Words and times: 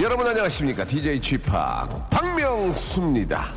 여러분 0.00 0.26
안녕하십니까? 0.26 0.84
DJ 0.84 1.20
Chip 1.20 1.50
박명수입니다. 2.10 3.52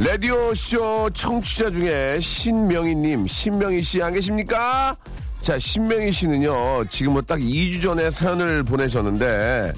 라디오쇼 0.00 1.10
청취자 1.10 1.70
중에 1.70 2.18
신명희님, 2.20 3.26
신명희 3.28 3.80
씨 3.82 4.02
안 4.02 4.12
계십니까? 4.12 4.96
자, 5.40 5.58
신명희 5.58 6.10
씨는요, 6.10 6.84
지금 6.90 7.12
뭐 7.12 7.22
딱 7.22 7.38
2주 7.38 7.80
전에 7.80 8.10
사연을 8.10 8.64
보내셨는데, 8.64 9.72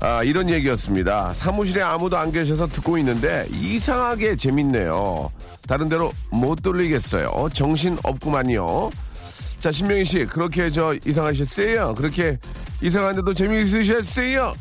아, 0.00 0.22
이런 0.24 0.50
얘기였습니다. 0.50 1.32
사무실에 1.34 1.80
아무도 1.80 2.18
안 2.18 2.32
계셔서 2.32 2.66
듣고 2.66 2.98
있는데, 2.98 3.46
이상하게 3.52 4.36
재밌네요. 4.36 5.30
다른 5.68 5.88
데로 5.88 6.12
못 6.30 6.60
돌리겠어요. 6.60 7.48
정신 7.52 7.96
없구만요. 8.02 8.90
자, 9.60 9.70
신명희 9.70 10.04
씨, 10.04 10.24
그렇게 10.24 10.70
저 10.72 10.92
이상하셨어요? 11.06 11.94
그렇게 11.94 12.36
이상한데도 12.82 13.32
재미있으셨어요? 13.32 14.54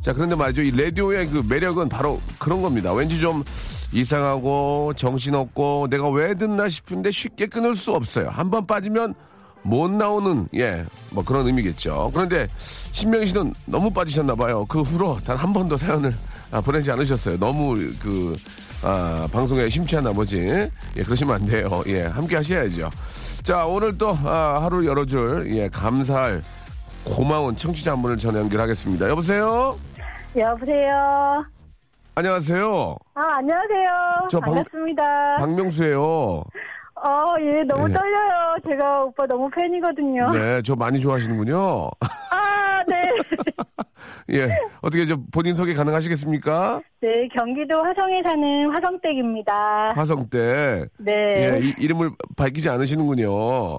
자, 0.00 0.12
그런데 0.14 0.34
말이죠. 0.34 0.62
이 0.62 0.70
라디오의 0.70 1.28
그 1.28 1.44
매력은 1.46 1.90
바로 1.90 2.20
그런 2.38 2.62
겁니다. 2.62 2.92
왠지 2.94 3.20
좀 3.20 3.44
이상하고 4.00 4.92
정신없고 4.94 5.88
내가 5.90 6.08
왜 6.10 6.34
듣나 6.34 6.68
싶은데 6.68 7.10
쉽게 7.10 7.46
끊을 7.46 7.74
수 7.74 7.92
없어요. 7.94 8.28
한 8.30 8.50
번 8.50 8.66
빠지면 8.66 9.14
못 9.62 9.90
나오는, 9.90 10.46
예, 10.54 10.84
뭐 11.10 11.24
그런 11.24 11.46
의미겠죠. 11.46 12.10
그런데 12.14 12.46
신명희 12.92 13.26
씨는 13.26 13.52
너무 13.66 13.90
빠지셨나 13.90 14.34
봐요. 14.36 14.64
그 14.68 14.82
후로 14.82 15.18
단 15.24 15.36
한 15.36 15.52
번도 15.52 15.76
사연을 15.76 16.14
아, 16.52 16.60
보내지 16.60 16.90
않으셨어요. 16.92 17.36
너무 17.38 17.74
그, 18.00 18.36
아, 18.82 19.26
방송에 19.32 19.68
심취한 19.68 20.04
나머지. 20.04 20.38
예, 20.96 21.02
그러시면 21.02 21.34
안 21.34 21.46
돼요. 21.46 21.82
예, 21.88 22.02
함께 22.02 22.36
하셔야죠. 22.36 22.88
자, 23.42 23.64
오늘 23.66 23.96
또, 23.98 24.10
아, 24.24 24.60
하루 24.62 24.86
열어줄, 24.86 25.48
예, 25.56 25.68
감사할 25.68 26.42
고마운 27.02 27.56
청취자 27.56 27.92
한 27.92 28.02
분을 28.02 28.18
전화 28.18 28.38
연결하겠습니다. 28.40 29.08
여보세요? 29.08 29.76
여보세요. 30.36 31.44
안녕하세요. 32.26 32.96
아, 33.14 33.20
안녕하세요. 33.36 34.28
저 34.30 34.40
방- 34.40 34.54
반갑습니다. 34.54 35.36
박명수예요. 35.38 36.00
어, 36.02 36.44
예, 37.40 37.62
너무 37.64 37.90
예. 37.90 37.92
떨려요. 37.92 38.56
제가 38.66 39.04
오빠 39.04 39.26
너무 39.26 39.50
팬이거든요. 39.50 40.30
네, 40.32 40.62
저 40.62 40.74
많이 40.74 40.98
좋아하시는군요. 40.98 41.90
아, 42.30 42.82
네. 42.88 43.02
예, 44.32 44.48
어떻게 44.80 45.04
저 45.04 45.14
본인 45.30 45.54
소개 45.54 45.74
가능하시겠습니까? 45.74 46.80
네, 47.02 47.28
경기도 47.36 47.82
화성에 47.82 48.22
사는 48.24 48.70
화성댁입니다. 48.74 49.90
화성 49.94 50.30
때. 50.30 50.86
네. 50.96 51.12
예, 51.12 51.60
이, 51.60 51.74
이름을 51.78 52.12
밝히지 52.34 52.70
않으시는군요. 52.70 53.76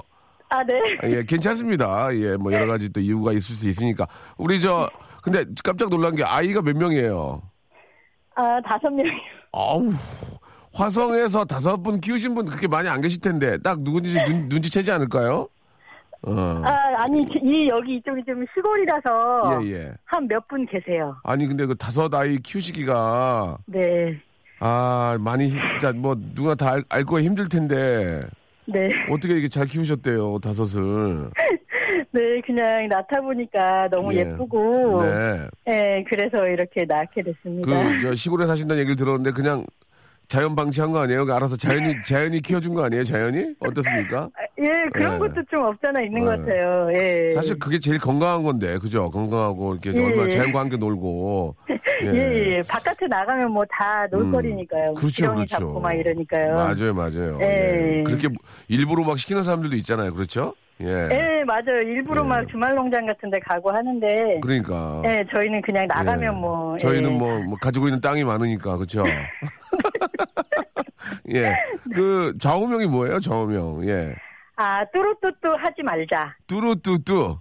아, 0.50 0.64
네. 0.64 0.76
아, 1.02 1.08
예, 1.10 1.24
괜찮습니다. 1.24 2.16
예, 2.16 2.38
뭐 2.38 2.54
여러 2.54 2.68
가지 2.68 2.94
또 2.94 3.00
이유가 3.00 3.32
있을 3.32 3.56
수 3.56 3.68
있으니까. 3.68 4.06
우리 4.38 4.62
저, 4.62 4.88
근데 5.24 5.44
깜짝 5.64 5.90
놀란 5.90 6.14
게 6.14 6.24
아이가 6.24 6.62
몇 6.62 6.78
명이에요? 6.78 7.42
아, 8.38 8.62
다섯 8.62 8.90
명이요. 8.92 9.14
아우, 9.52 9.90
화성에서 10.74 11.46
다섯 11.46 11.78
분 11.78 12.00
키우신 12.00 12.36
분 12.36 12.46
그렇게 12.46 12.68
많이 12.68 12.88
안 12.88 13.02
계실 13.02 13.20
텐데, 13.20 13.58
딱 13.58 13.80
누군지 13.82 14.16
눈, 14.26 14.48
눈치채지 14.48 14.92
않을까요? 14.92 15.48
어. 16.22 16.62
아, 16.64 17.04
아니, 17.04 17.24
이, 17.44 17.68
여기 17.68 17.96
이쪽이 17.96 18.24
좀 18.26 18.46
시골이라서. 18.54 19.64
예, 19.64 19.72
예. 19.72 19.92
한 20.06 20.28
몇 20.28 20.48
분 20.48 20.66
계세요. 20.68 21.16
아니, 21.24 21.48
근데 21.48 21.66
그 21.66 21.76
다섯 21.76 22.14
아이 22.14 22.38
키우시기가, 22.38 23.58
네. 23.66 24.20
아, 24.60 25.18
많이, 25.20 25.48
힘- 25.50 25.62
진짜 25.72 25.92
뭐, 25.94 26.16
누가 26.36 26.54
다 26.56 26.72
알, 26.74 26.84
알 26.90 27.04
거에 27.04 27.24
힘들 27.24 27.50
텐데, 27.50 28.22
네. 28.66 28.90
어떻게 29.10 29.34
이렇게 29.34 29.48
잘 29.48 29.66
키우셨대요, 29.66 30.40
다섯을. 30.40 31.30
네, 32.18 32.42
그냥 32.46 32.88
낳다 32.90 33.22
보니까 33.22 33.88
너무 33.92 34.12
예. 34.16 34.20
예. 34.20 34.30
쁘고 34.30 35.04
네. 35.04 35.48
네, 35.66 36.04
그래서 36.10 36.48
이렇게 36.48 36.84
낳게 36.86 37.22
됐습니다. 37.22 37.72
그, 37.72 38.02
저, 38.02 38.16
시골에 38.16 38.48
사신다는 38.48 38.82
얘기를 38.82 38.96
들었는데, 38.96 39.32
그냥 39.32 39.64
자연 40.28 40.56
방치한 40.56 40.92
거 40.92 41.00
아니에요? 41.00 41.26
그 41.26 41.34
알아서 41.34 41.56
자연이, 41.56 41.94
자연이 42.06 42.42
키워준 42.42 42.74
거 42.74 42.84
아니에요, 42.84 43.04
자연이? 43.04 43.54
어떻습니까? 43.60 44.30
아, 44.34 44.42
예, 44.60 44.68
그런 44.94 45.14
예. 45.14 45.18
것도 45.20 45.36
좀 45.50 45.64
없잖아 45.66 46.02
있는 46.02 46.26
것 46.26 46.34
예. 46.34 46.38
같아요. 46.38 46.90
예. 46.96 47.32
사실 47.34 47.58
그게 47.60 47.78
제일 47.80 48.00
건강한 48.00 48.42
건데, 48.44 48.78
그죠? 48.80 49.10
건강하고, 49.12 49.74
이렇게 49.76 49.94
예, 49.94 50.04
얼마나 50.04 50.26
예. 50.26 50.30
자연과 50.30 50.60
함께 50.60 50.76
놀고. 50.78 51.56
예, 52.04 52.08
예, 52.14 52.52
예. 52.58 52.62
바깥에 52.68 53.06
나가면 53.08 53.52
뭐 53.52 53.64
다 53.70 54.08
놀거리니까요. 54.12 54.90
음, 54.90 54.94
그렇죠, 54.96 55.10
지렁이 55.16 55.36
그렇죠. 55.46 55.56
잡고 55.58 55.80
막 55.80 55.94
이러니까요. 55.94 56.56
맞아요, 56.56 56.94
맞아요. 56.94 57.40
예. 57.42 58.00
예. 58.00 58.04
그렇게 58.04 58.28
일부러 58.68 59.04
막 59.04 59.18
시키는 59.20 59.44
사람들도 59.44 59.76
있잖아요, 59.78 60.14
그렇죠? 60.14 60.56
예. 60.82 61.10
예, 61.12 61.44
맞아요. 61.46 61.80
일부러 61.86 62.24
예. 62.24 62.28
막 62.28 62.48
주말 62.50 62.74
농장 62.76 63.06
같은 63.06 63.30
데 63.30 63.40
가고 63.40 63.72
하는데. 63.72 64.40
그러니까. 64.42 65.02
예, 65.06 65.26
저희는 65.34 65.62
그냥 65.62 65.88
나가면 65.88 66.36
예. 66.36 66.40
뭐. 66.40 66.78
저희는 66.78 67.14
예. 67.14 67.18
뭐, 67.18 67.40
뭐 67.40 67.58
가지고 67.60 67.88
있는 67.88 68.00
땅이 68.00 68.24
많으니까, 68.24 68.78
그렇죠? 68.78 69.04
예. 71.34 71.54
그 71.96 72.34
좌우명이 72.40 72.88
뭐예요, 72.88 73.20
좌우명? 73.20 73.88
예. 73.88 74.14
아, 74.56 74.84
뚜루뚜뚜 74.92 75.50
하지 75.58 75.84
말자. 75.84 76.36
뚜루뚜뚜. 76.48 77.38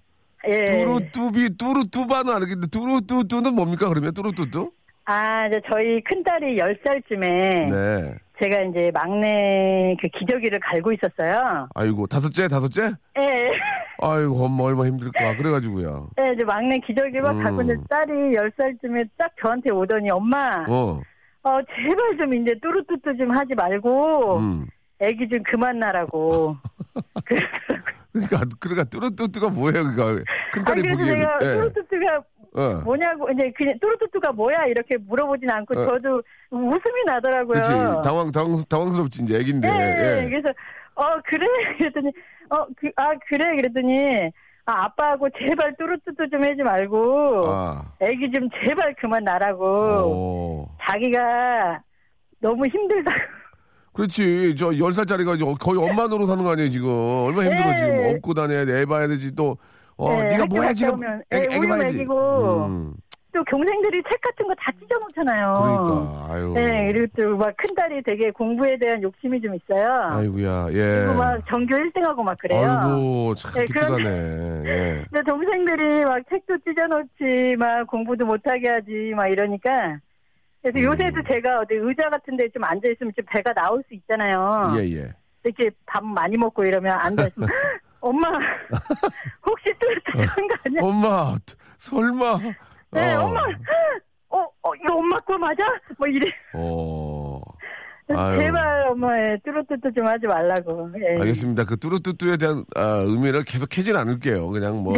예. 0.48 0.64
뚜루뚜비, 0.66 1.56
뚜루뚜바는 1.56 2.32
알겠는데, 2.32 2.68
뚜루뚜뚜는 2.68 3.54
뭡니까, 3.54 3.88
그러면? 3.88 4.14
뚜루뚜뚜? 4.14 4.70
아, 5.06 5.46
이제 5.46 5.60
저희 5.72 6.02
큰딸이 6.02 6.56
10살쯤에. 6.56 7.70
네. 7.70 8.14
제가 8.42 8.62
이제 8.64 8.90
막내 8.92 9.96
그 10.00 10.08
기저귀를 10.08 10.60
갈고 10.60 10.92
있었어요. 10.92 11.68
아이고, 11.74 12.06
다섯째, 12.06 12.48
다섯째? 12.48 12.90
예. 13.18 13.52
아이고, 13.98 14.44
엄마 14.44 14.64
얼마나 14.64 14.88
힘들까. 14.90 15.36
그래가지고요. 15.36 16.10
예, 16.20 16.32
이제 16.34 16.44
막내 16.44 16.78
기저귀 16.78 17.20
막 17.20 17.30
음. 17.36 17.44
가고 17.44 17.62
이제 17.62 17.76
딸이 17.88 18.12
10살쯤에 18.12 19.08
딱 19.16 19.30
저한테 19.40 19.70
오더니 19.70 20.10
엄마, 20.10 20.64
어. 20.68 21.00
어, 21.44 21.58
제발 21.62 22.16
좀 22.18 22.34
이제 22.34 22.52
뚜루뚜뚜 22.60 23.16
좀 23.16 23.30
하지 23.34 23.54
말고, 23.54 24.38
음. 24.38 24.66
애기 24.98 25.28
좀 25.28 25.42
그만 25.44 25.78
나라고. 25.78 26.56
그러니까, 28.12 28.40
그러니까, 28.60 28.84
뚜루뚜뚜가 28.84 29.50
뭐예요, 29.50 29.84
그니까. 29.84 30.08
아니, 30.08 30.20
큰딸이 30.52 30.82
그래서 30.82 30.96
보기에는. 30.98 31.20
내가 31.20 31.38
예. 31.42 31.54
뚜루뚜뚜가 31.56 32.22
어. 32.56 32.80
뭐냐고, 32.84 33.30
이제 33.30 33.52
그냥 33.56 33.78
뚜루뚜뚜가 33.80 34.32
뭐야? 34.32 34.64
이렇게 34.64 34.96
물어보진 34.96 35.50
않고 35.50 35.78
어. 35.78 35.86
저도 35.86 36.22
웃음이 36.50 37.04
나더라고요. 37.06 37.60
그렇지. 37.60 37.70
당황, 38.02 38.32
당황, 38.32 38.56
당황스럽지, 38.68 39.24
이제 39.24 39.36
애긴데. 39.38 39.68
네, 39.68 40.24
예. 40.24 40.28
그래서, 40.28 40.48
어, 40.94 41.02
그래? 41.26 41.46
그랬더니, 41.78 42.08
어, 42.50 42.66
그, 42.76 42.90
아, 42.96 43.10
그래? 43.28 43.56
그랬더니, 43.56 44.30
아, 44.64 44.84
아빠하고 44.86 45.28
제발 45.38 45.76
뚜루뚜뚜 45.76 46.30
좀 46.30 46.42
하지 46.42 46.62
말고, 46.62 47.44
아. 47.46 47.92
애기 48.00 48.30
좀 48.32 48.48
제발 48.64 48.94
그만 48.98 49.22
나라고. 49.22 49.64
어. 49.66 50.76
자기가 50.82 51.82
너무 52.40 52.66
힘들다고. 52.66 53.16
그렇지. 53.92 54.54
저 54.58 54.70
10살짜리가 54.70 55.36
이제 55.36 55.44
거의 55.60 55.78
엄마 55.78 56.06
노릇 56.06 56.28
하는 56.28 56.42
거 56.42 56.50
아니에요, 56.50 56.68
지금. 56.70 56.88
얼마나 56.90 57.50
힘들어, 57.50 57.70
네. 57.70 57.76
지금. 57.76 58.16
업고 58.16 58.34
다녀야 58.34 58.64
돼, 58.64 58.80
애 58.80 58.84
봐야 58.86 59.06
되지, 59.06 59.34
또. 59.34 59.56
어, 59.98 60.12
네, 60.22 60.30
네가 60.30 60.46
뭐야, 60.46 60.72
지금. 60.72 60.94
오면 60.94 61.22
애기, 61.30 61.42
애 61.52 61.56
애기 61.56 61.66
우유. 61.66 61.68
먹이고. 61.76 62.66
음. 62.66 62.94
또 63.32 63.44
동생들이 63.50 64.02
책 64.10 64.18
같은 64.22 64.46
거 64.46 64.54
다 64.54 64.72
찢어놓잖아요. 64.80 65.52
그러니까 65.52 66.32
아유. 66.32 66.52
네, 66.54 66.90
그리고 66.90 67.06
또 67.22 67.36
막 67.36 67.54
큰 67.58 67.74
딸이 67.74 68.02
되게 68.02 68.30
공부에 68.30 68.78
대한 68.78 69.02
욕심이 69.02 69.38
좀 69.42 69.54
있어요. 69.54 69.86
아이고야. 70.10 70.68
예. 70.72 71.00
그리고 71.00 71.14
막 71.14 71.38
전교 71.46 71.76
1등하고 71.76 72.22
막 72.22 72.38
그래요. 72.38 72.66
아이고 72.66 73.34
참 73.34 73.52
네, 73.52 73.64
기특하네. 73.66 74.62
예. 74.64 75.04
근데 75.10 75.22
동생들이 75.30 76.04
막 76.06 76.22
책도 76.30 76.56
찢어놓지, 76.64 77.56
막 77.58 77.86
공부도 77.88 78.24
못하게 78.24 78.70
하지, 78.70 79.12
막 79.14 79.26
이러니까. 79.30 79.98
그래서 80.62 80.78
음. 80.78 80.94
요새도 80.94 81.22
제가 81.28 81.58
어디 81.60 81.74
의자 81.74 82.08
같은 82.08 82.38
데 82.38 82.48
좀 82.54 82.64
앉아 82.64 82.88
있으면 82.90 83.12
좀 83.14 83.22
배가 83.30 83.52
나올 83.52 83.82
수 83.86 83.92
있잖아요. 83.94 84.72
예, 84.78 84.80
예. 84.96 85.12
이렇게 85.44 85.70
밥 85.84 86.02
많이 86.02 86.38
먹고 86.38 86.64
이러면 86.64 86.90
앉아 86.98 87.26
있으면, 87.26 87.48
엄마, 88.00 88.28
혹시 89.46 89.72
또 89.80 89.88
그런 90.12 90.26
거 90.48 90.56
아니야? 90.64 90.80
엄마, 90.82 91.36
설마. 91.78 92.38
네, 92.92 93.14
어. 93.14 93.24
엄마, 93.24 93.40
어, 94.28 94.38
어, 94.62 94.74
이거 94.74 94.94
엄마 94.96 95.16
거 95.18 95.36
맞아? 95.38 95.64
뭐 95.98 96.06
이래. 96.08 96.30
어. 96.54 97.40
아유. 98.08 98.38
제발 98.38 98.88
엄마의 98.88 99.40
뚜루뚜뚜 99.44 99.92
좀 99.96 100.06
하지 100.06 100.26
말라고. 100.28 100.90
예. 101.00 101.18
알겠습니다. 101.20 101.64
그 101.64 101.76
뚜루뚜뚜에 101.76 102.36
대한 102.36 102.64
아, 102.76 103.02
의미를 103.04 103.42
계속 103.42 103.68
캐진 103.68 103.96
않을게요. 103.96 104.48
그냥 104.50 104.76
뭐 104.82 104.94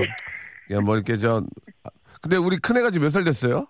그냥 0.66 0.84
뭐 0.84 0.94
이렇게 0.96 1.16
저 1.16 1.42
아, 1.84 1.88
근데 2.20 2.36
우리 2.36 2.58
큰애가 2.58 2.90
지금 2.90 3.06
몇 3.06 3.10
살 3.10 3.24
됐어요? 3.24 3.66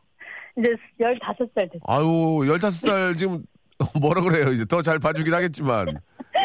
이제 0.58 0.74
15살 1.00 1.70
됐어. 1.70 1.84
아유, 1.86 2.04
15살 2.48 3.16
지금 3.16 3.44
뭐라 4.02 4.22
그래요? 4.22 4.48
이제 4.52 4.64
더 4.64 4.82
잘 4.82 4.98
봐주긴 4.98 5.32
하겠지만 5.32 5.86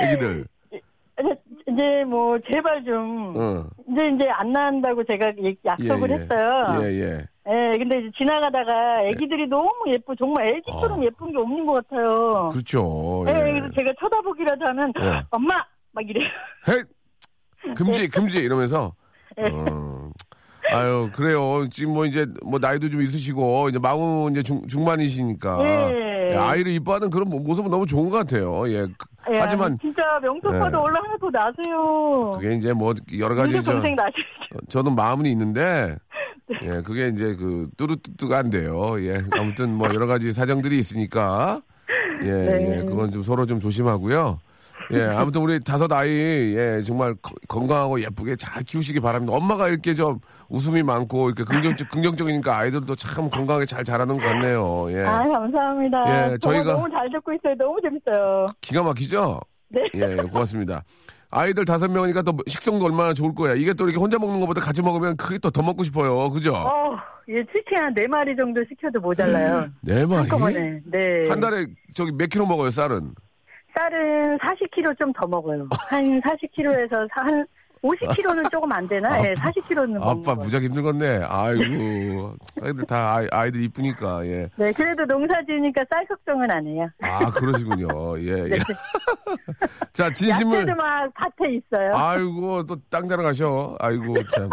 애기들. 0.04 0.46
이제, 1.68 2.04
뭐 2.06 2.38
제발 2.52 2.84
좀 2.84 3.34
어. 3.38 3.66
이제 3.92 4.12
이제 4.16 4.30
안 4.30 4.52
나간다고 4.52 5.04
제가 5.04 5.28
얘- 5.44 5.56
약속을 5.66 6.10
예, 6.10 6.14
예. 6.14 6.20
했어요. 6.20 6.80
예, 6.82 6.86
예. 7.02 7.26
예, 7.46 7.78
근데 7.78 8.00
이제 8.00 8.12
지나가다가 8.18 9.04
애기들이 9.06 9.48
너무 9.48 9.70
예쁘, 9.88 10.16
정말 10.18 10.48
애기처럼 10.48 11.00
어. 11.00 11.04
예쁜 11.04 11.32
게 11.32 11.38
없는 11.38 11.66
것 11.66 11.74
같아요. 11.88 12.50
그렇죠. 12.54 13.26
예, 13.28 13.32
예. 13.32 13.52
그래서 13.54 13.68
제가 13.78 13.92
쳐다보기라도 14.00 14.66
하면 14.68 14.94
예. 15.02 15.22
엄마 15.30 15.56
막 15.92 16.10
이래요. 16.10 16.28
헤! 16.70 17.74
금지, 17.76 18.08
금지 18.10 18.40
이러면서. 18.40 18.94
예. 19.40 19.44
어. 19.52 20.10
아유, 20.72 21.10
그래요. 21.14 21.68
지금 21.70 21.94
뭐 21.94 22.06
이제 22.06 22.26
뭐 22.44 22.58
나이도 22.60 22.90
좀 22.90 23.02
있으시고 23.02 23.70
이제 23.70 23.80
마흔 23.80 24.32
이제 24.32 24.42
중, 24.42 24.60
중반이시니까. 24.68 25.60
예. 25.62 26.13
예, 26.34 26.38
아이를 26.38 26.72
이뻐하는 26.74 27.10
그런 27.10 27.30
모- 27.30 27.40
모습은 27.40 27.70
너무 27.72 27.86
좋은 27.86 28.10
것 28.10 28.18
같아요. 28.18 28.68
예. 28.70 28.82
그- 28.98 29.34
예, 29.34 29.40
하지만 29.40 29.78
진짜 29.80 30.20
명소빠도 30.22 30.78
예. 30.78 30.82
더 31.20 31.30
나세요. 31.32 32.32
그게 32.42 32.56
이제 32.56 32.74
뭐 32.74 32.94
여러 33.18 33.36
가지 33.36 33.54
저, 33.64 34.60
저는 34.70 34.96
마음은 34.96 35.26
있는데 35.28 35.96
예 36.64 36.82
그게 36.82 37.08
이제 37.08 37.36
그 37.36 37.70
뚜루뚜뚜가 37.78 38.38
안 38.40 38.50
돼요 38.50 38.96
예 39.00 39.24
아무튼 39.32 39.74
뭐 39.74 39.88
여러 39.94 40.06
가지 40.08 40.34
사정들이 40.34 40.78
있으니까 40.78 41.62
예, 42.24 42.30
네. 42.30 42.78
예 42.80 42.84
그건 42.84 43.12
좀 43.12 43.24
서로 43.24 43.46
좀 43.46 43.60
조심하고요 43.60 44.40
예 44.92 45.02
아무튼 45.04 45.42
우리 45.42 45.60
다섯 45.64 45.92
아이 45.92 46.10
예 46.56 46.84
정말 46.86 47.14
거- 47.16 47.34
건강하고 47.48 48.02
예쁘게 48.02 48.36
잘 48.36 48.64
키우시기 48.64 49.00
바랍니다 49.00 49.34
엄마가 49.34 49.68
이렇게 49.70 49.94
좀 49.94 50.20
웃음이 50.50 50.84
많고 50.84 51.30
이렇게 51.30 51.44
긍정적 51.44 51.90
긍정적이니까 51.90 52.58
아이들도 52.58 52.96
참 52.96 53.30
건강하게 53.30 53.66
잘 53.66 53.84
자라는 53.84 54.18
것 54.18 54.24
같네요 54.24 54.88
예 54.92 55.04
아, 55.06 55.28
감사합니다. 55.28 56.32
예, 56.34 56.36
저희가- 56.38 56.74
너무 56.74 56.90
잘 56.90 57.10
듣고 57.12 57.32
있어요. 57.34 57.56
너무 57.58 57.80
재밌어요. 57.82 58.48
기가 58.62 58.84
막히죠 58.84 59.40
네. 59.70 59.84
예, 59.96 60.16
고맙습니다. 60.18 60.84
아이들 61.32 61.66
다섯 61.66 61.90
명이니까 61.90 62.22
또 62.22 62.34
식성도 62.48 62.86
얼마나 62.86 63.12
좋을 63.14 63.34
거야. 63.34 63.56
이게 63.56 63.74
또 63.74 63.86
이렇게 63.86 63.98
혼자 64.00 64.20
먹는 64.20 64.40
것보다 64.40 64.62
같이 64.62 64.84
먹으면 64.84 65.18
그게 65.18 65.40
또 65.40 65.50
더 65.50 65.64
먹고 65.64 65.84
싶어요. 65.84 66.30
그죠? 66.30 66.54
어, 66.54 66.96
예, 67.30 67.44
치킨 67.52 67.80
한 67.80 67.92
네 67.96 68.06
마리 68.06 68.36
정도 68.36 68.62
시켜도 68.70 69.00
모자라요. 69.00 69.66
네 69.82 70.06
마리? 70.06 70.16
한꺼번에. 70.30 70.80
네. 70.86 71.28
한 71.28 71.40
달에 71.40 71.66
저기 71.96 72.12
몇 72.12 72.28
킬로 72.30 72.46
먹어요, 72.46 72.70
쌀은? 72.70 73.16
쌀은 73.76 74.38
40kg 74.40 74.98
좀 75.00 75.14
더 75.14 75.28
먹어요. 75.28 75.68
한 75.90 76.22
40kg에서 76.22 77.08
한 77.12 77.46
50kg는 77.84 78.50
조금 78.50 78.72
안 78.72 78.88
되나? 78.88 79.22
예, 79.28 79.34
40kg는 79.34 79.76
먹는 80.00 80.02
아빠 80.02 80.34
거예요. 80.36 80.44
무지하게 80.46 80.68
힘들겠네. 80.68 81.24
아이고. 81.28 82.36
아이들 82.62 82.86
다 82.88 83.16
아이, 83.16 83.28
아이 83.32 83.52
들 83.52 83.62
이쁘니까, 83.64 84.26
예. 84.26 84.50
네, 84.56 84.72
그래도 84.72 85.04
농사 85.06 85.36
지으니까 85.46 85.84
쌀 85.92 86.06
걱정은 86.08 86.50
안 86.50 86.66
해요. 86.66 86.88
아, 87.02 87.30
그러시군요. 87.32 88.18
예, 88.20 88.46
예. 88.52 88.60
자, 89.92 90.10
진심을. 90.14 90.60
야채도 90.60 90.76
막 90.78 91.12
밭에 91.14 91.56
있어요. 91.56 91.92
아이고, 91.94 92.66
또 92.66 92.78
땅 92.90 93.08
자러 93.08 93.22
가셔. 93.22 93.76
아이고, 93.80 94.14
참. 94.30 94.50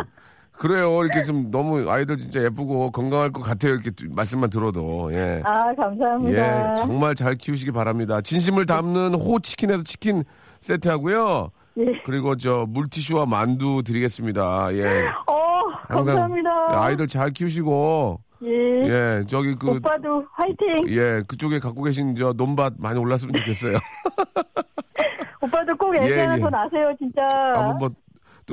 그래요. 0.60 1.02
이렇게 1.02 1.22
좀 1.24 1.50
너무 1.50 1.90
아이들 1.90 2.18
진짜 2.18 2.42
예쁘고 2.42 2.90
건강할 2.90 3.32
것 3.32 3.40
같아요. 3.40 3.72
이렇게 3.72 3.90
말씀만 4.10 4.50
들어도. 4.50 5.08
예. 5.10 5.40
아, 5.42 5.74
감사합니다. 5.74 6.72
예, 6.72 6.74
정말 6.74 7.14
잘 7.14 7.34
키우시기 7.34 7.72
바랍니다. 7.72 8.20
진심을 8.20 8.66
담는 8.66 9.14
호치킨에서 9.14 9.82
치킨 9.84 10.22
세트 10.60 10.86
하고요. 10.88 11.50
예. 11.78 11.84
그리고 12.04 12.36
저 12.36 12.66
물티슈와 12.68 13.24
만두 13.24 13.82
드리겠습니다. 13.82 14.74
예. 14.74 15.06
어, 15.26 15.62
감사합니다. 15.88 16.50
아이들 16.72 17.06
잘 17.06 17.30
키우시고 17.30 18.20
예. 18.42 18.50
예, 18.50 19.24
저기 19.26 19.54
그 19.54 19.70
오빠도 19.70 20.26
화이팅. 20.30 20.88
예, 20.90 21.22
그쪽에 21.26 21.58
갖고 21.58 21.82
계신 21.84 22.14
저 22.16 22.34
논밭 22.34 22.74
많이 22.76 22.98
올랐으면 22.98 23.32
좋겠어요. 23.34 23.78
오빠도 25.40 25.74
꼭 25.78 25.96
애기 25.96 26.12
예, 26.12 26.20
하나 26.20 26.36
예. 26.36 26.40
더 26.40 26.50
낳으세요, 26.50 26.92
진짜. 26.98 27.26
한번 27.54 27.78
뭐 27.78 27.90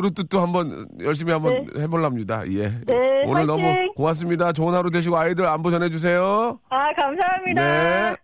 뚜루뚜뚜 0.02 0.40
한번 0.40 0.88
열심히 1.02 1.32
한번 1.34 1.66
해볼랍니다. 1.76 2.44
예. 2.52 2.70
네, 2.86 3.24
오늘 3.26 3.38
화이팅! 3.38 3.48
너무 3.48 3.74
고맙습니다. 3.96 4.52
좋은 4.54 4.76
하루 4.76 4.92
되시고 4.92 5.18
아이들 5.18 5.48
안부 5.48 5.72
전해주세요. 5.72 6.60
아, 6.70 6.78
감사합니다. 6.94 8.12
네. 8.12 8.16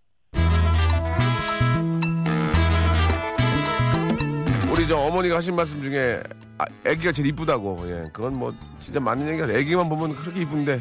우리 4.72 4.86
저 4.86 4.98
어머니가 5.00 5.38
하신 5.38 5.56
말씀 5.56 5.82
중에 5.82 6.22
아, 6.60 6.66
애기가 6.86 7.12
제일 7.12 7.30
이쁘다고. 7.30 7.84
예, 7.88 8.04
그건 8.14 8.38
뭐 8.38 8.54
진짜 8.78 9.00
맞는 9.00 9.28
얘기가 9.30 9.52
애기만 9.52 9.90
보면 9.90 10.16
그렇게 10.16 10.42
이쁜데 10.42 10.80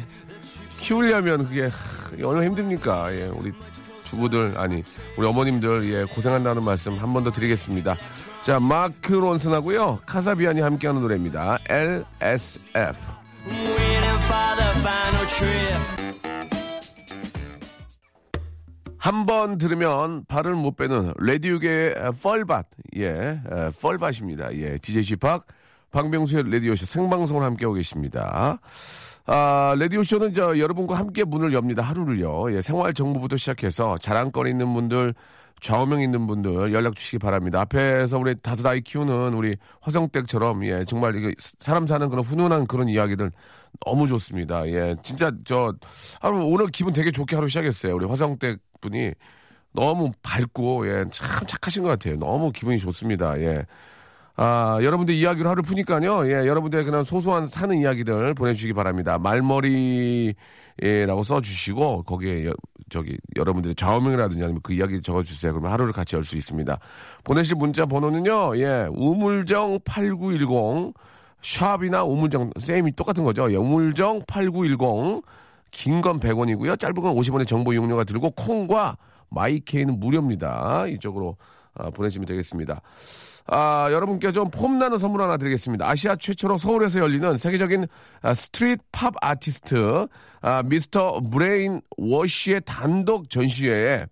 키우려면 0.77 1.47
그게 1.47 1.63
하, 1.63 1.69
얼마나 2.27 2.45
힘듭니까? 2.45 3.11
예, 3.15 3.25
우리 3.25 3.51
주부들 4.03 4.53
아니 4.57 4.83
우리 5.17 5.25
어머님들 5.25 5.89
예 5.91 6.03
고생한다는 6.03 6.63
말씀 6.63 6.93
한 6.99 7.11
번 7.13 7.23
더 7.23 7.31
드리겠습니다. 7.31 7.97
자 8.43 8.59
마크 8.59 9.13
론슨하고요 9.13 9.99
카사비안이 10.05 10.61
함께하는 10.61 11.01
노래입니다. 11.01 11.59
LSF. 11.69 12.99
한 18.97 19.25
번 19.25 19.57
들으면 19.57 20.23
발을 20.27 20.55
못 20.55 20.75
빼는 20.77 21.13
레디오계의 21.17 21.95
펄밭, 22.21 22.67
예, 22.97 23.07
에, 23.09 23.39
펄밭입니다. 23.81 24.53
예, 24.55 24.77
DJ 24.77 25.03
지팍, 25.03 25.45
박명수의 25.91 26.49
레디오쇼 26.49 26.85
생방송을 26.85 27.43
함께하고 27.43 27.75
계십니다. 27.75 28.59
아, 29.25 29.75
레디오쇼는 29.77 30.33
저 30.33 30.57
여러분과 30.57 30.97
함께 30.97 31.23
문을 31.25 31.53
엽니다. 31.53 31.81
하루를요. 31.81 32.53
예, 32.55 32.61
생활 32.61 32.93
정보부터 32.93 33.35
시작해서 33.37 33.97
자랑거리 33.97 34.49
있는 34.51 34.73
분들, 34.73 35.13
좌우명 35.63 36.01
있는 36.01 36.27
분들 36.27 36.73
연락 36.73 36.95
주시기 36.95 37.19
바랍니다. 37.19 37.61
앞에서 37.61 38.17
우리 38.19 38.35
다섯 38.35 38.67
아이 38.67 38.81
키우는 38.81 39.33
우리 39.33 39.55
화성댁처럼 39.81 40.65
예, 40.65 40.83
정말 40.85 41.15
이거 41.15 41.31
사람 41.59 41.87
사는 41.87 42.09
그런 42.09 42.23
훈훈한 42.23 42.67
그런 42.67 42.89
이야기들 42.89 43.31
너무 43.85 44.07
좋습니다. 44.09 44.67
예, 44.67 44.95
진짜 45.01 45.31
저 45.45 45.73
하루 46.21 46.45
오늘 46.45 46.67
기분 46.67 46.91
되게 46.91 47.11
좋게 47.11 47.37
하루 47.37 47.47
시작했어요. 47.47 47.95
우리 47.95 48.05
화성댁 48.05 48.59
분이 48.81 49.13
너무 49.71 50.11
밝고 50.21 50.85
예, 50.89 51.05
참 51.09 51.47
착하신 51.47 51.83
것 51.83 51.89
같아요. 51.89 52.17
너무 52.17 52.51
기분이 52.51 52.77
좋습니다. 52.77 53.39
예. 53.39 53.65
아, 54.35 54.79
여러분들 54.81 55.15
이야기로 55.15 55.49
하루 55.49 55.63
푸니까요. 55.63 56.27
예, 56.27 56.45
여러분들의 56.45 56.83
그냥 56.83 57.05
소소한 57.05 57.45
사는 57.45 57.75
이야기들 57.77 58.33
보내주시기 58.33 58.73
바랍니다. 58.73 59.17
말머리 59.17 60.35
라고 60.77 61.23
써주시고, 61.23 62.03
거기에, 62.03 62.45
여- 62.47 62.53
저기, 62.89 63.17
여러분들의 63.35 63.75
좌우명이라든지 63.75 64.43
아니면 64.43 64.61
그 64.63 64.73
이야기 64.73 65.01
적어주세요. 65.01 65.53
그러면 65.53 65.71
하루를 65.71 65.93
같이 65.93 66.15
열 66.15 66.23
수 66.23 66.35
있습니다. 66.37 66.77
보내실 67.23 67.55
문자 67.55 67.85
번호는요, 67.85 68.57
예, 68.57 68.87
우물정 68.91 69.79
8910, 69.85 70.93
샵이나 71.41 72.03
우물정, 72.03 72.51
쌤이 72.59 72.93
똑같은 72.93 73.23
거죠. 73.23 73.51
예, 73.51 73.55
우물정 73.55 74.23
8910, 74.27 75.21
긴 75.71 76.01
건 76.01 76.19
100원이고요. 76.19 76.79
짧은 76.79 76.93
건 76.95 77.15
50원의 77.15 77.47
정보 77.47 77.73
이용료가 77.73 78.03
들고, 78.03 78.31
콩과 78.31 78.97
마이케이는 79.29 79.99
무료입니다. 79.99 80.85
이쪽으로 80.87 81.37
아, 81.75 81.89
보내시면 81.89 82.27
되겠습니다. 82.27 82.81
아, 83.47 83.89
여러분께 83.91 84.31
좀 84.31 84.49
폼나는 84.49 84.97
선물 84.97 85.21
하나 85.21 85.37
드리겠습니다. 85.37 85.87
아시아 85.87 86.15
최초로 86.15 86.57
서울에서 86.57 86.99
열리는 86.99 87.37
세계적인 87.37 87.87
아, 88.21 88.33
street 88.33 88.79
pop 88.91 89.13
artist 89.21 90.07
아, 90.41 90.63
Mr. 90.63 91.21
Brainwash의 91.29 92.61
단독 92.65 93.29
전시회에 93.29 94.05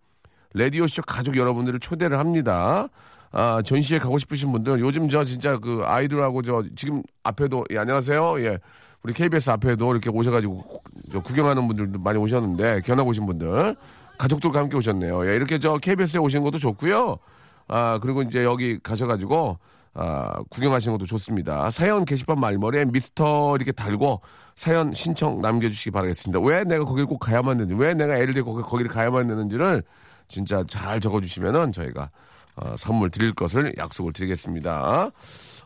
레디오쇼 0.54 1.04
가족 1.04 1.38
여러분들을 1.38 1.80
초대를 1.80 2.20
합니다. 2.20 2.88
아, 3.32 3.62
전시회 3.64 4.00
가고 4.00 4.18
싶으신 4.18 4.52
분들 4.52 4.82
요즘 4.82 5.08
저 5.08 5.24
진짜 5.24 5.58
그 5.58 5.82
아이들하고 5.86 6.42
저 6.42 6.64
지금 6.76 7.02
앞에도 7.24 7.64
예, 7.72 7.78
안녕하세요. 7.78 8.42
예. 8.42 8.60
우리 9.04 9.14
KBS 9.14 9.50
앞에도 9.50 9.92
이렇게 9.92 10.10
오셔가지고 10.10 10.64
저 11.12 11.22
구경하는 11.22 11.68
분들도 11.68 12.00
많이 12.00 12.20
오셨는데 12.20 12.82
견학 12.82 13.08
오신 13.08 13.26
분들 13.26 13.76
가족들과 14.18 14.60
함께 14.60 14.76
오셨네요. 14.76 15.28
예, 15.30 15.36
이렇게 15.36 15.58
저 15.58 15.78
KBS에 15.78 16.20
오시는 16.20 16.44
것도 16.44 16.58
좋고요. 16.60 17.18
아 17.72 18.00
그리고 18.02 18.22
이제 18.22 18.44
여기 18.44 18.78
가셔가지고 18.80 19.58
아 19.94 20.44
구경하시는 20.50 20.98
것도 20.98 21.08
좋습니다. 21.08 21.70
사연 21.70 22.04
게시판 22.04 22.38
말머리에 22.40 22.86
미스터 22.86 23.56
이렇게 23.56 23.72
달고 23.72 24.22
사연 24.56 24.94
신청 24.94 25.42
남겨주시기 25.42 25.92
바라겠습니다. 25.92 26.42
왜 26.42 26.66
내가 26.66 26.84
거기를 26.84 27.08
꼭 27.08 27.20
가야만 27.20 27.58
되는지, 27.58 27.82
왜 27.82 27.94
내가 27.94 28.18
애를 28.18 28.44
거기, 28.44 28.62
거기를 28.62 28.92
가야만 28.92 29.28
되는지를 29.28 29.84
진짜 30.28 30.64
잘 30.68 31.00
적어주시면은 31.00 31.72
저희가 31.72 32.10
어, 32.58 32.76
선물 32.78 33.10
드릴 33.10 33.34
것을 33.34 33.74
약속을 33.78 34.12
드리겠습니다. 34.12 35.10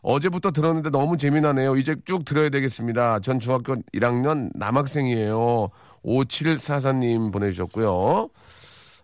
어제부터 0.04 0.52
들었는데 0.52 0.92
너무 0.92 1.18
재미나네요. 1.18 1.76
이제 1.78 1.96
쭉 2.06 2.24
들어야 2.24 2.50
되겠습니다. 2.50 3.20
전 3.22 3.40
중학교 3.40 3.76
1학년 3.96 4.52
남학생이에요. 4.54 5.70
5744님 6.06 7.34
보내주셨고요. 7.34 8.30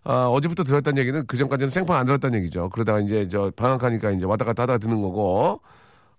아, 0.03 0.25
어제부터 0.27 0.63
들었다는 0.63 0.99
얘기는 0.99 1.25
그 1.27 1.37
전까지는 1.37 1.69
생판 1.69 1.97
안 1.97 2.05
들었다는 2.05 2.39
얘기죠. 2.39 2.69
그러다가 2.69 2.99
이제 2.99 3.27
저 3.27 3.51
방학하니까 3.55 4.11
이제 4.11 4.25
왔다 4.25 4.45
갔다 4.45 4.63
하다가 4.63 4.79
듣는 4.79 5.01
거고. 5.01 5.61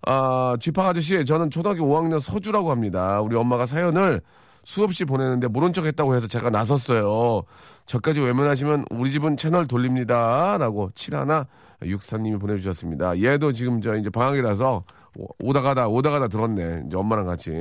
아, 0.05 0.55
지팡 0.59 0.85
아저씨, 0.87 1.23
저는 1.25 1.49
초등학교 1.49 1.85
5학년 1.85 2.19
서주라고 2.19 2.71
합니다. 2.71 3.21
우리 3.21 3.35
엄마가 3.37 3.65
사연을 3.65 4.21
수없이 4.65 5.05
보내는데 5.05 5.47
모른 5.47 5.73
척 5.73 5.85
했다고 5.85 6.15
해서 6.15 6.27
제가 6.27 6.49
나섰어요. 6.49 7.43
저까지 7.85 8.21
외면하시면 8.21 8.85
우리 8.91 9.11
집은 9.11 9.35
채널 9.37 9.67
돌립니다. 9.67 10.57
라고 10.57 10.89
71 10.95 11.45
64님이 11.81 12.39
보내주셨습니다. 12.39 13.21
얘도 13.21 13.51
지금 13.51 13.81
저 13.81 13.95
이제 13.95 14.09
방학이라서 14.09 14.83
오- 15.17 15.27
오다 15.49 15.61
가다, 15.61 15.87
오다 15.89 16.09
가다 16.11 16.27
들었네. 16.29 16.83
이제 16.87 16.97
엄마랑 16.97 17.25
같이. 17.25 17.51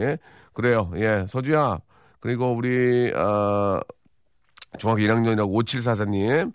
그래요. 0.53 0.91
예, 0.97 1.25
서주야. 1.29 1.79
그리고 2.21 2.53
우리, 2.55 3.13
아, 3.17 3.81
중학교 4.79 5.03
1학년이라고 5.03 5.53
5744님. 5.53 6.53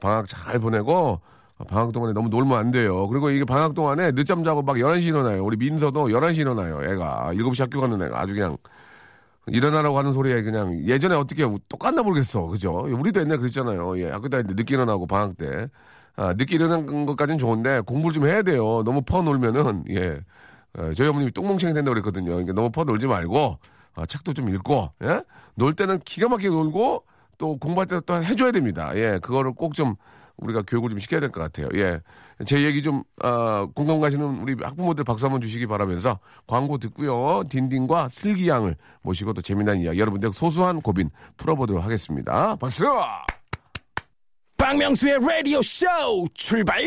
방학 0.00 0.26
잘 0.26 0.58
보내고, 0.58 1.20
방학 1.68 1.92
동안에 1.92 2.12
너무 2.12 2.28
놀면 2.28 2.58
안 2.58 2.70
돼요. 2.70 3.08
그리고 3.08 3.30
이게 3.30 3.44
방학 3.44 3.74
동안에 3.74 4.12
늦잠 4.12 4.44
자고 4.44 4.62
막 4.62 4.76
11시 4.76 5.04
일어나요. 5.04 5.44
우리 5.44 5.56
민서도 5.56 6.08
11시 6.08 6.38
일어나요. 6.38 6.82
애가. 6.82 7.30
7시 7.34 7.60
학교 7.60 7.80
가는 7.80 8.00
애가 8.00 8.20
아주 8.20 8.34
그냥 8.34 8.56
일어나라고 9.46 9.98
하는 9.98 10.12
소리에 10.12 10.42
그냥 10.42 10.78
예전에 10.86 11.14
어떻게 11.14 11.44
똑같나 11.68 12.02
모르겠어. 12.02 12.46
그죠? 12.46 12.86
우리도 12.88 13.20
옛날에 13.20 13.38
그랬잖아요. 13.38 13.98
예. 14.00 14.10
학교 14.10 14.28
다닐 14.28 14.46
때 14.46 14.54
늦게 14.54 14.74
일어나고 14.74 15.06
방학 15.06 15.36
때. 15.36 15.68
아, 16.16 16.34
늦게 16.34 16.56
일어나는 16.56 17.06
것까지는 17.06 17.38
좋은데 17.38 17.80
공부를 17.80 18.14
좀 18.14 18.26
해야 18.26 18.42
돼요. 18.42 18.82
너무 18.84 19.02
퍼 19.02 19.22
놀면은, 19.22 19.84
예. 19.90 20.20
어, 20.78 20.92
저희 20.94 21.08
어머님이 21.08 21.32
똥멍청이 21.32 21.74
된다고 21.74 21.94
그랬거든요. 21.94 22.30
그러니까 22.30 22.52
너무 22.52 22.70
퍼 22.70 22.84
놀지 22.84 23.06
말고, 23.06 23.58
아, 23.96 24.06
책도 24.06 24.34
좀 24.34 24.48
읽고, 24.54 24.92
예? 25.02 25.22
놀 25.54 25.74
때는 25.74 25.98
기가 26.00 26.28
막히게 26.28 26.48
놀고, 26.48 27.04
또 27.40 27.56
공부할 27.56 27.86
때또 27.86 28.22
해줘야 28.22 28.52
됩니다. 28.52 28.92
예. 28.94 29.18
그거를 29.22 29.52
꼭 29.54 29.74
좀 29.74 29.96
우리가 30.36 30.62
교육을 30.66 30.90
좀 30.90 30.98
시켜야 30.98 31.20
될 31.20 31.30
것 31.32 31.40
같아요. 31.40 31.68
예. 31.74 32.00
제 32.46 32.62
얘기 32.62 32.82
좀, 32.82 33.02
어, 33.22 33.66
공감 33.74 34.00
가시는 34.00 34.40
우리 34.40 34.54
학부모들 34.62 35.04
박수 35.04 35.26
한번 35.26 35.40
주시기 35.42 35.66
바라면서 35.66 36.18
광고 36.46 36.78
듣고요. 36.78 37.42
딘딘과 37.50 38.08
슬기양을 38.08 38.76
모시고 39.02 39.34
또 39.34 39.42
재미난 39.42 39.78
이야기 39.80 39.98
여러분들 39.98 40.32
소소한 40.32 40.80
고민 40.80 41.10
풀어보도록 41.36 41.82
하겠습니다. 41.84 42.56
박수! 42.56 42.84
박명수의 44.56 45.18
라디오 45.20 45.60
쇼 45.62 45.86
출발! 46.34 46.80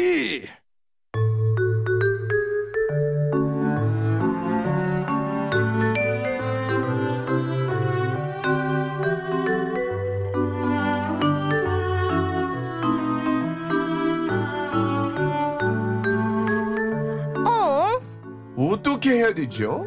어떻게 18.74 19.12
해야 19.12 19.34
되죠? 19.34 19.86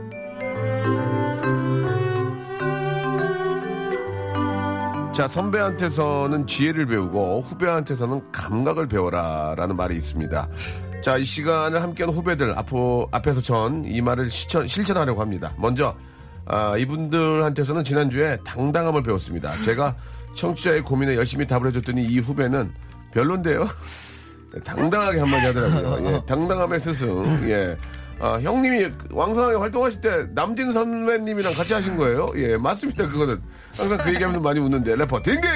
자, 5.13 5.27
선배한테서는 5.27 6.47
지혜를 6.47 6.87
배우고 6.87 7.41
후배한테서는 7.41 8.21
감각을 8.33 8.87
배워라 8.87 9.55
라는 9.57 9.75
말이 9.75 9.97
있습니다. 9.97 10.49
자, 11.03 11.17
이 11.17 11.25
시간을 11.25 11.83
함께한 11.83 12.13
후배들 12.13 12.57
앞으로 12.59 13.09
앞에서 13.13 13.41
전 13.41 13.85
이 13.87 14.01
말을 14.03 14.31
실천, 14.31 14.67
실천하려고 14.69 15.21
합니다. 15.23 15.53
먼저 15.57 15.95
아, 16.45 16.77
이분들한테서는 16.77 17.83
지난주에 17.83 18.37
당당함을 18.45 19.03
배웠습니다. 19.03 19.53
제가 19.65 19.97
청취자의 20.35 20.83
고민에 20.83 21.17
열심히 21.17 21.47
답을 21.47 21.69
해줬더니 21.69 22.05
이 22.05 22.19
후배는 22.21 22.73
별론데요. 23.13 23.67
당당하게 24.65 25.19
한마디 25.21 25.47
하더라고요. 25.47 26.09
예, 26.13 26.23
당당함의 26.27 26.79
스승. 26.81 27.25
예. 27.51 27.77
아, 28.19 28.39
형님이 28.41 28.91
왕성하게 29.11 29.57
활동하실 29.57 30.01
때 30.01 30.27
남진 30.35 30.73
선배님이랑 30.73 31.53
같이 31.55 31.75
하신 31.75 31.97
거예요? 31.97 32.29
예, 32.37 32.57
맞습니다. 32.57 33.07
그거는 33.09 33.41
항상 33.77 33.99
그 33.99 34.15
얘기하면 34.15 34.43
많이 34.43 34.59
웃는데 34.59 34.97
래퍼 34.97 35.23
딩딘. 35.23 35.51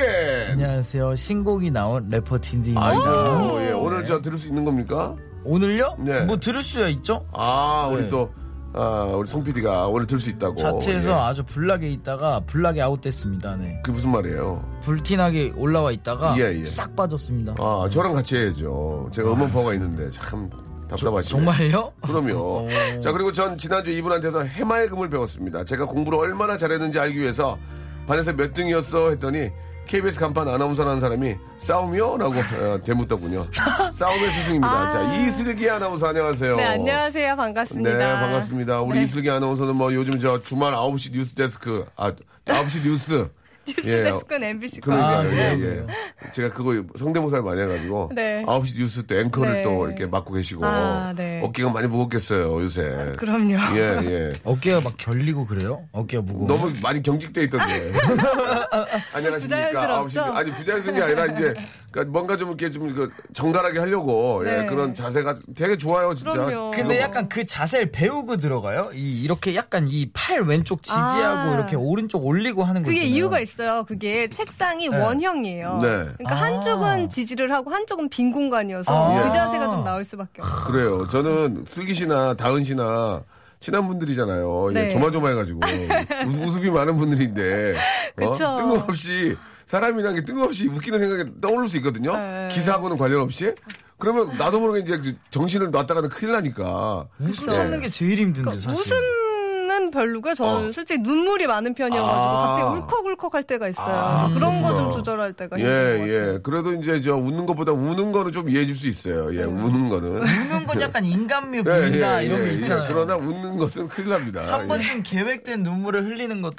안녕하세요. 0.52 1.14
신곡이 1.14 1.70
나온 1.70 2.08
래퍼 2.10 2.38
딘딘입니다. 2.38 2.86
아이고, 2.86 3.62
예, 3.62 3.72
오늘 3.72 4.04
저 4.04 4.20
들을 4.20 4.36
수 4.36 4.48
있는 4.48 4.64
겁니까? 4.64 5.16
오늘요? 5.42 5.96
네. 6.00 6.24
뭐 6.24 6.36
들을 6.36 6.62
수야 6.62 6.88
있죠? 6.88 7.24
아, 7.32 7.88
우리 7.90 8.02
네. 8.02 8.08
또 8.10 8.30
아, 8.74 9.04
우리 9.16 9.26
송 9.26 9.42
PD가 9.42 9.86
오늘 9.88 10.06
들을 10.06 10.20
수 10.20 10.28
있다고. 10.28 10.54
차트에서 10.54 11.10
예. 11.10 11.14
아주 11.14 11.42
불나게 11.42 11.88
있다가 11.90 12.40
불나게 12.46 12.82
아웃됐습니다. 12.82 13.56
네. 13.56 13.80
그게 13.82 13.92
무슨 13.94 14.12
말이에요? 14.12 14.62
불티나게 14.82 15.54
올라와 15.56 15.90
있다가 15.92 16.36
예, 16.38 16.58
예. 16.60 16.64
싹 16.66 16.94
빠졌습니다. 16.94 17.54
아, 17.58 17.88
저랑 17.90 18.12
같이 18.12 18.36
해야죠. 18.36 19.08
제가 19.12 19.32
음원파가 19.32 19.72
있는데 19.74 20.10
참 20.10 20.48
답답하시네. 20.90 21.22
정말요? 21.30 21.92
그럼요. 22.02 22.66
어. 22.68 23.00
자, 23.00 23.12
그리고 23.12 23.32
전 23.32 23.56
지난주 23.56 23.90
이분한테서 23.90 24.42
해맑음을 24.44 25.08
배웠습니다. 25.08 25.64
제가 25.64 25.86
공부를 25.86 26.18
얼마나 26.18 26.56
잘했는지 26.58 26.98
알기 26.98 27.18
위해서 27.20 27.58
반에서 28.06 28.32
몇 28.32 28.52
등이었어 28.52 29.10
했더니 29.10 29.50
KBS 29.86 30.20
간판 30.20 30.46
아나운서라는 30.48 31.00
사람이 31.00 31.34
싸움이요? 31.58 32.18
라고 32.18 32.34
어, 32.34 32.80
대묻더군요. 32.84 33.46
싸움의 33.92 34.32
스승입니다. 34.32 34.90
자, 34.90 35.14
이슬기 35.14 35.68
아나운서 35.68 36.08
안녕하세요. 36.08 36.56
네, 36.56 36.64
안녕하세요. 36.64 37.36
반갑습니다. 37.36 37.98
네, 37.98 38.04
반갑습니다. 38.04 38.80
우리 38.82 38.98
네. 38.98 39.04
이슬기 39.04 39.30
아나운서는 39.30 39.74
뭐 39.74 39.92
요즘 39.92 40.18
저 40.18 40.40
주말 40.42 40.74
9시 40.74 41.12
뉴스 41.12 41.34
데스크, 41.34 41.84
아, 41.96 42.12
9시 42.44 42.84
뉴스. 42.84 43.28
뉴스 43.66 43.86
예. 43.88 44.04
데스크는 44.04 44.48
MBC 44.48 44.80
거. 44.80 44.90
그러니까요, 44.90 45.18
아, 45.18 45.24
예, 45.32 45.56
네, 45.56 45.64
예. 45.64 46.32
제가 46.32 46.52
그거 46.52 46.82
성대모사를 46.98 47.44
많이 47.44 47.60
해가지고. 47.60 48.10
네. 48.14 48.42
9시 48.46 48.76
뉴스 48.76 49.02
때 49.04 49.20
앵커를 49.20 49.52
네. 49.52 49.62
또 49.62 49.86
이렇게 49.86 50.06
맡고 50.06 50.32
계시고. 50.34 50.64
아, 50.64 51.12
네. 51.16 51.40
어깨가 51.44 51.70
많이 51.70 51.86
무겁겠어요, 51.88 52.60
요새. 52.60 53.12
그럼요. 53.18 53.54
예, 53.76 53.98
예. 54.04 54.32
어깨가 54.44 54.80
막 54.80 54.94
결리고 54.96 55.46
그래요? 55.46 55.86
어깨가 55.92 56.22
무거워. 56.22 56.46
너무 56.48 56.72
많이 56.82 57.02
경직돼 57.02 57.44
있던데. 57.44 57.92
안녕하십니까. 59.14 59.38
부자연스럽죠? 59.38 60.20
9시, 60.20 60.34
아니, 60.34 60.50
부자연스러운 60.52 60.98
게 60.98 61.02
아니라 61.04 61.26
이제, 61.26 61.54
그러니까 61.92 62.12
뭔가 62.12 62.36
좀 62.36 62.48
이렇게 62.48 62.70
좀 62.70 62.94
그 62.94 63.10
정갈하게 63.32 63.78
하려고, 63.78 64.42
예, 64.46 64.58
네. 64.58 64.66
그런 64.66 64.94
자세가 64.94 65.36
되게 65.56 65.76
좋아요, 65.76 66.14
진짜. 66.14 66.30
그럼요. 66.32 66.70
근데 66.72 67.00
약간 67.00 67.28
그 67.28 67.44
자세를 67.46 67.90
배우고 67.92 68.36
들어가요? 68.38 68.90
이 68.94 69.22
이렇게 69.22 69.54
약간 69.54 69.86
이 69.88 70.10
팔 70.12 70.42
왼쪽 70.42 70.82
지지하고 70.82 71.50
아. 71.50 71.54
이렇게 71.54 71.76
오른쪽 71.76 72.24
올리고 72.26 72.64
하는 72.64 72.82
거 72.82 72.88
그게 72.88 73.00
있잖아요. 73.02 73.16
이유가 73.16 73.40
있어요. 73.40 73.84
그게 73.86 74.28
책상이 74.28 74.88
원형이에요. 74.88 75.78
네. 75.82 75.88
그러니까 76.18 76.32
아. 76.32 76.34
한쪽은 76.34 77.10
지지를 77.10 77.52
하고 77.52 77.70
한쪽은 77.70 78.08
빈 78.08 78.32
공간이어서 78.32 78.92
아. 78.92 79.22
그 79.24 79.32
자세가 79.32 79.64
좀 79.70 79.84
나올 79.84 80.04
수밖에 80.04 80.42
없어요. 80.42 80.64
그래요. 80.64 81.08
저는 81.08 81.64
슬기 81.66 81.94
씨나 81.94 82.34
다은 82.34 82.64
씨나 82.64 83.22
친한 83.60 83.86
분들이잖아요. 83.88 84.70
예, 84.70 84.74
네. 84.74 84.88
조마조마해가지고 84.88 85.60
우- 86.26 86.44
웃음이 86.46 86.70
많은 86.70 86.96
분들인데 86.96 87.74
어? 88.22 88.30
그쵸. 88.32 88.56
뜬금없이 88.56 89.36
사람이란 89.70 90.16
게 90.16 90.24
뜬금없이 90.24 90.66
웃기는 90.66 90.98
생각이 90.98 91.40
떠오를 91.40 91.68
수 91.68 91.76
있거든요. 91.76 92.16
네. 92.16 92.48
기사하고는 92.50 92.96
관련 92.96 93.20
없이. 93.20 93.54
그러면 93.98 94.36
나도 94.36 94.58
모르게 94.58 94.80
이제 94.80 94.98
그 94.98 95.14
정신을 95.30 95.70
놨다가는 95.70 96.08
큰일 96.08 96.32
나니까. 96.32 97.06
웃음 97.20 97.46
네. 97.46 97.52
참는 97.52 97.80
게 97.80 97.88
제일 97.88 98.18
힘든데 98.18 98.50
그러니까 98.50 98.68
사실. 98.68 98.80
웃음 98.80 99.29
은 99.70 99.90
별로고요. 99.90 100.34
저는 100.34 100.70
어. 100.70 100.72
솔직히 100.72 100.98
눈물이 101.00 101.46
많은 101.46 101.74
편이어가지고 101.74 102.20
아. 102.20 102.46
갑자기 102.46 102.76
울컥울컥 102.78 103.34
할 103.34 103.42
때가 103.44 103.68
있어요. 103.68 103.86
아, 103.86 104.28
그런 104.34 104.62
거 104.62 104.74
좀. 104.74 104.90
조절할 104.92 105.32
때가 105.34 105.58
예, 105.60 105.62
것 105.62 105.68
같아요. 105.70 106.08
예. 106.08 106.38
그래도 106.42 106.72
이제 106.74 107.00
저 107.00 107.14
웃는 107.14 107.46
것보다 107.46 107.70
우는 107.72 108.10
거는 108.10 108.32
좀 108.32 108.48
이해해 108.48 108.66
줄 108.66 108.74
수 108.74 108.88
있어요. 108.88 109.32
예, 109.34 109.44
우는 109.44 109.88
거는. 109.88 110.08
우는 110.22 110.66
건 110.66 110.80
약간 110.80 111.04
인간미 111.04 111.58
예, 111.58 111.62
보인다 111.62 112.20
예, 112.22 112.26
이런 112.26 112.40
예, 112.40 112.44
게 112.44 112.50
예. 112.50 112.54
있잖아요. 112.56 112.86
그러나 112.88 113.16
웃는 113.16 113.56
것은 113.58 113.88
큰일 113.88 114.08
납니다. 114.10 114.52
한 114.52 114.64
예. 114.64 114.66
번쯤 114.68 115.02
계획된 115.04 115.62
눈물을 115.62 116.04
흘리는 116.04 116.42
것도 116.42 116.56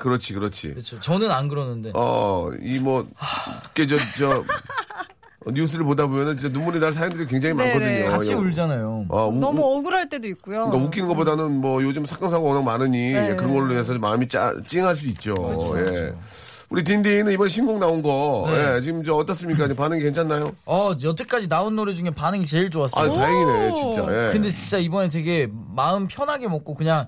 그렇지, 0.00 0.34
그렇지. 0.34 0.70
그렇죠. 0.70 1.00
저는 1.00 1.30
안 1.30 1.48
그러는데. 1.48 1.92
어, 1.94 2.50
이 2.62 2.78
뭐, 2.80 3.06
그, 3.74 3.86
저, 3.86 3.96
저, 4.18 4.30
어, 4.38 4.44
뉴스를 5.52 5.84
보다 5.84 6.06
보면은 6.06 6.36
진짜 6.36 6.52
눈물이 6.52 6.80
날 6.80 6.92
사연들이 6.92 7.26
굉장히 7.26 7.54
네네. 7.54 7.72
많거든요. 7.72 8.10
같이 8.16 8.32
예. 8.32 8.34
울잖아요. 8.34 9.06
어, 9.08 9.28
우- 9.28 9.32
너무 9.38 9.60
우- 9.62 9.78
억울할 9.78 10.08
때도 10.08 10.26
있고요. 10.28 10.66
그러니까 10.66 10.78
웃기는 10.84 11.08
것보다는 11.08 11.52
뭐 11.52 11.82
요즘 11.82 12.04
사건 12.04 12.30
사고 12.30 12.46
워낙 12.48 12.62
많으니 12.62 13.12
네. 13.12 13.36
그런 13.36 13.54
걸로 13.54 13.74
해서 13.78 13.94
마음이 13.94 14.26
짜, 14.28 14.52
찡할 14.66 14.96
수 14.96 15.06
있죠. 15.08 15.34
그렇죠, 15.34 15.78
예. 15.94 16.12
우리 16.68 16.82
딘딘은 16.82 17.32
이번 17.32 17.48
신곡 17.48 17.78
나온 17.78 18.02
거 18.02 18.44
네. 18.48 18.74
예, 18.76 18.80
지금 18.80 19.04
저 19.04 19.14
어떻습니까? 19.14 19.68
반응이 19.72 20.02
괜찮나요? 20.02 20.50
어, 20.66 20.92
여태까지 21.00 21.48
나온 21.48 21.76
노래 21.76 21.94
중에 21.94 22.10
반응이 22.10 22.44
제일 22.44 22.66
아 22.66 22.70
좋았어요. 22.70 23.12
다행이네 23.12 23.74
진짜. 23.76 24.00
예. 24.02 24.32
근데 24.32 24.52
진짜 24.52 24.78
이번에 24.78 25.08
되게 25.08 25.48
마음 25.76 26.08
편하게 26.08 26.48
먹고 26.48 26.74
그냥 26.74 27.06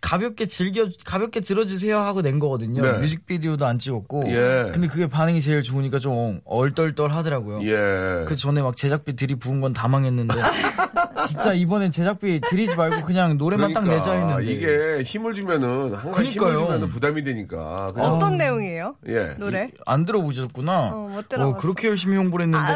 가볍게 0.00 0.46
즐겨 0.46 0.86
가볍게 1.04 1.40
들어주세요 1.40 1.98
하고 1.98 2.22
낸 2.22 2.38
거거든요. 2.38 2.80
네. 2.82 2.92
뮤직비디오도 3.00 3.66
안 3.66 3.78
찍었고. 3.78 4.24
예. 4.28 4.70
근데 4.72 4.86
그게 4.88 5.06
반응이 5.08 5.40
제일 5.42 5.62
좋으니까 5.62 5.98
좀 5.98 6.40
얼떨떨 6.44 7.10
하더라고요. 7.10 7.60
예. 7.64 8.24
그 8.26 8.36
전에 8.36 8.62
막 8.62 8.76
제작비 8.76 9.14
들이 9.16 9.34
부은 9.34 9.60
건 9.60 9.70
다 9.72 9.86
망했는데 9.88 10.34
진짜 11.28 11.52
이번에 11.52 11.90
제작비 11.90 12.40
들이지 12.48 12.74
말고 12.74 13.02
그냥 13.06 13.36
노래만 13.38 13.72
딱 13.72 13.86
내자 13.86 14.12
했는데 14.12 14.42
그러니까 14.44 14.50
이게 14.96 15.02
힘을 15.04 15.34
주면은 15.34 15.94
항상 15.94 16.24
힘을 16.24 16.36
그러니까요. 16.36 16.58
주면은 16.66 16.88
부담이 16.88 17.22
되니까. 17.24 17.92
그냥 17.94 18.12
어떤 18.12 18.36
내용이에요? 18.38 18.96
예. 19.08 19.34
노래? 19.38 19.68
안 19.86 20.04
들어보셨구나. 20.06 20.88
어, 20.92 21.08
못 21.08 21.28
들어봤어. 21.28 21.56
그렇게 21.58 21.88
열심히 21.88 22.16
홍보를 22.16 22.46
했는데 22.46 22.66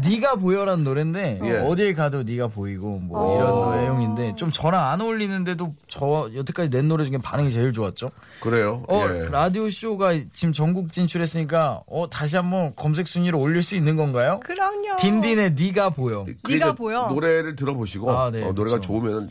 네가 0.08 0.36
보여란 0.36 0.84
노래인데 0.84 1.40
예. 1.44 1.52
어딜 1.58 1.94
가도 1.94 2.22
네가 2.22 2.48
보이고 2.48 2.98
뭐 2.98 3.36
이런 3.36 3.80
내용인데 3.82 4.36
좀 4.36 4.50
저랑 4.52 4.90
안 4.90 5.00
어울리는데도 5.00 5.74
저 5.88 6.13
여태까지 6.34 6.70
낸 6.70 6.88
노래 6.88 7.04
중에 7.04 7.18
반응이 7.22 7.50
제일 7.50 7.72
좋았죠. 7.72 8.10
그래요. 8.40 8.82
어 8.88 9.04
예. 9.08 9.28
라디오 9.30 9.68
쇼가 9.70 10.12
지금 10.32 10.52
전국 10.52 10.92
진출했으니까 10.92 11.82
어 11.86 12.08
다시 12.08 12.36
한번 12.36 12.72
검색 12.76 13.06
순위로 13.08 13.38
올릴 13.38 13.62
수 13.62 13.74
있는 13.74 13.96
건가요? 13.96 14.40
그럼요. 14.44 14.96
딘딘의 14.98 15.54
네가 15.54 15.90
보여. 15.90 16.24
그 16.42 16.52
네가 16.52 16.72
보여. 16.74 17.08
노래를 17.08 17.56
들어보시고 17.56 18.10
아, 18.10 18.30
네, 18.30 18.38
어, 18.42 18.52
노래가 18.52 18.76
그렇죠. 18.78 18.80
좋으면 18.80 19.30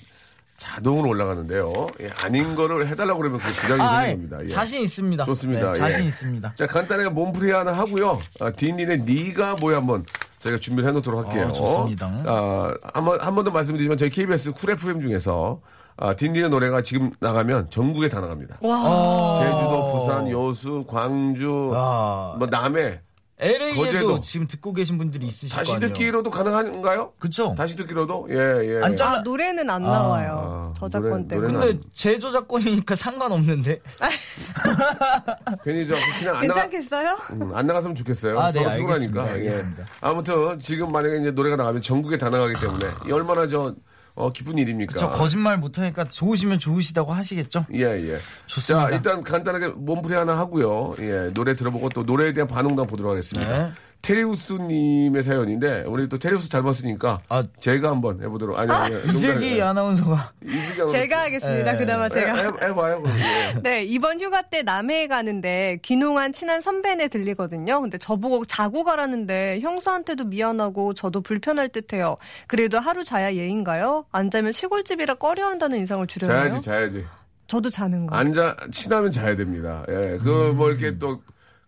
자동으로 0.56 1.10
올라가는데요. 1.10 1.88
예, 2.02 2.10
아닌 2.24 2.56
거를 2.56 2.88
해달라고 2.88 3.20
그러면 3.20 3.40
그게 3.40 3.52
부담이 3.54 3.82
아, 3.82 3.86
되는 3.90 3.96
아이, 4.00 4.12
겁니다. 4.12 4.38
예. 4.44 4.48
자신 4.48 4.82
있습니다. 4.82 5.24
좋습니다. 5.25 5.74
네, 5.74 5.80
자신 5.80 6.04
예. 6.04 6.08
있습니다. 6.08 6.54
자 6.56 6.68
간단하게 6.68 7.10
몸풀이 7.10 7.52
하나 7.52 7.74
하고요. 7.74 8.22
아, 8.40 8.52
딘딘의 8.52 9.00
니가 9.02 9.56
뭐야 9.60 9.78
한번 9.78 10.06
저희가 10.40 10.60
준비를 10.60 10.88
해놓도록 10.90 11.25
할게요. 11.28 11.48
아, 11.50 11.52
좋습니다. 11.54 12.06
아, 12.25 12.74
한 12.94 13.04
번 13.06 13.20
한 13.20 13.36
번 13.36 13.44
더 13.46 13.52
말씀드리지만 13.52 13.98
저희 13.98 14.10
KBS 14.10 14.54
Cool 14.54 14.72
FM 14.72 15.02
중에서 15.02 15.60
아, 15.98 16.16
딘딘의 16.16 16.50
노래가 16.50 16.82
지금 16.82 17.12
나가면 17.20 17.70
전국에 17.70 18.10
다 18.10 18.20
나갑니다. 18.20 18.58
와. 18.62 19.40
제주도, 19.40 19.94
부산, 19.94 20.30
여수, 20.32 20.84
광주, 20.88 21.70
와. 21.72 22.36
뭐 22.38 22.48
남해 22.48 23.00
LA에도 23.40 23.80
거제도. 23.82 24.22
지금 24.22 24.48
듣고 24.48 24.72
계신 24.74 24.98
분들이 24.98 25.26
있으실 25.28 25.50
거 25.50 25.56
다시 25.58 25.74
아니에요. 25.74 25.92
듣기로도 25.94 26.30
가능한가요? 26.30 27.14
그쵸? 27.20 27.54
다시 27.58 27.76
듣기로도 27.76 28.28
예 28.30 28.36
예. 28.36 28.82
안 28.84 28.96
잘라- 28.96 29.18
아, 29.18 29.20
노래는 29.22 29.70
안 29.70 29.82
나와요. 29.82 30.72
아, 30.76 30.80
저작권 30.80 31.28
노래- 31.28 31.48
때문에. 31.50 31.68
근데 31.72 31.80
제조작권이니까 31.94 32.96
상관없는데. 32.96 33.82
괜히 35.66 35.86
저 35.88 35.96
그냥 36.20 36.36
안 36.38 36.48
나가 36.48 36.70
괜찮겠어요? 36.70 37.18
음, 37.32 37.56
안 37.56 37.68
나갔으면 37.68 37.96
좋겠어요. 37.96 38.40
아, 38.40 38.52
네, 38.52 38.60
알겠습니다. 38.66 38.76
피곤하니까. 38.78 39.28
예. 39.28 39.32
알겠습니다. 39.34 39.86
아무튼 40.02 40.60
지금 40.60 40.92
만약에 40.92 41.18
이제 41.18 41.32
노래가 41.32 41.56
나가면 41.56 41.82
전국에 41.82 42.18
다 42.18 42.30
나가기 42.30 42.54
때문에 42.62 42.86
이 43.08 43.12
얼마나 43.12 43.48
저 43.48 43.74
어, 44.15 44.32
기쁜 44.32 44.58
일입니까? 44.60 44.96
저 44.96 45.10
거짓말 45.10 45.58
못하니까 45.58 46.05
좋으시면 46.05 46.60
좋으시다고 46.60 47.13
하시겠죠? 47.13 47.65
예, 47.74 47.82
예. 47.82 48.17
좋습니다. 48.46 48.89
자, 48.89 48.96
일단 48.96 49.24
간단하게 49.24 49.70
몸풀이 49.70 50.13
하나 50.13 50.38
하고요. 50.38 50.96
예, 51.00 51.32
노래 51.34 51.55
들어보고 51.55 51.89
또 51.89 52.03
노래에 52.03 52.34
대한 52.34 52.48
반응도 52.48 52.82
한번 52.82 52.88
보도록 52.88 53.12
하겠습니다. 53.12 53.50
네. 53.50 53.74
테리우스님의 54.04 55.24
사연인데, 55.24 55.86
우리 55.88 56.08
또 56.10 56.20
테리우스 56.20 56.50
닮았으니까, 56.50 57.22
아. 57.30 57.42
제가 57.62 57.90
한번 57.90 58.22
해보도록. 58.22 58.60
아니, 58.60 58.70
아니, 58.70 58.96
이슬기 59.14 59.62
아나운서가 59.62 60.34
이슬기 60.44 60.74
아나운서. 60.74 60.88
제가 60.90 61.22
하겠습니다. 61.22 61.74
예. 61.74 61.78
그나마 61.78 62.10
제가. 62.10 62.36
해, 62.36 62.68
해봐요. 62.68 63.02
예. 63.06 63.60
네, 63.64 63.84
이번 63.86 64.20
휴가 64.20 64.42
때 64.42 64.62
남해에 64.62 65.08
가는데 65.08 65.80
귀농한 65.84 66.34
친한 66.34 66.60
선배네 66.60 67.08
들리거든요. 67.08 67.80
근데 67.80 67.98
저보고 67.98 68.44
자고 68.46 68.84
가라는데 68.84 69.62
형수한테도 69.62 70.26
미안하고 70.26 70.94
저도 70.94 71.22
불편할 71.22 71.70
듯해요. 71.70 72.18
그래도 72.48 72.80
하루 72.80 73.06
자야 73.06 73.34
예인가요? 73.34 74.06
안 74.12 74.30
자면 74.30 74.52
시골집이라 74.52 75.16
꺼려한다는 75.16 75.80
인상을 75.80 76.06
주려나요? 76.08 76.50
자야지, 76.50 76.62
자야지. 76.62 77.06
저도 77.48 77.70
자는 77.70 78.06
거. 78.08 78.16
앉아, 78.18 78.58
친하면 78.72 79.12
자야 79.12 79.36
됩니다. 79.38 79.86
예, 79.88 80.18
그, 80.22 80.54
뭐, 80.56 80.70
이렇게 80.70 80.98
또, 80.98 81.22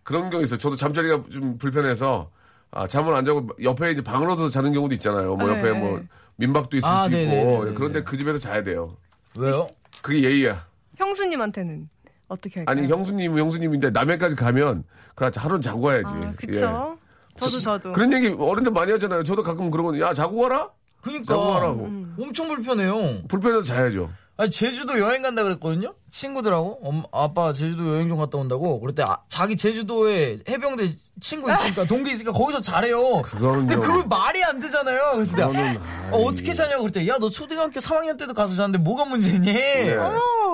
그런 0.06 0.30
경우 0.30 0.44
있어요. 0.44 0.56
저도 0.56 0.76
잠자리가 0.76 1.24
좀 1.32 1.58
불편해서, 1.58 2.30
아, 2.70 2.86
잠을 2.86 3.12
안 3.16 3.24
자고 3.24 3.48
옆에 3.60 3.90
이제 3.90 4.02
방으로서 4.02 4.48
자는 4.48 4.72
경우도 4.72 4.94
있잖아요. 4.94 5.34
뭐, 5.34 5.50
옆에 5.50 5.72
네. 5.72 5.72
뭐, 5.72 6.00
민박도 6.36 6.76
있을 6.76 6.88
아, 6.88 7.08
수 7.08 7.08
있고. 7.08 7.16
네네네네네. 7.18 7.74
그런데 7.74 8.04
그 8.04 8.16
집에서 8.16 8.38
자야 8.38 8.62
돼요. 8.62 8.96
왜요? 9.36 9.68
그게 10.02 10.22
예의야. 10.22 10.64
형수님한테는 10.94 11.88
어떻게 12.28 12.60
할까요? 12.60 12.78
아니, 12.78 12.88
형수님은 12.88 13.36
형수님인데, 13.36 13.90
남해까지 13.90 14.36
가면, 14.36 14.84
그렇지, 15.16 15.40
하루는 15.40 15.60
자고 15.60 15.80
가야지. 15.80 16.04
아, 16.06 16.32
그쵸. 16.36 16.98
저도 17.34 17.58
저도. 17.58 17.88
예. 17.88 17.92
그런 17.92 18.12
얘기 18.12 18.28
어른들 18.28 18.70
많이 18.70 18.92
하잖아요. 18.92 19.24
저도 19.24 19.42
가끔 19.42 19.72
그러거든요. 19.72 20.04
야, 20.04 20.14
자고 20.14 20.40
가라? 20.42 20.70
그니까 21.02 21.34
자고 21.34 21.52
가라고. 21.52 21.84
엄청 22.20 22.46
불편해요. 22.46 23.24
불편해서 23.26 23.64
자야죠. 23.64 24.08
아니 24.38 24.50
제주도 24.50 24.98
여행 25.00 25.22
간다 25.22 25.42
그랬거든요. 25.42 25.94
친구들하고 26.10 26.80
엄마 26.82 27.04
아빠 27.10 27.52
제주도 27.54 27.94
여행 27.94 28.08
좀 28.08 28.18
갔다 28.18 28.36
온다고. 28.36 28.78
그랬대 28.80 29.02
아, 29.02 29.16
자기 29.30 29.56
제주도에 29.56 30.40
해병대 30.46 30.96
친구 31.22 31.50
있으니까 31.50 31.84
동기 31.86 32.10
있으니까 32.10 32.32
거기서 32.32 32.60
잘해요. 32.60 33.22
그거는 33.22 33.60
근데 33.60 33.74
좀- 33.74 33.80
그걸 33.80 34.04
말이 34.06 34.44
안 34.44 34.60
되잖아요. 34.60 35.12
그래서 35.14 35.36
내가 35.36 35.48
그거는, 35.48 35.80
어, 36.12 36.18
어떻게 36.24 36.52
자냐고 36.52 36.82
그랬대. 36.82 37.08
야 37.08 37.16
너 37.18 37.30
초등학교 37.30 37.80
3학년 37.80 38.18
때도 38.18 38.34
가서 38.34 38.54
자는데 38.54 38.76
뭐가 38.78 39.06
문제니? 39.06 39.54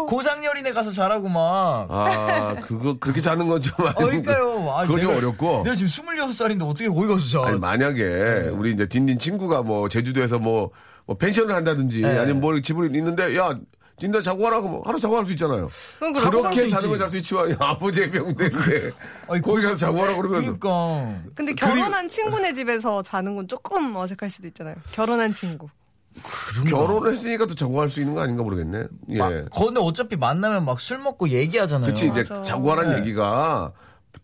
고장열이네 0.06 0.72
가서 0.72 0.90
자라고 0.92 1.28
막. 1.28 1.86
아, 1.90 2.54
그거, 2.62 2.94
그렇게 3.00 3.20
자는 3.20 3.48
건 3.48 3.60
좀. 3.60 3.74
어, 3.84 3.92
그러니까요. 3.94 4.70
아, 4.70 4.86
그건 4.86 5.00
좀 5.00 5.16
어렵고. 5.16 5.62
내가 5.64 5.74
지금 5.74 5.90
26살인데 5.90 6.68
어떻게 6.68 6.88
거기 6.88 7.08
가서 7.08 7.26
자? 7.28 7.48
아니, 7.48 7.58
만약에 7.58 8.50
우리 8.52 8.72
이제 8.72 8.86
딘딘 8.86 9.18
친구가 9.18 9.62
뭐 9.62 9.88
제주도에서 9.88 10.38
뭐, 10.38 10.70
뭐 11.06 11.16
펜션을 11.16 11.54
한다든지 11.54 12.00
네. 12.02 12.18
아니면 12.18 12.40
뭐 12.40 12.58
집을 12.60 12.94
있는데 12.96 13.36
야 13.36 13.58
딘딘 13.98 14.22
자고 14.22 14.42
가라 14.42 14.60
그러면 14.60 14.82
하루 14.84 14.98
자고 14.98 15.14
갈수 15.14 15.32
있잖아요. 15.32 15.68
할 16.00 16.12
그렇게 16.12 16.64
수 16.64 16.70
자는. 16.70 16.88
건잘수 16.88 17.16
있지만 17.18 17.50
야, 17.52 17.56
아버지 17.60 18.02
해병대인데 18.02 18.90
아니, 19.28 19.40
거기 19.42 19.62
가서 19.62 19.76
자고 19.76 19.98
가라 19.98 20.16
그러면 20.16 20.58
그러니까. 20.58 21.22
근데 21.34 21.52
결혼한 21.52 22.08
친구네 22.08 22.52
집에서 22.54 23.02
자는 23.02 23.36
건 23.36 23.46
조금 23.46 23.94
어색할 23.94 24.30
수도 24.30 24.48
있잖아요. 24.48 24.74
결혼한 24.92 25.32
친구. 25.32 25.68
결혼을 26.68 27.12
했으니까 27.12 27.46
또 27.46 27.54
자고 27.54 27.72
갈 27.74 27.88
수 27.88 28.00
있는 28.00 28.14
거 28.14 28.20
아닌가 28.22 28.42
모르겠네. 28.42 28.84
예. 29.10 29.18
막, 29.18 29.28
근데 29.54 29.80
어차피 29.80 30.16
만나면 30.16 30.64
막 30.64 30.78
술 30.80 30.98
먹고 30.98 31.28
얘기하잖아요. 31.28 31.88
그치 31.88 32.06
이제 32.08 32.24
맞아. 32.28 32.42
자고 32.42 32.68
가라는 32.68 32.92
네. 32.92 32.98
얘기가 32.98 33.72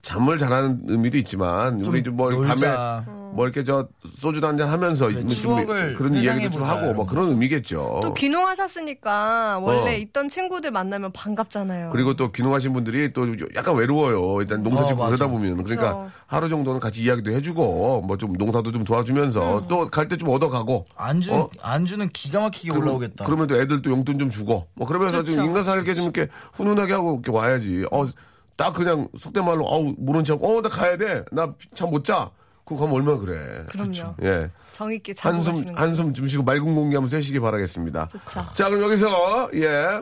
잠을 0.02 0.38
잘하는 0.38 0.82
의미도 0.86 1.18
있지만 1.18 1.80
우리 1.84 2.02
좀뭐 2.02 2.30
놀자. 2.30 3.04
밤에 3.04 3.18
뭐 3.34 3.44
이렇게 3.44 3.62
저 3.62 3.86
소주도 4.16 4.46
한잔 4.46 4.70
하면서 4.70 5.06
그래, 5.08 5.20
좀 5.20 5.28
추억을 5.28 5.94
그런 5.94 6.14
이야기도 6.14 6.50
좀 6.50 6.62
하고 6.62 6.94
뭐 6.94 7.04
그런 7.06 7.28
의미겠죠. 7.28 8.00
또 8.02 8.14
귀농하셨으니까 8.14 9.58
원래 9.58 9.94
어. 9.94 9.96
있던 9.98 10.28
친구들 10.28 10.70
만나면 10.70 11.12
반갑잖아요. 11.12 11.90
그리고 11.90 12.14
또 12.14 12.32
귀농하신 12.32 12.72
분들이 12.72 13.12
또 13.12 13.26
약간 13.54 13.76
외로워요. 13.76 14.40
일단 14.40 14.62
농사 14.62 14.82
어, 14.82 14.86
짓고 14.86 14.98
맞아. 15.00 15.08
그러다 15.10 15.28
보면 15.28 15.62
그러니까 15.62 15.94
그쵸. 16.04 16.10
하루 16.26 16.48
정도는 16.48 16.80
같이 16.80 17.02
이야기도 17.02 17.30
해주고 17.30 18.02
뭐 18.02 18.16
좀 18.18 18.32
농사도 18.32 18.72
좀 18.72 18.82
도와주면서 18.84 19.66
또갈 19.68 20.08
때 20.08 20.16
좀 20.16 20.30
얻어가고 20.30 20.86
안주 20.96 21.32
어? 21.32 21.48
안주는 21.62 22.08
기가 22.08 22.40
막히게 22.40 22.70
그러면- 22.70 22.88
올라오겠다. 22.88 23.24
그러면 23.26 23.46
또 23.46 23.60
애들 23.60 23.82
또 23.82 23.90
용돈 23.90 24.18
좀 24.18 24.30
주고 24.30 24.66
뭐 24.74 24.86
그러면서 24.88 25.18
좀 25.22 25.36
그쵸. 25.36 25.42
인간 25.44 25.62
살게 25.64 25.94
좀 25.94 26.04
이렇게 26.06 26.28
훈훈하게 26.54 26.92
하고 26.94 27.20
이렇게 27.22 27.30
와야지. 27.30 27.84
어 27.92 28.06
딱 28.58 28.72
그냥 28.74 29.08
속된 29.16 29.44
말로 29.44 29.64
어우 29.64 29.94
모른 29.96 30.24
척어나 30.24 30.68
가야 30.68 30.96
돼. 30.98 31.24
나 31.32 31.54
잠 31.74 31.90
못 31.90 32.04
자. 32.04 32.28
그거 32.64 32.80
가면 32.84 32.96
얼마나 32.96 33.18
그래. 33.18 33.64
그럼요. 33.70 34.14
예. 34.24 34.50
정 34.72 34.92
있게 34.92 35.14
자고 35.14 35.36
한숨. 35.36 35.74
한숨 35.74 36.12
좀 36.12 36.26
쉬고 36.26 36.42
맑은 36.42 36.74
공기 36.74 36.96
한번 36.96 37.08
쐬시기 37.08 37.38
바라겠습니다. 37.40 38.08
좋죠. 38.08 38.44
자 38.54 38.68
그럼 38.68 38.82
여기서 38.82 39.48
예. 39.54 40.00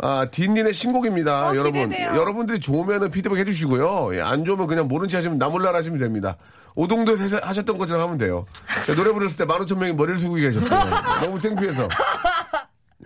아, 0.00 0.26
딘딘의 0.30 0.72
신곡입니다. 0.74 1.48
어, 1.48 1.56
여러분. 1.56 1.90
기대돼요. 1.90 2.10
여러분들이 2.16 2.60
좋으면은 2.60 3.10
피드백 3.10 3.36
해주시고요. 3.40 4.14
예, 4.14 4.20
안 4.22 4.44
좋으면 4.44 4.68
그냥 4.68 4.86
모른 4.86 5.08
체 5.08 5.16
하시면 5.16 5.38
나몰라 5.38 5.74
하시면 5.74 5.98
됩니다. 5.98 6.36
하셔- 6.76 7.40
하셨던 7.42 7.76
것처럼 7.78 8.02
하면 8.04 8.16
돼요. 8.16 8.46
자, 8.86 8.94
노래 8.94 9.10
부르실 9.12 9.36
때 9.38 9.44
만 9.44 9.60
오천 9.60 9.76
명이 9.76 9.94
머리를 9.94 10.20
숙이고 10.20 10.36
계셨어요. 10.52 10.88
너무 11.26 11.40
창피해서. 11.40 11.88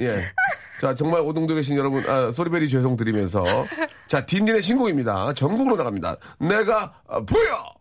예. 0.00 0.26
자, 0.82 0.96
정말 0.96 1.20
오동도에 1.20 1.54
계신 1.54 1.76
여러분, 1.76 2.04
아, 2.10 2.32
소리베리 2.32 2.68
죄송 2.68 2.96
드리면서. 2.96 3.44
자, 4.08 4.26
딘딘의 4.26 4.62
신곡입니다. 4.62 5.32
전국으로 5.32 5.76
나갑니다. 5.76 6.16
내가 6.40 6.92
아, 7.06 7.20
보여! 7.20 7.72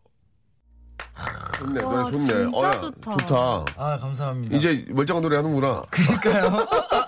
좋네, 1.57 1.83
와, 1.83 1.93
노래 1.93 2.11
좋네. 2.11 2.25
진짜 2.27 2.49
어, 2.53 2.63
야, 2.63 2.71
좋다. 2.71 3.17
좋다. 3.17 3.65
아 3.75 3.97
감사합니다. 3.97 4.55
이제 4.55 4.85
멀쩡한 4.89 5.23
노래 5.23 5.35
하는구나. 5.37 5.83
그러니까요. 5.89 6.67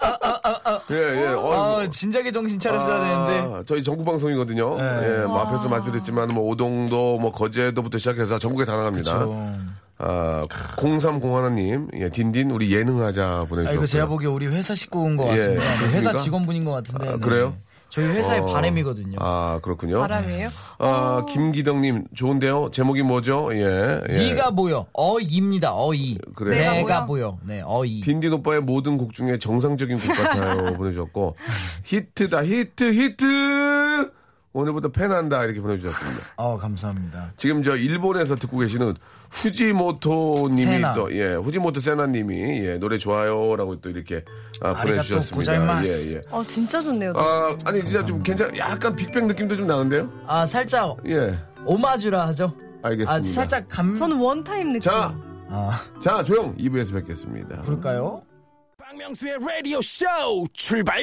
예, 0.89 0.95
예. 0.95 1.27
어, 1.27 1.79
아 1.81 1.87
진작에 1.87 2.31
정신 2.31 2.59
차렸어야 2.59 2.99
되는데. 2.99 3.55
아, 3.55 3.63
저희 3.67 3.83
전국 3.83 4.03
방송이거든요. 4.05 4.75
네. 4.75 4.83
예, 5.21 5.25
뭐 5.25 5.41
앞에서 5.41 5.69
말씀드렸지만 5.69 6.29
뭐 6.29 6.49
오동도, 6.49 7.19
뭐 7.19 7.31
거제도부터 7.31 7.99
시작해서 7.99 8.39
전국에 8.39 8.65
다 8.65 8.75
나갑니다. 8.77 9.13
그렇죠. 9.13 9.57
아, 9.97 10.41
0301님, 10.77 11.89
예, 11.99 12.09
딘딘 12.09 12.51
우리 12.51 12.73
예능하자 12.73 13.23
아 13.25 13.45
보내주셨고요. 13.45 13.77
이거 13.77 13.85
제가 13.85 14.05
보기에 14.07 14.27
우리 14.27 14.47
회사 14.47 14.75
식구인 14.75 15.17
것 15.17 15.25
예, 15.25 15.29
같습니다. 15.29 15.63
네, 15.63 15.97
회사? 15.97 16.13
직원분인 16.13 16.65
것 16.65 16.71
같은데. 16.71 17.07
아, 17.07 17.11
네. 17.13 17.17
그래요? 17.19 17.55
저희 17.93 18.07
회사의 18.07 18.39
어, 18.41 18.45
바람이거든요. 18.47 19.17
아, 19.19 19.59
그렇군요. 19.61 19.99
바람이에요? 19.99 20.49
아, 20.79 21.25
김기덕님, 21.29 22.05
좋은데요? 22.15 22.71
제목이 22.73 23.03
뭐죠? 23.03 23.49
예. 23.53 24.01
예. 24.09 24.13
네가 24.13 24.49
보여 24.49 24.87
어이입니다. 24.93 25.73
어이. 25.75 26.17
그래요? 26.33 26.55
내가 26.59 26.71
내가 26.73 27.05
보여? 27.05 27.33
보여. 27.33 27.39
네 27.45 27.61
어이. 27.63 28.01
딘딘 28.01 28.33
오빠의 28.33 28.61
모든 28.61 28.97
곡 28.97 29.13
중에 29.13 29.37
정상적인 29.37 29.99
곡 29.99 30.07
같아요. 30.07 30.73
보내주셨고. 30.77 31.35
히트다, 31.83 32.43
히트, 32.43 32.93
히트! 32.93 33.25
오늘부터 34.53 34.89
팬한다. 34.89 35.43
이렇게 35.45 35.59
보내주셨습니다. 35.59 36.25
어 36.37 36.57
감사합니다. 36.57 37.33
지금 37.37 37.63
저 37.63 37.75
일본에서 37.75 38.35
듣고 38.35 38.59
계시는 38.59 38.95
후지모토 39.31 40.49
님이 40.49 40.61
세나. 40.61 40.93
또, 40.93 41.11
예, 41.13 41.33
후지모토 41.33 41.79
세나 41.81 42.05
님이, 42.05 42.63
예, 42.65 42.77
노래 42.77 42.99
좋아요라고 42.99 43.81
또 43.81 43.89
이렇게 43.89 44.23
아, 44.61 44.73
보내주셨습니다. 44.75 45.83
예, 45.83 46.13
예. 46.13 46.21
아, 46.31 46.43
진짜 46.47 46.81
좋네요. 46.83 47.13
아, 47.15 47.57
아니, 47.65 47.81
진짜 47.83 48.05
좀 48.05 48.21
괜찮, 48.21 48.55
약간 48.57 48.95
빅뱅 48.95 49.25
느낌도 49.27 49.57
좀 49.57 49.65
나는데요? 49.65 50.07
아 50.27 50.45
살짝 50.45 50.97
예, 51.07 51.35
오마주라 51.65 52.27
하죠. 52.27 52.53
알겠습니다. 52.83 53.13
아 53.13 53.33
살짝 53.33 53.67
감. 53.67 53.95
저는 53.97 54.17
1TYM 54.19 54.67
느낌. 54.67 54.81
자, 54.81 55.15
아 55.49 55.81
자, 55.99 56.23
조용! 56.23 56.55
2부에서 56.57 56.93
뵙겠습니다. 56.93 57.61
그럴까요? 57.61 58.21
박명수의 58.77 59.37
라디오 59.39 59.81
쇼 59.81 60.05
출발! 60.53 61.01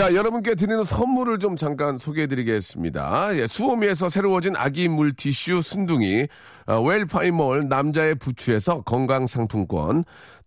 자, 0.00 0.14
여러분께 0.14 0.54
드리는 0.54 0.82
선물을 0.82 1.40
좀 1.40 1.56
잠깐 1.56 1.98
소개해 1.98 2.26
드리겠습니다. 2.26 3.36
예, 3.36 3.46
수오미에서 3.46 4.08
새로워진 4.08 4.56
아기 4.56 4.88
물티슈 4.88 5.60
순둥이, 5.60 6.26
어, 6.68 6.80
웰파이몰 6.80 7.68
남자의 7.68 8.14
부추에서 8.14 8.80
건강상품권, 8.80 10.04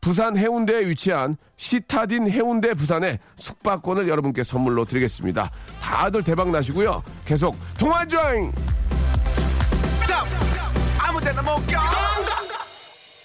부산 0.00 0.36
해운대에 0.36 0.86
위치한 0.88 1.36
시타딘 1.56 2.30
해운대 2.30 2.74
부산의 2.74 3.18
숙박권을 3.36 4.08
여러분께 4.08 4.42
선물로 4.44 4.84
드리겠습니다. 4.86 5.50
다들 5.80 6.24
대박 6.24 6.50
나시고요. 6.50 7.02
계속 7.24 7.56
통화 7.78 8.06
조잉! 8.06 8.50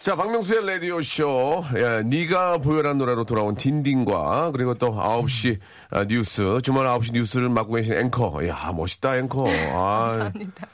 자, 0.01 0.15
박명수의 0.15 0.65
라디오 0.67 1.01
쇼. 1.01 1.63
예, 1.77 2.03
니가 2.05 2.59
보여란 2.59 2.99
노래로 2.99 3.23
돌아온 3.23 3.55
딘딘과, 3.55 4.51
그리고 4.51 4.75
또 4.75 4.91
9시 4.91 5.57
아, 5.89 6.03
뉴스, 6.05 6.59
주말 6.61 6.85
9시 6.85 7.13
뉴스를 7.13 7.49
맡고 7.49 7.73
계신 7.73 7.97
앵커. 7.97 8.47
야 8.47 8.71
멋있다, 8.75 9.17
앵커. 9.17 9.47
아, 9.49 10.09
감사합니다. 10.29 10.67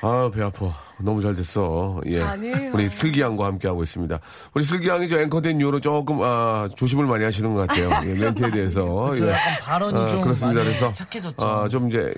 아, 0.00 0.30
배 0.34 0.42
아파. 0.42 0.74
너무 1.02 1.20
잘 1.22 1.34
됐어. 1.34 2.00
예. 2.06 2.20
아니에요. 2.22 2.70
우리 2.72 2.88
슬기양과 2.88 3.46
함께하고 3.46 3.82
있습니다. 3.82 4.18
우리 4.54 4.64
슬기양이 4.64 5.08
저 5.08 5.20
앵커된 5.20 5.60
이후로 5.60 5.80
조금, 5.80 6.22
아, 6.22 6.68
조심을 6.76 7.06
많이 7.06 7.24
하시는 7.24 7.52
것 7.54 7.66
같아요. 7.66 7.90
예, 8.08 8.14
멘트에 8.14 8.50
대해서. 8.50 9.12
저 9.14 9.26
예. 9.26 9.30
약간 9.30 9.58
발언이 9.60 9.98
아, 10.00 10.06
좀 10.06 10.20
그렇습니다. 10.22 10.62
그래서 10.62 10.92
착해졌죠. 10.92 11.46
아, 11.46 11.68
좀 11.68 11.88
이제 11.88 12.12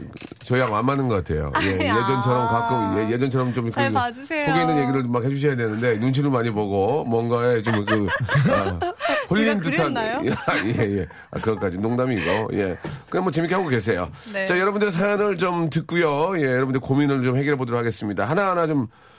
저희하고 0.45 0.77
안 0.77 0.87
맞는 0.87 1.09
것 1.09 1.17
같아요. 1.17 1.53
예, 1.63 1.87
야. 1.89 1.97
예전처럼 1.97 2.47
가끔 2.49 2.99
예, 3.09 3.13
예전처럼 3.13 3.53
좀 3.53 3.71
잘 3.71 3.89
그 3.89 3.95
봐주세요. 3.95 4.47
속에 4.47 4.61
있는 4.61 4.79
얘기를 4.83 5.03
막 5.05 5.25
해주셔야 5.25 5.57
되는데 5.57 5.97
눈치를 5.97 6.31
많이 6.31 6.51
보고 6.51 7.05
뭔가에 7.05 7.63
좀 7.63 7.85
그 7.85 8.07
아, 8.51 8.79
홀린 9.31 9.59
듯한 9.61 9.95
그랬나요? 9.95 10.21
예, 10.25 10.99
예. 10.99 11.07
아, 11.31 11.39
그것까지 11.39 11.79
농담이고 11.79 12.51
예. 12.55 12.77
그냥 13.11 13.25
뭐 13.25 13.31
재밌게 13.33 13.55
하고 13.55 13.69
계세요. 13.69 14.09
네. 14.33 14.45
자, 14.45 14.59
여러분들 14.59 14.91
사연을 14.93 15.37
좀 15.39 15.69
듣고요. 15.71 16.39
예, 16.39 16.45
여러분들 16.45 16.81
고민을 16.81 17.23
좀 17.23 17.37
해결해 17.37 17.57
보도록 17.57 17.79
하겠습니다. 17.79 18.25
하나하나 18.25 18.67
좀 18.67 18.74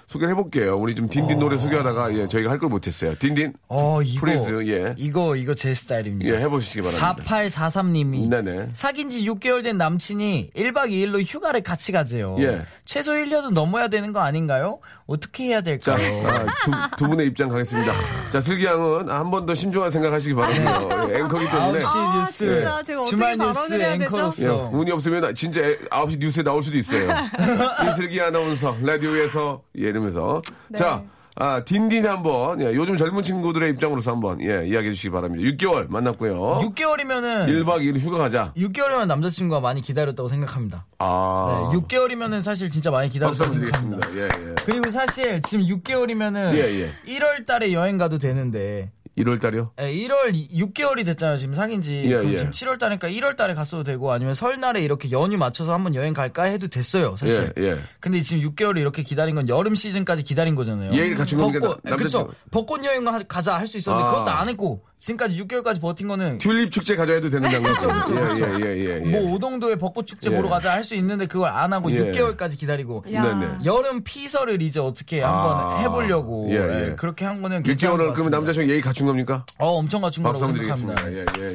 소개를 0.07 0.33
해볼게요. 0.35 0.77
우리 0.77 0.93
좀 0.93 1.09
딘딘 1.09 1.39
노래 1.39 1.57
소개하다가 1.57 2.13
예, 2.15 2.27
저희가 2.27 2.51
할 2.51 2.59
걸 2.59 2.69
못했어요. 2.69 3.15
딘딘 3.17 3.53
어 3.69 4.03
이거 4.03 4.19
please 4.21 4.67
예. 4.69 4.93
이거 4.97 5.35
이거 5.35 5.55
제 5.55 5.73
스타일입니다. 5.73 6.31
예, 6.31 6.41
해보시기 6.41 6.81
바랍니다. 6.81 7.15
4843님이 7.25 8.29
네네. 8.29 8.69
사귄 8.73 9.09
지 9.09 9.25
6개월 9.27 9.63
된 9.63 9.77
남친이 9.79 10.51
1박 10.55 10.91
2일로 10.91 11.23
휴가를 11.25 11.63
같이 11.63 11.91
가재요. 11.91 12.37
예. 12.39 12.61
최소 12.85 13.13
1년은 13.13 13.53
넘어야 13.53 13.87
되는 13.87 14.13
거 14.13 14.19
아닌가요? 14.19 14.77
어떻게 15.07 15.45
해야 15.45 15.57
자, 15.61 15.95
될까요? 15.95 16.27
아, 16.27 16.89
두, 16.95 17.03
두 17.05 17.09
분의 17.09 17.27
입장 17.27 17.47
가겠습니다. 17.49 17.93
자, 18.31 18.41
슬기양은 18.41 19.07
한 19.09 19.29
번 19.29 19.45
더 19.45 19.53
신중한 19.53 19.91
생각하시기 19.91 20.33
바랍니다. 20.33 20.79
예, 21.11 21.19
앵커기 21.19 21.45
때문에. 21.45 21.79
9시 21.79 21.95
아, 21.95 22.17
뉴스 22.19 22.65
어떻게 22.67 23.09
주말 23.09 23.37
뉴스 23.37 23.69
되죠? 23.69 23.83
예, 23.83 23.93
앵커로서 23.93 24.69
운이 24.73 24.91
없으면 24.91 25.35
진짜 25.35 25.61
애- 25.61 25.77
9시 25.91 26.17
뉴스에 26.19 26.43
나올 26.43 26.63
수도 26.63 26.77
있어요. 26.79 27.07
이슬기 27.93 28.19
아나운서, 28.19 28.75
라디오에서, 28.81 29.61
예, 29.77 29.89
이러면서. 29.89 30.41
네. 30.69 30.79
자, 30.79 31.03
아, 31.37 31.65
딘딘 31.65 32.07
한번, 32.07 32.61
예, 32.61 32.73
요즘 32.73 32.95
젊은 32.95 33.21
친구들의 33.21 33.71
입장으로서 33.71 34.11
한번, 34.11 34.39
예, 34.41 34.65
이야기해 34.65 34.93
주시기 34.93 35.09
바랍니다. 35.09 35.43
6개월 35.49 35.89
만났고요. 35.89 36.61
6개월이면은 36.63 37.47
1박 37.47 37.81
2일 37.81 37.99
휴가 37.99 38.17
가자. 38.17 38.53
6개월이면 38.55 39.07
남자친구가 39.07 39.59
많이 39.59 39.81
기다렸다고 39.81 40.29
생각합니다. 40.29 40.85
아. 40.99 41.69
네, 41.73 41.77
6개월이면은 41.77 42.41
사실 42.41 42.69
진짜 42.69 42.89
많이 42.89 43.09
기다렸다고 43.09 43.53
생각합니다. 43.53 44.07
예, 44.15 44.21
예. 44.23 44.55
그리고 44.65 44.89
사실 44.89 45.41
지금 45.41 45.65
6개월이면은 45.65 46.53
예, 46.55 46.59
예. 46.59 46.91
1월 47.05 47.45
달에 47.45 47.73
여행 47.73 47.97
가도 47.97 48.17
되는데 48.17 48.91
1월 49.17 49.39
달이요? 49.39 49.71
예, 49.79 49.83
1월 49.95 50.33
6개월이 50.51 51.05
됐잖아요. 51.05 51.37
지금 51.37 51.53
사귄 51.53 51.81
지 51.81 52.03
예, 52.05 52.09
그럼 52.09 52.33
예. 52.33 52.37
지금 52.37 52.51
7월 52.51 52.77
달이니까 52.77 53.07
1월 53.07 53.37
달에 53.37 53.53
갔어도 53.53 53.83
되고 53.83 54.11
아니면 54.11 54.33
설날에 54.33 54.81
이렇게 54.81 55.09
연휴 55.11 55.37
맞춰서 55.37 55.73
한번 55.73 55.95
여행 55.95 56.13
갈까 56.13 56.43
해도 56.43 56.67
됐어요. 56.67 57.15
사실. 57.15 57.53
예, 57.57 57.63
예. 57.63 57.79
근데 58.01 58.21
지금 58.21 58.41
6개월을 58.49 58.77
이렇게 58.79 59.03
기다린 59.03 59.35
건 59.35 59.47
여름 59.47 59.73
시즌까지 59.75 60.23
기다린 60.23 60.53
거잖아요. 60.55 60.91
얘기를 60.91 61.15
갖춘 61.15 61.39
벚꽃, 61.39 61.79
남- 61.83 61.97
그쵸. 61.97 62.29
벚꽃 62.51 62.83
여행 62.83 63.05
가- 63.05 63.23
가자 63.23 63.57
할 63.57 63.65
수 63.67 63.77
있었는데 63.77 64.05
아. 64.05 64.11
그것도 64.11 64.31
안 64.31 64.49
했고 64.49 64.83
지금까지 65.05 65.37
6개월까지 65.43 65.79
버틴 65.79 66.07
거는 66.07 66.39
튤립 66.39 66.71
축제 66.71 66.95
가져야 66.95 67.21
되는 67.21 67.43
장면이죠. 67.51 67.87
그쵸, 67.87 68.15
그쵸. 68.27 68.59
예, 68.59 68.65
예, 68.65 68.77
예, 68.77 68.89
예. 68.95 68.99
뭐 69.01 69.33
오동도에 69.33 69.75
벚꽃 69.75 70.07
축제 70.07 70.31
예. 70.31 70.35
보러 70.35 70.49
가자 70.49 70.71
할 70.73 70.85
수 70.85 70.93
있는데 70.95 71.25
그걸 71.27 71.49
안 71.49 71.73
하고 71.73 71.91
예. 71.91 72.11
6개월까지 72.11 72.57
기다리고 72.59 73.03
야. 73.13 73.23
네네. 73.23 73.57
여름 73.65 74.03
피서를 74.03 74.61
이제 74.63 74.79
어떻게 74.79 75.21
한번 75.21 75.57
아. 75.57 75.77
해보려고 75.79 76.47
예, 76.51 76.55
예, 76.55 76.85
예. 76.89 76.95
그렇게 76.95 77.25
한 77.25 77.41
거는 77.41 77.61
괜찮은 77.63 77.95
6개월을 77.95 78.07
것 78.07 78.13
그러면. 78.13 78.31
남자친구 78.31 78.69
예의 78.71 78.81
갖춘 78.81 79.05
겁니까? 79.07 79.45
어 79.59 79.67
엄청 79.77 80.01
갖춘 80.01 80.23
거라고 80.23 80.43
한번 80.45 80.63
생각합니다. 80.63 81.11
예, 81.11 81.17
예, 81.39 81.47
예. 81.49 81.53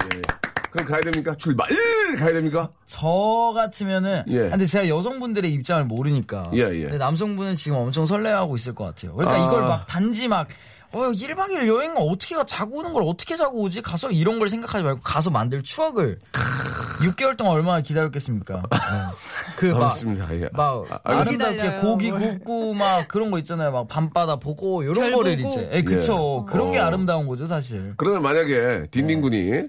그럼 0.71 0.87
가야 0.87 1.01
됩니까? 1.01 1.35
출발! 1.37 1.69
가야 2.19 2.33
됩니까? 2.33 2.71
저 2.87 3.53
같으면은 3.55 4.23
예. 4.29 4.49
근데 4.51 4.67
제가 4.67 4.89
여성분들의 4.89 5.53
입장을 5.53 5.85
모르니까 5.87 6.51
예, 6.55 6.69
예. 6.71 6.83
근데 6.83 6.99
남성분은 6.99 7.57
지금 7.57 7.79
엄청 7.79 8.07
설레하고 8.07 8.55
있을 8.57 8.75
것 8.77 8.85
같아요. 8.85 9.15
그러니까 9.17 9.43
아. 9.43 9.47
이걸 9.47 9.63
막 9.67 9.87
단지 9.89 10.29
막 10.29 10.47
어, 10.93 10.99
1박 11.13 11.51
2일 11.51 11.69
여행 11.69 11.95
어떻게 11.97 12.35
가 12.35 12.45
자고 12.45 12.79
오는 12.79 12.93
걸 12.93 13.05
어떻게 13.07 13.37
자고 13.37 13.61
오지? 13.63 13.81
가서 13.83 14.11
이런 14.11 14.39
걸 14.41 14.49
생각하지 14.49 14.83
말고 14.83 15.01
가서 15.03 15.31
만들 15.31 15.63
추억을 15.63 16.19
6개월 17.01 17.37
동안 17.37 17.55
얼마나 17.55 17.81
기다렸겠습니까? 17.81 18.55
네. 18.71 18.79
그막 19.57 19.83
알겠습니다. 19.91 20.35
예. 20.37 20.49
막 20.53 20.85
아, 20.91 20.99
알겠습니다. 21.05 21.47
아름답게 21.47 21.57
기다려요. 21.57 21.81
고기 21.81 22.11
굽고 22.11 22.75
막 22.75 23.07
그런 23.09 23.31
거 23.31 23.39
있잖아요. 23.39 23.71
막 23.71 23.87
밤바다 23.89 24.37
보고 24.37 24.83
이런 24.83 24.97
별 24.97 25.13
거를 25.13 25.37
보고. 25.37 25.49
이제. 25.49 25.71
예, 25.73 25.83
그쵸. 25.83 26.45
그런 26.49 26.73
게 26.73 26.79
어. 26.81 26.85
아름다운 26.87 27.27
거죠, 27.29 27.47
사실. 27.47 27.95
그러면 27.97 28.23
만약에 28.23 28.89
딘딘군이 28.91 29.69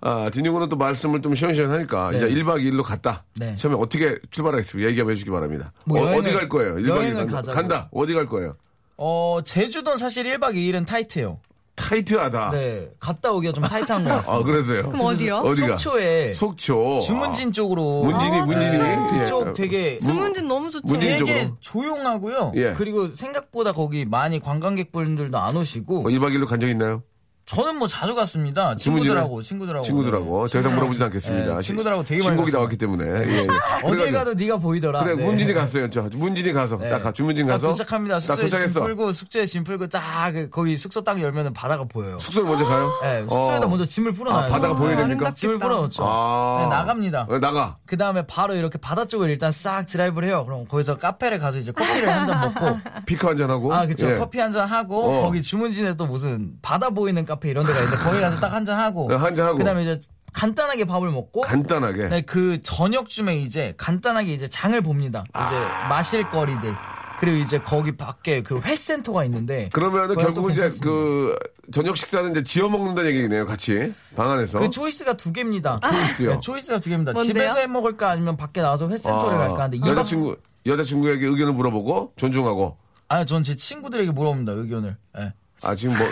아, 0.00 0.28
딘딘군은 0.32 0.68
또 0.68 0.76
말씀을 0.76 1.20
좀 1.22 1.34
시원시원하니까 1.34 2.10
네. 2.10 2.16
이제 2.16 2.28
1박 2.30 2.58
2일로 2.62 2.82
갔다. 2.82 3.24
네. 3.38 3.54
처음에 3.54 3.76
어떻게 3.78 4.18
출발하겠습니까? 4.30 4.88
얘기 4.88 5.00
한번 5.00 5.12
해주기 5.12 5.30
바랍니다. 5.30 5.72
뭐 5.84 6.00
어, 6.00 6.10
여행을- 6.10 6.24
디갈 6.24 6.48
거예요? 6.48 6.74
1박 6.76 6.82
2일 6.84 6.88
여행을 6.88 7.26
간다. 7.26 7.52
간다. 7.52 7.88
어디 7.92 8.14
갈 8.14 8.26
거예요? 8.26 8.56
어, 8.96 9.40
제주도는 9.44 9.98
사실 9.98 10.24
1박 10.24 10.54
2일은 10.54 10.86
타이트해요. 10.86 11.40
타이트하다. 11.76 12.50
네. 12.52 12.88
갔다 13.00 13.32
오기가 13.32 13.52
좀 13.52 13.64
타이트한 13.64 14.04
것 14.04 14.10
같습니다. 14.10 14.32
아, 14.36 14.42
그래서요. 14.44 14.82
그럼 14.90 15.00
어디요? 15.06 15.38
어디가? 15.38 15.76
속초에 15.76 16.32
속초. 16.32 17.00
주문진 17.00 17.52
쪽으로 17.52 18.02
문진이, 18.04 18.38
아, 18.38 18.44
문진이. 18.46 18.70
진짜요? 18.70 19.08
예. 19.14 19.18
그쪽 19.18 19.52
되게 19.54 19.98
주문진 19.98 20.46
너무 20.46 20.70
좋죠. 20.70 20.94
되게 20.94 21.18
쪽으로. 21.18 21.56
조용하고요. 21.60 22.52
예. 22.54 22.72
그리고 22.74 23.12
생각보다 23.12 23.72
거기 23.72 24.04
많이 24.04 24.38
관광객분들도 24.38 25.36
안 25.36 25.56
오시고 25.56 26.00
어, 26.00 26.04
1박 26.04 26.32
2일로 26.32 26.46
간 26.46 26.60
적 26.60 26.68
있나요? 26.68 27.02
저는 27.46 27.76
뭐 27.76 27.86
자주 27.86 28.14
갔습니다. 28.14 28.74
친구들하고 28.76 29.42
친구들하고 29.42 29.84
친구들하고. 29.84 30.46
네. 30.46 30.52
더 30.52 30.58
이상 30.60 30.74
물어보진 30.76 31.02
않겠습니다. 31.02 31.54
네, 31.56 31.60
친구들하고 31.60 32.02
되게 32.02 32.22
많이 32.22 32.36
신곡이. 32.36 32.52
나왔기 32.52 32.76
때문에. 32.78 33.04
예, 33.04 33.36
예. 33.36 33.46
어딜 33.84 33.98
그래가지고- 33.98 34.12
가도 34.14 34.34
네가 34.34 34.56
보이더라. 34.56 35.04
그래, 35.04 35.14
네. 35.14 35.24
문진이 35.26 35.52
갔어요. 35.52 35.90
저 35.90 36.08
문진이 36.14 36.54
가서. 36.54 36.78
네. 36.78 36.88
딱 36.88 37.02
가, 37.02 37.12
주문진 37.12 37.46
딱 37.46 37.54
가서. 37.54 37.68
도착합니다. 37.68 38.14
딱 38.14 38.20
숙소에 38.20 38.36
짐 38.48 38.50
도착했어. 38.50 38.80
풀고 38.80 39.12
숙소에 39.12 39.44
짐 39.44 39.62
풀고 39.62 39.88
딱 39.88 40.30
그, 40.32 40.48
거기 40.48 40.78
숙소 40.78 41.04
딱 41.04 41.20
열면은 41.20 41.52
바다가 41.52 41.84
보여요. 41.84 42.18
숙소를 42.18 42.48
먼저 42.48 42.64
가요? 42.64 42.90
네, 43.02 43.20
숙소에다 43.28 43.66
어. 43.66 43.68
먼저 43.68 43.84
짐을 43.84 44.12
풀어놔요. 44.12 44.46
아, 44.46 44.48
바다가 44.48 44.74
보여야 44.74 44.96
됩니까? 44.96 45.34
짐을 45.34 45.58
풀어놓죠. 45.58 46.02
아. 46.06 46.58
네, 46.62 46.66
나갑니다. 46.68 47.26
어, 47.28 47.38
나가. 47.38 47.76
그 47.84 47.98
다음에 47.98 48.22
바로 48.26 48.54
이렇게 48.54 48.78
바다 48.78 49.04
쪽을 49.04 49.28
일단 49.28 49.52
싹 49.52 49.84
드라이브를 49.84 50.28
해요. 50.28 50.44
그럼 50.46 50.64
거기서 50.66 50.96
카페를 50.96 51.38
가서 51.40 51.58
이제 51.58 51.72
커피를 51.72 52.08
한 52.10 52.26
잔 52.26 52.40
먹고. 52.40 52.78
피크 53.04 53.26
한 53.26 53.36
잔 53.36 53.50
하고. 53.50 53.70
아, 53.74 53.84
그쵸. 53.84 54.10
예. 54.10 54.16
커피 54.16 54.38
한 54.40 54.50
잔 54.54 54.66
하고, 54.66 55.10
어. 55.18 55.22
거기 55.24 55.42
주문진에 55.42 55.94
또 55.96 56.06
무슨 56.06 56.52
바다 56.62 56.88
보이는 56.88 57.22
카페 57.26 57.33
이런 57.44 57.66
데가 57.66 57.78
있는데, 57.80 57.96
거기 58.02 58.20
가서 58.20 58.40
딱 58.40 58.52
한잔 58.52 58.78
하고. 58.78 59.08
네, 59.08 59.16
한잔 59.16 59.46
하고. 59.46 59.58
그 59.58 59.64
다음에 59.64 59.82
이제 59.82 60.00
간단하게 60.32 60.84
밥을 60.84 61.10
먹고. 61.10 61.42
간단하게. 61.42 62.08
네, 62.08 62.20
그 62.22 62.60
저녁쯤에 62.62 63.36
이제 63.36 63.74
간단하게 63.76 64.32
이제 64.32 64.48
장을 64.48 64.78
봅니다. 64.80 65.24
이제 65.28 65.30
아. 65.34 65.88
마실 65.88 66.28
거리들. 66.28 66.74
그리고 67.20 67.38
이제 67.38 67.58
거기 67.58 67.96
밖에 67.96 68.42
그 68.42 68.60
회센터가 68.60 69.24
있는데. 69.24 69.70
그러면은 69.72 70.08
거기가 70.08 70.22
결국 70.24 70.48
또 70.48 70.50
이제. 70.52 70.68
그 70.82 71.36
저녁 71.72 71.96
식사는 71.96 72.32
이제 72.32 72.42
지어 72.42 72.68
먹는다는 72.68 73.10
얘기네요, 73.10 73.46
같이. 73.46 73.94
방 74.16 74.32
안에서. 74.32 74.58
그 74.58 74.68
초이스가 74.68 75.14
두 75.14 75.32
개입니다. 75.32 75.78
초이스요? 75.80 76.30
네, 76.32 76.40
초이스가 76.40 76.80
두 76.80 76.90
개입니다. 76.90 77.12
뭔데요? 77.12 77.32
집에서 77.32 77.60
해 77.60 77.66
먹을까 77.66 78.10
아니면 78.10 78.36
밖에 78.36 78.60
나가서 78.60 78.88
회센터를 78.88 79.36
아, 79.36 79.38
갈까 79.38 79.62
하는데 79.64 79.88
여자친구, 79.88 80.36
여자친구에게 80.66 81.26
의견을 81.26 81.52
물어보고 81.54 82.14
존중하고. 82.16 82.76
아니, 83.08 83.24
전제 83.24 83.54
친구들에게 83.54 84.10
물어봅니다, 84.10 84.52
의견을. 84.52 84.96
예. 85.18 85.32
아, 85.64 85.74
지금 85.74 85.94
뭐, 85.96 86.06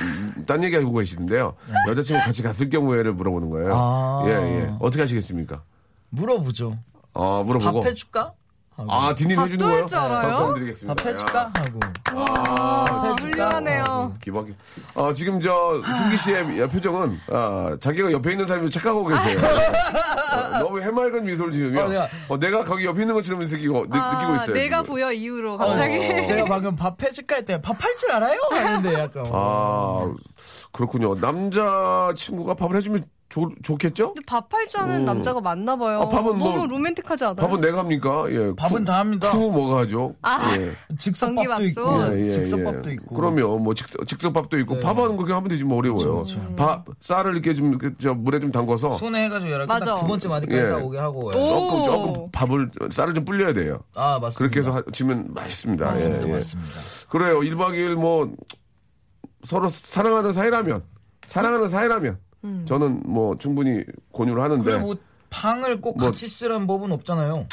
딴 0.47 0.65
얘기 0.65 0.75
하고 0.75 0.93
계시는데요. 0.93 1.55
여자친구 1.89 2.23
같이 2.25 2.43
갔을 2.43 2.71
경우에를 2.71 3.13
물어보는 3.13 3.51
거예요. 3.51 3.69
네. 3.69 3.75
아. 3.77 4.23
예, 4.27 4.61
예. 4.61 4.75
어떻게 4.81 5.03
하시겠습니까? 5.03 5.63
물어보죠. 6.09 6.79
어, 7.13 7.45
물어보고. 7.45 7.83
밥 7.83 7.89
해줄까? 7.91 8.33
하고. 8.77 8.91
아, 8.93 9.15
디님 9.15 9.37
밥도 9.37 9.53
해주는 9.53 9.65
할 9.67 9.73
거예요? 9.75 9.87
줄 9.87 9.99
알아요? 9.99 10.23
박수 10.23 10.41
한번 10.41 10.55
드리겠습니다. 10.55 10.95
밥 10.95 11.07
해줄까? 11.09 11.51
하고. 11.55 11.81
아, 12.51 13.17
훌륭하네요. 13.21 14.15
기박이. 14.23 14.55
어, 14.95 15.13
지금 15.13 15.41
저 15.41 15.83
승기 15.99 16.17
씨의 16.17 16.69
표정은 16.69 17.21
어, 17.31 17.77
자기가 17.81 18.11
옆에 18.13 18.33
있는 18.33 18.47
사람이 18.47 18.71
착각하고 18.71 19.07
계세요. 19.09 19.39
어, 20.33 20.59
너무 20.61 20.81
해맑은 20.81 21.25
미소를 21.27 21.53
지으며 21.53 21.85
어, 21.85 21.89
내가- 21.89 22.09
어, 22.29 22.39
내가 22.39 22.65
거기 22.65 22.87
옆에 22.87 23.03
있는 23.03 23.15
것처럼 23.15 23.41
느끼고, 23.45 23.87
느, 23.91 23.97
아, 23.99 24.19
끼고 24.19 24.35
있어요. 24.37 24.55
내가 24.55 24.83
지금. 24.83 24.95
보여 24.95 25.13
이후로 25.13 25.55
어, 25.55 25.57
갑자기. 25.59 25.99
제가 26.25 26.45
방금 26.47 26.75
밥 26.75 27.03
해줄까 27.03 27.37
했더니 27.37 27.61
밥할 27.61 27.97
줄 27.97 28.11
알아요? 28.13 28.39
하는데 28.51 28.95
약간. 28.95 29.25
아, 29.33 30.11
그렇군요. 30.73 31.15
남자 31.21 32.11
친구가 32.17 32.55
밥을 32.55 32.77
해주면 32.77 33.05
좋, 33.33 33.51
좋겠죠? 33.63 34.13
밥할 34.27 34.69
줄 34.69 34.81
아는 34.81 34.97
음. 34.97 35.05
남자가 35.07 35.41
많나 35.41 35.75
봐요. 35.75 36.03
아, 36.03 36.09
밥은 36.11 36.37
뭐- 36.39 36.51
너무 36.53 36.67
로맨틱하지 36.67 37.25
않아요? 37.25 37.37
밥은 37.37 37.63
내가 37.63 37.79
합니까? 37.79 38.27
예. 38.29 38.53
밥은 38.55 38.81
푸- 38.81 38.85
다 38.85 38.99
합니다. 38.99 39.31
푸 39.33 39.51
뭐가 39.51 39.81
하죠? 39.81 40.15
아. 40.21 40.55
예. 40.59 40.73
즉석밥도. 40.99 41.65
있고, 41.65 42.15
예, 42.15 42.27
예, 42.27 42.31
즉석밥도 42.31 42.91
예. 42.91 42.95
있고. 42.95 43.15
그러면 43.15 43.63
뭐 43.63 43.73
즉석, 43.73 44.07
즉석밥도 44.07 44.59
있고 44.59 44.75
네. 44.75 44.81
밥하는 44.83 45.17
거 45.17 45.23
그냥 45.25 45.39
하면 45.39 45.49
되지 45.49 45.65
뭐 45.65 45.79
어려워요. 45.79 46.25
밥 46.57 46.85
쌀을 47.01 47.33
이렇게 47.33 47.55
좀저 47.55 48.13
물에 48.13 48.39
좀 48.39 48.53
담궈서 48.53 48.97
손에 48.97 49.25
해가지고 49.25 49.67
맞아. 49.67 49.95
딱두 49.95 50.07
번째 50.07 50.29
마디까지 50.29 50.59
예. 50.61 50.69
딱 50.69 50.85
오게 50.85 50.99
하고. 50.99 51.27
오. 51.29 51.33
조금 51.33 51.85
조금 51.85 52.27
밥을 52.33 52.69
쌀을 52.91 53.15
좀 53.15 53.25
불려야 53.25 53.55
돼요. 53.55 53.81
아, 53.95 54.19
맞습니다. 54.21 54.39
그렇게 54.39 54.61
해서 54.61 54.73
하- 54.73 54.83
지면 54.93 55.29
맛있습니다. 55.33 55.87
맞습니다. 55.87 56.25
예, 56.27 56.29
예. 56.29 56.33
맞습니다. 56.35 56.71
그래요. 57.09 57.41
1박 57.41 57.71
2일 57.71 57.95
뭐 57.95 58.31
서로 59.45 59.71
사랑하는 59.71 60.35
사이라면 60.35 60.83
사랑하는 61.27 61.69
사이라면 61.71 62.19
저는 62.67 63.03
뭐 63.07 63.37
충분히 63.39 63.85
권유를 64.13 64.43
하는데 64.43 64.65
그리고 64.65 64.87
뭐 64.87 64.97
방을 65.31 65.81
꼭 65.81 65.97
뭐- 65.99 66.07
같이 66.09 66.29
쓰라는 66.29 66.67
법은 66.67 66.91
없잖아요. 66.93 67.47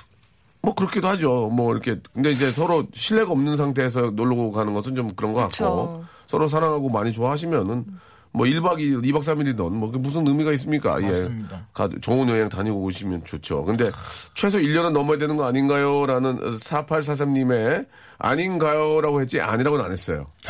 뭐 0.61 0.73
그렇기도 0.75 1.07
하죠. 1.07 1.49
뭐 1.49 1.71
이렇게 1.71 1.97
근데 2.13 2.31
이제 2.31 2.51
서로 2.51 2.85
신뢰가 2.93 3.31
없는 3.31 3.55
상태에서 3.55 4.11
놀러 4.11 4.51
가는 4.51 4.73
것은 4.73 4.95
좀 4.95 5.13
그런 5.15 5.31
것 5.31 5.39
같고 5.39 5.51
그쵸. 5.51 6.03
서로 6.27 6.47
사랑하고 6.47 6.89
많이 6.89 7.13
좋아하시면은 7.13 7.85
뭐 8.31 8.45
1박 8.45 8.77
2일, 8.77 9.03
2박 9.03 9.21
3일이든 9.23 9.71
뭐 9.71 9.89
무슨 9.89 10.25
의미가 10.27 10.51
있습니까? 10.53 10.99
맞습니다. 10.99 11.57
예. 11.57 11.61
가, 11.73 11.89
좋은 11.99 12.29
여행 12.29 12.47
다니고 12.47 12.77
오시면 12.83 13.25
좋죠. 13.25 13.63
근데 13.65 13.89
최소 14.35 14.59
1년은 14.59 14.91
넘어야 14.91 15.17
되는 15.17 15.35
거 15.35 15.45
아닌가요? 15.47 16.05
라는 16.05 16.37
4843님의 16.59 17.87
아닌가요?라고 18.21 19.21
했지 19.21 19.39
아니라고는 19.41 19.83
안 19.85 19.91
했어요. 19.91 20.25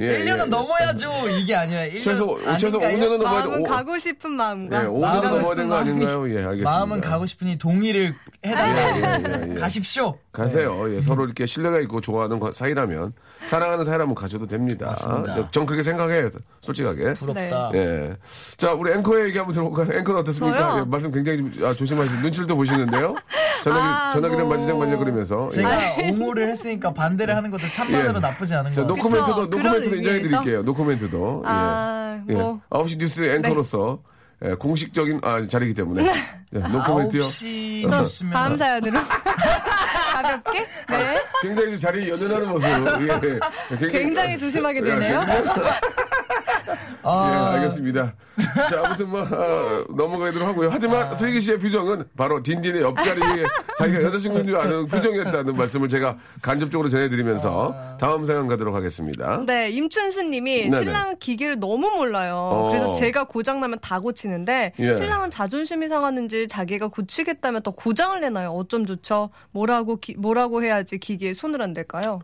예, 0.00 0.24
1년은 0.24 0.42
예. 0.42 0.46
넘어야죠. 0.46 1.28
이게 1.30 1.54
아니라 1.54 1.82
1년 1.82 2.02
최소 2.04 2.38
최소 2.58 2.82
아닌가요? 2.82 3.10
5년은 3.10 3.22
넘어야 3.22 3.42
돼. 3.42 3.48
마음은 3.48 3.60
오- 3.60 3.64
가고 3.64 3.98
싶은 3.98 4.30
마음과 4.32 4.82
예, 4.82 4.86
5년은 4.86 5.00
마음은 5.00 5.30
넘어야 5.30 5.54
되는 5.54 5.68
거 5.68 5.74
아닌가요? 5.76 6.28
예, 6.30 6.38
알겠습니다. 6.38 6.70
마음은 6.70 7.00
가고 7.00 7.26
싶으니 7.26 7.56
동의를 7.56 8.14
해달라. 8.44 8.96
예, 8.96 9.00
예, 9.00 9.46
예, 9.48 9.50
예. 9.50 9.54
가십시오. 9.60 10.18
가세요. 10.32 10.92
예, 10.94 11.00
서로 11.00 11.24
이렇게 11.24 11.46
신뢰가 11.46 11.80
있고 11.80 12.00
좋아하는 12.00 12.38
거- 12.38 12.52
사이라면 12.52 13.12
사랑하는 13.44 13.84
사이라면 13.84 14.14
가셔도 14.14 14.46
됩니다. 14.46 14.86
맞습니다. 14.86 15.50
전 15.50 15.66
그렇게 15.66 15.82
생각해요. 15.82 16.30
솔직하게. 16.60 17.12
부럽다. 17.14 17.70
예. 17.74 18.16
자, 18.56 18.72
우리 18.72 18.92
앵커의 18.92 19.26
얘기 19.28 19.38
한번 19.38 19.52
들어볼까요? 19.54 19.98
앵커는 19.98 20.20
어떻습니까? 20.20 20.78
예, 20.78 20.84
말씀 20.84 21.10
굉장히 21.10 21.50
좀, 21.52 21.66
아, 21.66 21.72
조심하시고 21.72 22.20
눈치를 22.22 22.46
또 22.46 22.56
보시는데요. 22.56 23.14
전화기, 23.62 23.84
아, 23.84 24.10
전화기를 24.12 24.44
뭐. 24.44 24.54
만지작 24.54 24.76
만지작 24.78 24.98
그러면서. 25.00 25.48
예. 25.52 25.56
제가 25.56 25.96
옹호를 26.12 26.50
했으니까 26.50 26.92
반대를 26.94 27.36
하는 27.36 27.50
것도 27.50 27.66
참만으로 27.68 28.16
예. 28.16 28.20
나쁘지 28.20 28.54
않은 28.54 28.70
같아요. 28.70 28.86
노코멘트도, 28.86 29.46
노코멘트도 29.46 29.96
인정해? 29.96 30.22
드릴게요. 30.22 30.62
노코멘트도. 30.62 31.42
아, 31.46 32.22
예. 32.28 32.32
뭐. 32.34 32.60
예. 32.74 32.78
9시 32.78 32.98
뉴스 32.98 33.22
앵커로서 33.24 33.98
예, 34.44 34.54
공식적인 34.54 35.20
아, 35.22 35.46
자리이기 35.46 35.74
때문에. 35.74 36.04
예, 36.54 36.58
노코멘트요. 36.58 37.22
9시 37.22 37.88
다음 37.90 38.02
뉴스면 38.02 38.56
사연으로 38.58 38.98
가볍게 40.12 40.66
네 40.88 41.18
굉장히 41.40 41.78
자리 41.78 42.08
연연하는 42.08 42.48
모습. 42.48 42.66
예. 42.68 42.78
굉장히, 43.68 43.92
굉장히 43.92 44.38
조심하게 44.38 44.80
예, 44.80 44.84
되네요. 44.84 45.24
예, 47.04 47.08
알겠습니다. 47.08 48.14
자, 48.70 48.82
아무튼 48.84 49.08
뭐, 49.10 49.20
아, 49.22 49.84
넘어가도록 49.90 50.48
하고요. 50.48 50.68
하지만 50.70 51.14
슬기 51.16 51.40
씨의 51.40 51.58
표정은 51.58 52.04
바로 52.16 52.42
딘딘의 52.42 52.82
옆자리에 52.82 53.44
자기가 53.76 54.02
여자친구인 54.04 54.46
줄 54.46 54.56
아는 54.56 54.86
표정이었다는 54.86 55.56
말씀을 55.56 55.88
제가 55.88 56.16
간접적으로 56.40 56.88
전해드리면서 56.88 57.96
다음 57.98 58.24
사연 58.24 58.46
가도록 58.46 58.74
하겠습니다. 58.74 59.42
네, 59.46 59.70
임춘수 59.70 60.22
님이 60.22 60.62
네네. 60.70 60.76
신랑 60.76 61.16
기계를 61.18 61.58
너무 61.58 61.90
몰라요. 61.90 62.34
어. 62.36 62.70
그래서 62.70 62.92
제가 62.92 63.24
고장 63.24 63.60
나면 63.60 63.78
다 63.80 64.00
고치는데 64.00 64.72
예. 64.78 64.94
신랑은 64.94 65.30
자존심이 65.30 65.88
상하는지 65.88 66.48
자기가 66.48 66.88
고치겠다면 66.88 67.62
더 67.62 67.70
고장을 67.72 68.18
내나요? 68.20 68.50
어쩜 68.52 68.86
좋죠? 68.86 69.30
뭐라고 69.52 69.96
기- 70.00 70.14
뭐라고 70.16 70.62
해야지 70.62 70.98
기계에 70.98 71.34
손을 71.34 71.60
안 71.62 71.72
댈까요? 71.72 72.20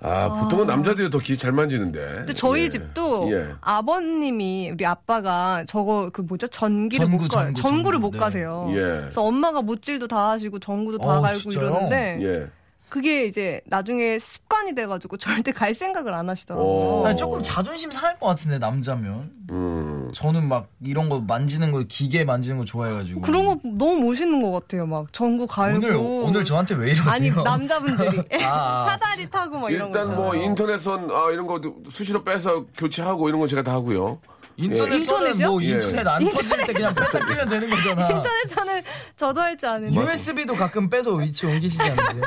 아, 0.00 0.28
보통은 0.28 0.66
남자들이 0.66 1.08
더 1.08 1.18
기 1.18 1.36
잘 1.38 1.52
만지는데. 1.52 1.98
근데 2.16 2.34
저희 2.34 2.64
예. 2.64 2.68
집도 2.68 3.30
예. 3.32 3.54
아버님이 3.60 4.70
우리 4.72 4.84
아빠가 4.84 5.64
저거 5.66 6.10
그 6.12 6.20
뭐죠 6.20 6.46
전기를 6.48 7.06
전구, 7.06 7.22
못 7.24 7.28
가요. 7.28 7.44
전구, 7.54 7.60
전구를 7.62 7.96
전구. 8.00 8.06
못 8.08 8.12
네. 8.12 8.18
가세요. 8.18 8.66
예. 8.70 8.74
그래서 8.74 9.22
엄마가 9.22 9.62
못질도 9.62 10.08
다 10.08 10.30
하시고 10.30 10.58
전구도 10.58 10.98
다 10.98 11.18
어, 11.18 11.20
갈고 11.22 11.38
진짜요? 11.38 11.66
이러는데 11.66 12.18
예. 12.22 12.50
그게 12.94 13.26
이제 13.26 13.60
나중에 13.64 14.20
습관이 14.20 14.72
돼가지고 14.76 15.16
절대 15.18 15.50
갈 15.50 15.74
생각을 15.74 16.14
안 16.14 16.28
하시더라고요. 16.28 16.68
어. 16.68 17.06
아니, 17.06 17.16
조금 17.16 17.42
자존심 17.42 17.90
상할 17.90 18.16
것 18.20 18.26
같은데 18.28 18.60
남자면 18.60 19.32
음. 19.50 20.12
저는 20.14 20.46
막 20.46 20.68
이런 20.80 21.08
거 21.08 21.18
만지는 21.18 21.72
거 21.72 21.82
기계 21.88 22.24
만지는 22.24 22.58
거 22.58 22.64
좋아해가지고 22.64 23.22
그런 23.22 23.46
거 23.46 23.58
너무 23.64 24.06
멋있는 24.06 24.40
것 24.40 24.52
같아요. 24.52 24.86
막 24.86 25.12
전구 25.12 25.48
갈고 25.48 25.78
오늘 25.78 25.96
오늘 25.96 26.44
저한테 26.44 26.76
왜 26.76 26.92
이러세요? 26.92 27.10
아니 27.10 27.30
남자분들이 27.30 28.22
아. 28.44 28.86
사다리 28.94 29.28
타고 29.28 29.58
막 29.58 29.72
이런 29.72 29.90
거 29.90 29.98
일단 29.98 30.14
뭐 30.14 30.36
인터넷선 30.36 31.10
아, 31.10 31.30
이런 31.32 31.48
거 31.48 31.60
수시로 31.88 32.22
빼서 32.22 32.64
교체하고 32.78 33.28
이런 33.28 33.40
건 33.40 33.48
제가 33.48 33.62
다 33.62 33.72
하고요. 33.72 34.20
인터넷선은 34.56 34.98
인터넷이요? 35.00 35.50
뭐 35.50 35.62
예. 35.62 35.68
인터넷 35.70 36.06
안 36.06 36.28
터질 36.28 36.58
때 36.66 36.72
그냥 36.72 36.94
뺐다 36.94 37.26
끼면 37.26 37.48
되는 37.48 37.70
거잖아. 37.70 38.08
인터넷에서는 38.10 38.82
저도 39.16 39.40
할 39.40 39.56
줄 39.56 39.68
아는데. 39.68 39.94
USB도 40.00 40.54
가끔 40.54 40.88
빼서 40.88 41.14
위치 41.14 41.46
옮기시지 41.46 41.82
않으세요? 41.82 42.22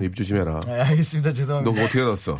입 0.00 0.14
조심해라. 0.16 0.60
네, 0.66 0.80
알겠습니다. 0.82 1.30
너 1.30 1.34
죄송합니다. 1.34 1.72
그거 1.72 1.84
어떻게 1.84 2.02
알았어? 2.02 2.38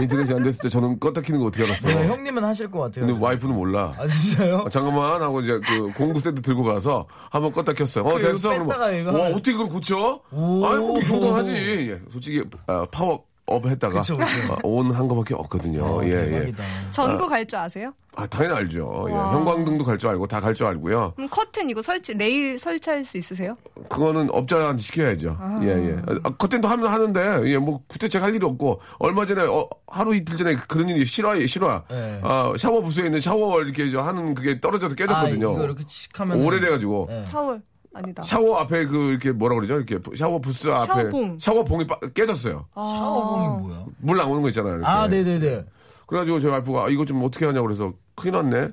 인터넷이 0.00 0.34
안 0.34 0.42
됐을 0.42 0.58
때 0.62 0.68
저는 0.68 0.98
껐다 0.98 1.24
키는 1.24 1.40
거 1.40 1.46
어떻게 1.46 1.64
알았어? 1.64 1.88
네, 1.88 2.06
형님은 2.08 2.42
하실 2.44 2.70
것 2.70 2.80
같아요. 2.80 3.06
근데 3.06 3.20
와이프는 3.22 3.54
몰라. 3.54 3.94
아 3.98 4.06
진짜요? 4.06 4.56
어, 4.58 4.68
잠깐만 4.68 5.20
하고 5.22 5.40
이제 5.40 5.58
그 5.66 5.92
공구 5.92 6.20
세트 6.20 6.40
들고 6.42 6.64
가서 6.64 7.06
한번 7.30 7.52
껐다 7.52 7.76
켰어요. 7.76 8.04
어 8.04 8.14
그 8.14 8.20
됐어. 8.20 8.54
이거 8.54 9.12
와 9.12 9.28
어떻게 9.28 9.52
그걸 9.52 9.66
고쳐? 9.68 10.20
오. 10.32 10.66
아이 10.66 10.76
뭐이 10.78 11.04
정도 11.06 11.34
하지. 11.34 11.52
예, 11.54 12.00
솔직히 12.10 12.42
아, 12.66 12.86
파워 12.90 13.22
off 13.48 13.66
했다가 13.66 14.00
그쵸, 14.00 14.16
그쵸. 14.16 14.56
on 14.62 14.92
한 14.92 15.08
거밖에 15.08 15.34
없거든요. 15.34 15.82
어, 15.84 16.04
예 16.04 16.10
예. 16.10 16.26
대박이다. 16.30 16.64
전구 16.90 17.28
갈 17.28 17.46
줄 17.46 17.58
아세요? 17.58 17.92
아 18.16 18.26
당연히 18.26 18.54
알죠. 18.56 19.06
예. 19.08 19.12
와. 19.12 19.32
형광등도 19.32 19.84
갈 19.84 19.96
줄 19.98 20.10
알고 20.10 20.26
다 20.26 20.40
갈 20.40 20.54
줄 20.54 20.66
알고요. 20.66 21.12
그럼 21.16 21.28
커튼 21.30 21.70
이거 21.70 21.80
설치 21.82 22.12
레일 22.14 22.58
설치할 22.58 23.04
수 23.04 23.16
있으세요? 23.18 23.54
그거는 23.88 24.28
업자한테 24.32 24.82
시켜야죠. 24.82 25.38
예, 25.62 25.68
예. 25.68 25.96
아, 26.24 26.30
커튼도 26.30 26.66
하면 26.68 26.92
하는데, 26.92 27.42
예, 27.46 27.58
뭐, 27.58 27.80
구태 27.88 28.08
제가 28.08 28.26
할 28.26 28.34
일이 28.34 28.44
없고, 28.44 28.80
얼마 28.98 29.24
전에, 29.24 29.42
어, 29.42 29.68
하루 29.86 30.14
이틀 30.14 30.36
전에 30.36 30.56
그런 30.68 30.88
일이 30.88 31.04
싫어요, 31.04 31.46
싫어. 31.46 31.84
네. 31.88 32.20
아, 32.22 32.52
샤워 32.58 32.82
부스에 32.82 33.06
있는 33.06 33.20
샤워 33.20 33.62
이렇게 33.62 33.88
저 33.88 34.00
하는 34.02 34.34
그게 34.34 34.60
떨어져서 34.60 34.94
아, 34.94 34.96
깨졌거든요. 34.96 35.52
이거 35.54 35.64
이렇게 35.64 35.84
칙 35.86 36.18
하면 36.20 36.44
오래돼 36.44 36.68
가지고. 36.70 37.06
네. 37.08 37.24
샤워 37.28 37.58
아니다. 37.94 38.22
샤워 38.22 38.58
앞에 38.58 38.86
그, 38.86 39.10
이렇게 39.10 39.32
뭐라 39.32 39.54
그러죠? 39.56 39.74
이렇게 39.80 39.98
샤워 40.16 40.38
부스 40.40 40.68
앞에. 40.68 40.86
샤워봉. 40.86 41.38
샤워봉이 41.38 41.86
빠- 41.86 41.98
깨졌어요. 42.14 42.66
샤워봉이 42.74 43.62
뭐야? 43.68 43.84
물 43.98 44.16
나오는 44.16 44.42
거 44.42 44.48
있잖아요. 44.48 44.74
이렇게. 44.76 44.86
아, 44.90 45.08
네네네. 45.08 45.64
그래가지고 46.06 46.38
저희 46.40 46.52
와이프가 46.52 46.84
아, 46.84 46.88
이거 46.88 47.04
좀 47.04 47.22
어떻게 47.24 47.46
하냐고 47.46 47.66
그래서 47.66 47.92
큰일 48.14 48.32
났네. 48.34 48.68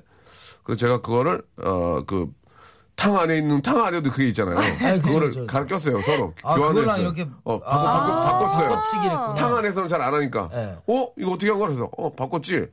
그래서 0.64 0.78
제가 0.78 1.00
그거를, 1.00 1.42
어, 1.62 2.02
그, 2.06 2.28
탕 2.96 3.14
안에 3.18 3.36
있는 3.38 3.60
탕 3.60 3.84
안에도 3.84 4.10
그게 4.10 4.28
있잖아요. 4.28 4.56
그쵸, 4.56 5.02
그거를 5.02 5.30
그쵸. 5.30 5.46
꼈어요 5.66 6.00
서로 6.02 6.32
아, 6.42 6.54
교환을 6.56 6.88
했어요. 6.88 7.02
이렇게 7.02 7.28
어 7.44 7.58
바꿔 7.60 7.70
아, 7.70 8.24
바꿔 8.24 8.38
바꿨어요. 8.46 8.68
바꿔치기를 8.70 9.10
탕 9.36 9.54
안에서는 9.54 9.86
잘 9.88 10.00
안 10.00 10.14
하니까. 10.14 10.48
네. 10.50 10.76
어 10.86 11.08
이거 11.18 11.32
어떻게 11.32 11.50
한 11.50 11.58
거야? 11.58 11.68
그래서 11.68 11.90
어 11.98 12.10
바꿨지. 12.14 12.66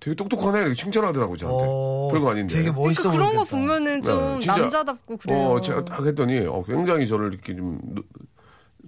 되게 0.00 0.14
똑똑하네 0.14 0.60
이렇게 0.60 0.74
칭찬하더라고 0.74 1.36
저한테. 1.36 1.64
어, 1.66 2.08
별거 2.12 2.30
아닌데. 2.30 2.54
되게 2.54 2.70
그러니까 2.70 2.88
멋있어 2.88 3.10
그런 3.10 3.36
거 3.36 3.44
보이겠다. 3.44 3.56
보면은 3.56 4.02
좀 4.02 4.40
네. 4.40 4.46
남자답고 4.46 5.16
그래요. 5.16 5.38
어 5.38 5.60
제가 5.60 5.84
딱 5.84 6.04
했더니 6.04 6.46
어 6.46 6.62
굉장히 6.66 7.06
저를 7.06 7.32
이렇게 7.32 7.54
좀 7.56 7.80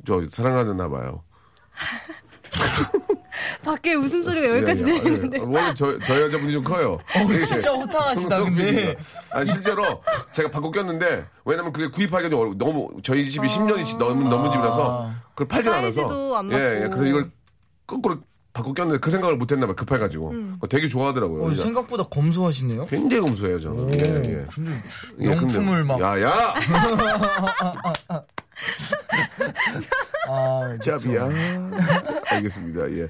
저 0.08 0.22
사랑하나 0.32 0.88
봐요. 0.88 1.22
밖에 3.62 3.94
웃음소리가 3.94 4.48
여기까지 4.56 4.84
예, 4.86 4.94
예. 4.94 5.00
들리는데. 5.02 5.38
예. 5.38 5.42
원래 5.42 5.74
저, 5.74 5.98
저 6.00 6.22
여자분이 6.22 6.52
좀 6.52 6.64
커요. 6.64 6.94
어, 7.14 7.38
진짜 7.46 7.72
호탕하시다, 7.72 8.44
근데. 8.44 8.96
아 9.30 9.44
실제로 9.44 10.02
제가 10.32 10.50
바꿔 10.50 10.70
꼈는데 10.70 11.26
왜냐면 11.44 11.72
그게 11.72 11.88
구입하기가 11.88 12.30
좀 12.30 12.40
어려 12.40 12.54
너무 12.56 12.88
저희 13.02 13.28
집이 13.28 13.46
10년이 13.46 13.98
넘은 13.98 14.28
넘은 14.28 14.50
집이라서 14.50 15.10
그걸 15.34 15.48
팔진 15.48 15.72
않아서 15.72 15.92
사이즈도 15.92 16.36
안 16.36 16.52
예, 16.52 16.56
예. 16.56 16.80
맞고. 16.84 16.90
그래서 16.96 17.06
이걸 17.06 17.30
거꾸로 17.86 18.18
바꿔 18.58 18.72
꼈는데 18.72 18.98
그 18.98 19.12
생각을 19.12 19.36
못 19.36 19.52
했나 19.52 19.68
봐 19.68 19.74
급해가지고 19.74 20.30
그거 20.30 20.66
되게 20.66 20.88
좋아하더라고요. 20.88 21.44
어, 21.44 21.54
생각보다 21.54 22.02
검소하시네요. 22.04 22.86
굉장히 22.86 23.22
검소해요 23.22 23.60
저는. 23.60 23.84
오, 23.84 23.90
예, 23.92 23.98
예. 23.98 24.46
근데 24.52 24.82
예, 25.20 25.28
명품을 25.28 25.86
근데- 25.86 25.92
막. 25.92 26.00
야 26.00 26.20
야 26.20 26.54
아, 30.28 30.76
짭이야. 30.82 31.28
알겠습니다. 32.26 32.90
예. 32.98 33.08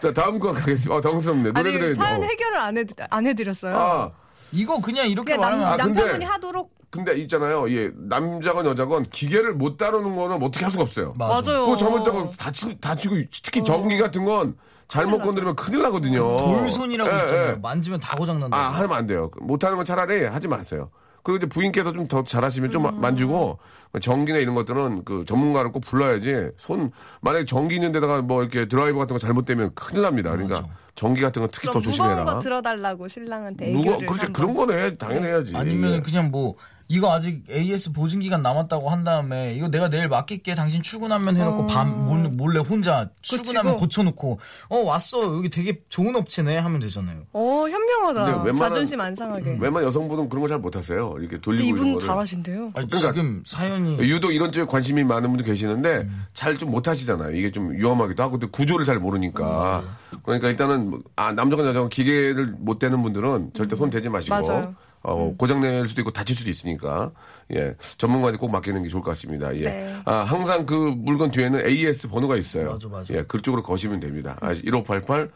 자 0.00 0.12
다음 0.14 0.38
거 0.38 0.52
가겠습니다. 0.52 0.94
아 0.96 1.00
당황스럽네. 1.02 1.52
노래 1.52 1.60
아니 1.60 1.72
들어야 1.72 1.94
사연 1.94 2.20
돼. 2.22 2.26
해결을 2.28 2.56
안, 2.58 2.78
해, 2.78 2.84
안 3.10 3.26
해드렸어요. 3.26 3.76
아 3.76 4.10
이거 4.52 4.80
그냥 4.80 5.08
이렇게 5.10 5.36
그냥 5.36 5.40
남, 5.50 5.58
말하면 5.60 5.66
안- 5.66 5.72
아, 5.80 5.84
근데- 5.84 6.00
남편분이 6.00 6.24
하도록 6.24 6.70
근데 6.90 7.14
있잖아요. 7.18 7.70
예 7.70 7.90
남자건 7.94 8.64
여자건 8.66 9.04
기계를 9.10 9.52
못 9.54 9.76
다루는 9.76 10.16
거는 10.16 10.42
어떻게 10.42 10.64
할 10.64 10.70
수가 10.70 10.84
없어요. 10.84 11.12
맞아. 11.18 11.42
맞아요. 11.50 11.64
그거 11.66 11.76
잘못다가 11.76 12.30
다치, 12.38 12.78
다치고 12.80 13.16
특히 13.42 13.62
전기 13.62 13.98
같은 13.98 14.24
건 14.24 14.56
잘못 14.88 15.20
건드리면 15.20 15.56
큰일 15.56 15.82
나거든요. 15.82 16.36
돌손이라고 16.36 17.10
예, 17.16 17.20
있잖아요. 17.22 17.48
예. 17.48 17.58
만지면 17.60 18.00
다 18.00 18.16
고장난다. 18.16 18.56
아 18.56 18.68
하면 18.70 18.92
안 18.96 19.06
돼요. 19.06 19.30
못하는 19.40 19.76
건 19.76 19.84
차라리 19.84 20.24
하지 20.24 20.46
마세요. 20.48 20.90
그리고 21.22 21.38
이제 21.38 21.46
부인께서 21.46 21.92
좀 21.92 22.06
더 22.06 22.22
잘하시면 22.22 22.70
좀 22.70 22.84
마- 22.84 22.92
만지고 22.92 23.58
전기나 24.00 24.38
이런 24.38 24.54
것들은 24.54 25.04
그 25.04 25.24
전문가를 25.26 25.72
꼭 25.72 25.80
불러야지. 25.80 26.50
손 26.56 26.92
만약에 27.20 27.44
전기 27.46 27.74
있는 27.76 27.90
데다가 27.90 28.22
뭐 28.22 28.42
이렇게 28.42 28.66
드라이버 28.68 28.98
같은 29.00 29.14
거 29.14 29.18
잘못되면 29.18 29.72
큰일 29.74 30.02
납니다. 30.02 30.30
그러니까 30.30 30.62
전기 30.94 31.20
같은 31.20 31.42
건 31.42 31.48
특히 31.52 31.66
더 31.66 31.72
그럼 31.80 31.82
무거운 31.82 31.96
조심해라. 32.10 32.24
거 32.24 32.38
들어달라고 32.40 33.08
신랑한테 33.08 33.70
애교를 33.70 34.06
그렇지. 34.06 34.26
그런 34.32 34.54
거는 34.54 34.78
해, 34.78 34.96
당연히 34.96 35.26
해야지. 35.26 35.52
아니면 35.56 35.94
예. 35.94 36.00
그냥 36.00 36.30
뭐 36.30 36.54
이거 36.88 37.12
아직 37.12 37.42
AS 37.50 37.92
보증 37.92 38.20
기간 38.20 38.42
남았다고 38.42 38.88
한 38.90 39.02
다음에 39.02 39.52
이거 39.54 39.68
내가 39.68 39.88
내일 39.88 40.08
맡길게 40.08 40.54
당신 40.54 40.82
출근하면 40.82 41.36
해놓고 41.36 41.66
밤 41.66 42.06
몰- 42.06 42.28
몰래 42.28 42.60
혼자 42.60 43.08
출근하면. 43.22 43.76
고쳐놓고 43.76 44.38
어 44.68 44.76
왔어 44.78 45.18
여기 45.36 45.50
되게 45.50 45.80
좋은 45.88 46.14
업체네 46.14 46.58
하면 46.58 46.80
되잖아요. 46.80 47.22
어 47.32 47.62
근데 47.62 47.72
현명하다. 47.72 48.44
웬만한- 48.44 48.58
자존심 48.58 49.00
안 49.00 49.16
상하게. 49.16 49.56
웬만 49.60 49.82
여성분은 49.82 50.28
그런 50.28 50.42
거 50.42 50.48
잘 50.48 50.58
못하세요. 50.58 51.10
이렇게 51.18 51.28
근데 51.38 51.40
돌리고 51.40 51.76
이분. 51.76 51.98
잘하신대요. 51.98 52.60
아니, 52.74 52.86
그러니까 52.88 52.98
지금 53.12 53.42
사연이 53.44 53.98
유독 53.98 54.32
이런 54.32 54.52
쪽에 54.52 54.64
관심이 54.70 55.02
많은 55.02 55.28
분도 55.30 55.42
계시는데 55.44 56.08
잘좀 56.34 56.70
못하시잖아요. 56.70 57.34
이게 57.34 57.50
좀 57.50 57.72
위험하기도 57.72 58.22
하고 58.22 58.38
또 58.38 58.48
구조를 58.48 58.84
잘 58.84 59.00
모르니까. 59.00 59.82
그러니까 60.22 60.48
일단은 60.48 60.90
뭐, 60.90 61.00
아 61.16 61.32
남자건 61.32 61.66
여자건 61.66 61.88
기계를 61.88 62.54
못 62.58 62.78
대는 62.78 63.02
분들은 63.02 63.50
절대 63.54 63.74
손 63.74 63.90
대지 63.90 64.08
마시고 64.08 64.34
맞아요. 64.36 64.74
어, 65.08 65.34
고장 65.38 65.60
낼 65.60 65.86
수도 65.88 66.00
있고 66.02 66.10
다칠 66.12 66.34
수도 66.36 66.50
있으니까 66.50 67.12
예 67.54 67.74
전문가한테 67.96 68.38
꼭 68.38 68.50
맡기는 68.50 68.82
게 68.82 68.88
좋을 68.88 69.02
것 69.02 69.10
같습니다. 69.12 69.54
예. 69.56 69.60
네. 69.62 69.96
아 70.04 70.24
항상 70.24 70.66
그 70.66 70.74
물건 70.74 71.30
뒤에는 71.30 71.64
AS 71.64 72.08
번호가 72.08 72.36
있어요. 72.36 72.72
맞아, 72.72 72.88
맞아. 72.88 73.14
예 73.14 73.22
그쪽으로 73.22 73.62
거시면 73.62 74.00
됩니다. 74.00 74.36
아, 74.40 74.52
1588 74.52 75.30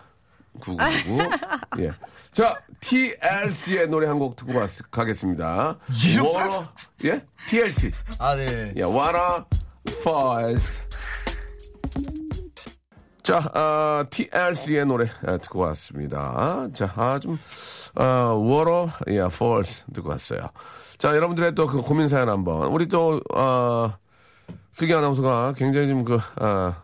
9999. 0.58 1.18
예. 1.84 1.92
자, 2.32 2.60
TLC의 2.80 3.88
노래 3.88 4.06
한 4.08 4.18
곡 4.18 4.34
듣고 4.36 4.52
가, 4.54 4.66
가겠습니다. 4.90 5.78
워러, 6.22 6.68
예? 7.04 7.24
TLC. 7.48 7.92
아 8.18 8.34
네. 8.34 8.72
예, 8.76 8.82
Wanna 8.82 9.44
Fall. 9.88 10.56
자, 13.22 13.50
아, 13.54 14.04
TLC의 14.10 14.86
노래 14.86 15.06
아, 15.26 15.36
듣고 15.36 15.60
왔습니다. 15.60 16.68
자, 16.74 16.92
아, 16.96 17.18
좀, 17.18 17.38
아, 17.94 18.34
Water, 18.34 18.88
예, 19.08 19.18
Falls 19.26 19.84
듣고 19.92 20.08
왔어요. 20.10 20.48
자, 20.98 21.14
여러분들의 21.16 21.54
또 21.54 21.66
그 21.66 21.82
고민 21.82 22.08
사연 22.08 22.28
한번. 22.28 22.68
우리 22.68 22.86
또, 22.88 23.20
아, 23.34 23.96
슬기 24.72 24.94
아나운서가 24.94 25.54
굉장히 25.56 25.88
좀 25.88 26.04
그, 26.04 26.18
아, 26.36 26.82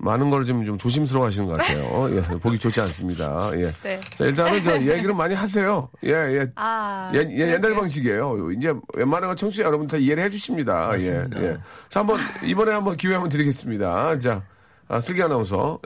많은 0.00 0.30
걸 0.30 0.44
좀, 0.44 0.64
좀 0.64 0.78
조심스러워 0.78 1.26
하시는 1.26 1.48
것 1.48 1.56
같아요. 1.58 2.08
예, 2.16 2.20
보기 2.38 2.58
좋지 2.58 2.80
않습니다. 2.80 3.50
예. 3.54 3.72
네. 3.82 4.00
자, 4.16 4.24
일단은 4.24 4.62
저 4.62 4.80
얘기를 4.80 5.12
많이 5.14 5.34
하세요. 5.34 5.88
예, 6.04 6.10
예. 6.10 6.46
아. 6.54 7.10
예, 7.14 7.18
예, 7.30 7.52
옛날 7.52 7.74
방식이에요. 7.74 8.52
이제 8.52 8.72
웬만한 8.94 9.28
건 9.30 9.36
청취자 9.36 9.64
여러분 9.64 9.86
다 9.88 9.96
이해를 9.96 10.22
해 10.22 10.30
주십니다. 10.30 10.92
예, 11.00 11.26
예. 11.36 11.58
자, 11.88 12.00
한번, 12.00 12.18
이번에 12.44 12.72
한번 12.72 12.96
기회 12.96 13.14
한번 13.14 13.28
드리겠습니다. 13.28 14.18
자, 14.20 14.42
아, 14.88 15.00
슬기 15.00 15.22
아나운서. 15.22 15.78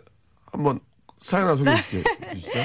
한번 0.50 0.78
사연 1.20 1.44
하나 1.46 1.56
소개해 1.56 1.76
주시죠. 1.76 2.02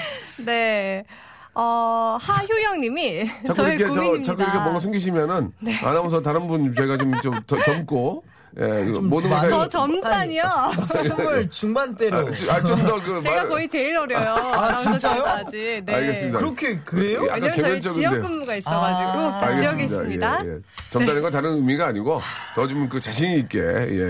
네. 0.46 1.06
어, 1.54 2.18
하효영 2.22 2.82
님이 2.82 3.26
자꾸 3.48 3.64
이렇게, 3.64 3.86
저, 3.86 3.90
고민입니다. 3.92 4.18
네. 4.20 4.24
자꾸 4.24 4.42
이렇게 4.44 4.60
뭔가 4.60 4.80
숨기시면은 4.80 5.52
아나운서 5.84 6.22
다른 6.22 6.48
분 6.48 6.74
제가 6.76 6.98
좀, 6.98 7.20
좀더 7.22 7.58
젊고, 7.64 8.24
예, 8.60 8.64
모든 8.84 9.30
걸 9.30 9.40
많이- 9.40 9.50
더 9.52 9.60
다. 9.64 9.70
젊다니요. 9.70 10.44
스물 10.86 11.50
중반대로. 11.52 12.18
아, 12.50 12.62
좀더 12.62 13.02
그. 13.04 13.22
제가 13.24 13.36
말- 13.36 13.50
거의 13.50 13.68
제일 13.70 13.96
어려요. 13.98 14.34
아, 14.36 14.76
진짜요? 14.76 15.24
아직. 15.26 15.84
네. 15.86 15.94
알겠습니다. 15.96 16.40
그렇게 16.40 16.80
그래요? 16.80 17.26
약간 17.28 17.42
왜냐면 17.44 17.82
저희. 17.82 17.94
지역 17.94 18.12
근무가 18.22 18.56
있어가지고 18.56 19.08
아, 19.10 19.40
다 19.42 19.54
지역에 19.54 19.84
알겠습니다. 19.84 20.38
있습니다. 20.38 20.40
예, 20.46 20.56
예. 20.56 20.60
젊다는 20.92 21.22
건 21.22 21.32
다른 21.32 21.54
의미가 21.56 21.88
아니고 21.88 22.22
더 22.56 22.68
좀 22.68 22.90
그 22.90 23.00
자신 23.00 23.32
있게 23.40 23.60
예. 23.60 24.10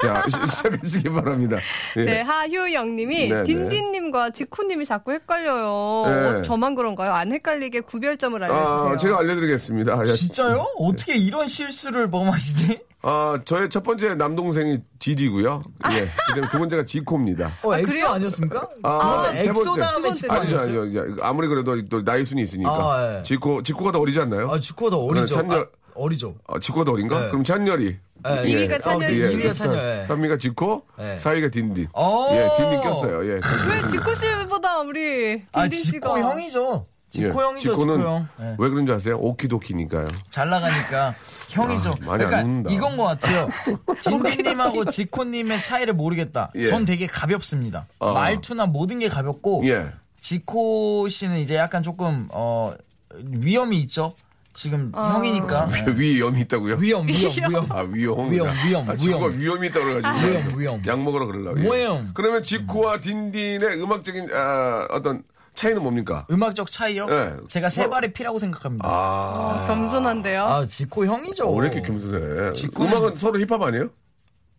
자 0.00 0.22
시- 0.28 0.36
시작하시기 0.56 1.08
바랍니다. 1.10 1.56
예. 1.96 2.04
네, 2.04 2.20
하효영님이 2.22 3.28
네, 3.28 3.34
네. 3.36 3.44
딘딘님과 3.44 4.30
지코님이 4.30 4.84
자꾸 4.84 5.12
헷갈려요. 5.12 6.04
네. 6.08 6.28
어, 6.38 6.42
저만 6.42 6.74
그런가요? 6.74 7.12
안 7.12 7.32
헷갈리게 7.32 7.80
구별점을 7.80 8.42
알려주세요. 8.42 8.92
아, 8.92 8.96
제가 8.96 9.18
알려드리겠습니다. 9.20 10.00
예. 10.02 10.06
진짜요? 10.06 10.66
어떻게 10.78 11.16
이런 11.16 11.48
실수를 11.48 12.10
범하시지? 12.10 12.80
아, 13.02 13.38
저의 13.44 13.70
첫 13.70 13.84
번째 13.84 14.16
남동생이 14.16 14.78
디디고요. 14.98 15.60
예. 15.92 16.08
그다음에 16.28 16.48
두 16.50 16.58
번째가 16.58 16.84
지코입니다. 16.84 17.52
어, 17.62 17.74
엑소 17.76 17.86
그래요? 17.90 18.08
아니었습니까? 18.08 18.68
아, 18.82 19.28
세 19.32 19.48
엑소 19.48 19.62
번째. 19.64 19.80
다음에 19.80 20.08
두 20.08 20.14
지코 20.14 20.34
번째. 20.34 20.54
아니죠? 20.56 20.58
아니죠. 20.80 20.84
이제 20.86 21.22
아무리 21.22 21.46
그래도 21.46 21.80
또 21.88 22.02
나이 22.02 22.24
순이 22.24 22.42
있으니까. 22.42 22.70
아, 22.72 23.18
예. 23.18 23.22
지코, 23.22 23.62
지코가 23.62 23.92
더 23.92 24.00
어리지 24.00 24.18
않나요? 24.20 24.50
아, 24.50 24.58
지코가 24.58 24.90
더 24.90 24.98
어리죠. 24.98 25.36
찬열- 25.36 25.62
아, 25.62 25.66
어리죠. 25.96 26.34
아, 26.46 26.58
지코가 26.58 26.84
더 26.84 26.92
어린가? 26.92 27.20
네. 27.20 27.28
그럼 27.28 27.44
찬열이. 27.44 27.96
예, 28.28 28.48
이위가 28.48 28.74
예. 28.74 28.80
찬열, 28.80 29.10
어, 29.10 29.14
이위가 29.14 29.52
찬열. 29.52 29.78
예. 29.78 30.06
선미가 30.06 30.38
지코, 30.38 30.82
네. 30.98 31.18
사이가 31.18 31.48
딘딘. 31.48 31.88
어. 31.92 32.28
예, 32.32 32.48
딘딘 32.56 32.80
꼈어요. 32.80 33.24
예. 33.26 33.32
왜 33.34 33.88
지코 33.90 34.14
씨보다 34.14 34.78
우리 34.80 35.42
아, 35.52 35.62
딘딘 35.62 35.84
지코 35.84 36.16
씨가 36.16 36.30
형이죠. 36.30 36.86
지코 37.10 37.40
예. 37.40 37.46
형이죠, 37.46 37.70
지코는 37.72 37.98
지코 37.98 38.08
형. 38.08 38.28
네. 38.38 38.56
왜 38.58 38.68
그런 38.68 38.86
줄 38.86 38.94
아세요? 38.94 39.16
오키도키니까요. 39.18 40.08
잘 40.30 40.48
나가니까 40.50 41.14
형이죠. 41.50 41.90
아, 41.90 42.06
많이 42.06 42.24
안 42.24 42.30
그러니까 42.30 42.38
웃는다. 42.42 42.70
이건 42.70 42.96
것 42.96 43.04
같아요. 43.04 43.48
딘딘님하고 44.02 44.84
지코님의 44.86 45.62
차이를 45.62 45.94
모르겠다. 45.94 46.50
예. 46.56 46.66
전 46.66 46.84
되게 46.84 47.06
가볍습니다. 47.06 47.86
아. 48.00 48.12
말투나 48.12 48.66
모든 48.66 48.98
게 48.98 49.08
가볍고 49.08 49.62
예. 49.66 49.92
지코 50.20 51.08
씨는 51.08 51.38
이제 51.38 51.54
약간 51.54 51.82
조금 51.82 52.28
어 52.32 52.74
위험이 53.14 53.78
있죠. 53.82 54.14
지금 54.56 54.90
형이니까 54.94 55.66
네. 55.66 55.84
위험이 55.98 56.40
있다고요? 56.40 56.76
위험 56.78 57.06
위험 57.06 57.32
위험. 57.50 57.66
아 57.70 57.80
위험. 57.82 58.30
위험, 58.30 58.48
위험, 58.66 58.88
아, 58.90 58.96
지코가 58.96 59.26
위험. 59.26 59.38
위험이 59.40 59.66
있다고 59.68 59.84
그래가지고. 59.84 60.26
위험, 60.30 60.58
위험. 60.60 60.82
약 60.86 61.02
먹으러 61.02 61.26
그러려고. 61.26 61.60
예. 61.60 61.62
위험. 61.80 62.10
그러면 62.14 62.42
지코와 62.42 63.00
딘딘의 63.00 63.82
음악적인 63.82 64.30
아, 64.32 64.86
어떤 64.90 65.22
차이는 65.52 65.82
뭡니까? 65.82 66.26
음악적 66.30 66.70
차이요? 66.70 67.04
네. 67.06 67.34
제가 67.48 67.68
세 67.68 67.82
뭐- 67.82 67.90
발의 67.90 68.14
피라고 68.14 68.38
생각합니다. 68.38 68.88
아. 68.88 69.64
겸손한데요. 69.68 70.42
아, 70.44 70.66
지코 70.66 71.04
형이죠. 71.04 71.46
어, 71.48 71.54
왜 71.56 71.66
이렇게 71.66 71.82
겸손해? 71.82 72.52
지코는- 72.52 72.80
음악은 72.92 73.16
서로 73.16 73.38
힙합 73.38 73.60
아니에요? 73.62 73.90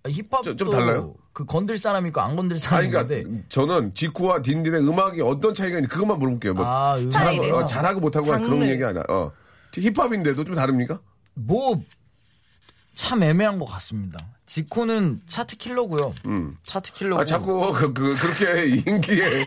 힙합도 0.07 0.55
좀- 0.55 0.57
좀 0.57 0.69
달라요? 0.69 1.15
그 1.33 1.43
건들 1.45 1.77
사람 1.77 2.05
있고 2.07 2.21
안 2.21 2.35
건들 2.35 2.59
사람 2.59 2.89
그러니까 2.89 3.15
있는데 3.15 3.43
저는 3.49 3.93
지코와 3.95 4.41
딘딘의 4.43 4.81
음악이 4.87 5.21
어떤 5.21 5.53
차이가 5.55 5.77
있는지 5.77 5.89
그것만 5.89 6.17
물어볼게요. 6.19 6.53
뭐 6.53 6.65
아, 6.65 6.95
잘하고. 7.09 7.43
어, 7.57 7.65
잘하고 7.65 7.99
못하고 7.99 8.27
그런 8.27 8.43
장르. 8.43 8.65
얘기 8.67 8.83
아니야. 8.83 9.03
어. 9.09 9.31
힙합인데도 9.73 10.43
좀 10.45 10.55
다릅니까? 10.55 10.99
뭐 11.33 11.81
참 12.95 13.21
애매한 13.21 13.59
것 13.59 13.65
같습니다. 13.65 14.17
지코는 14.47 15.21
차트 15.27 15.57
킬러고요. 15.57 16.15
차트 16.65 16.93
킬러고. 16.93 17.21
아, 17.21 17.25
자꾸 17.25 17.71
그, 17.73 17.93
그, 17.93 18.15
그렇게 18.15 18.65
인기에. 18.89 19.45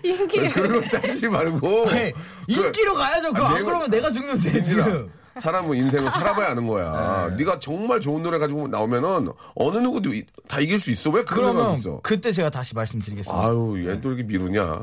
그런 0.52 0.80
거 0.80 0.88
따지지 1.00 1.26
말고. 1.26 1.90
네, 1.90 2.12
그- 2.12 2.52
인기로 2.52 2.94
가야죠. 2.94 3.32
그거 3.32 3.44
아, 3.46 3.56
안 3.56 3.64
그러면 3.64 3.90
내가 3.90 4.12
죽는데 4.12 4.40
딘딘아, 4.52 4.62
지금. 4.84 5.10
사람은 5.38 5.76
인생을 5.76 6.10
살아봐야 6.10 6.50
아는 6.50 6.66
거야. 6.66 7.30
네. 7.36 7.44
가 7.44 7.58
정말 7.60 8.00
좋은 8.00 8.22
노래 8.22 8.38
가지고 8.38 8.66
나오면은 8.68 9.28
어느 9.54 9.78
누구도 9.78 10.12
이- 10.12 10.24
다 10.48 10.58
이길 10.60 10.80
수 10.80 10.90
있어. 10.90 11.10
왜 11.10 11.22
그런 11.24 11.52
그러면 11.54 11.74
있어? 11.78 12.00
그때 12.02 12.32
제가 12.32 12.50
다시 12.50 12.74
말씀드리겠습니다. 12.74 13.46
아유, 13.46 13.84
얘또 13.88 14.08
이렇게 14.08 14.22
미루냐. 14.24 14.80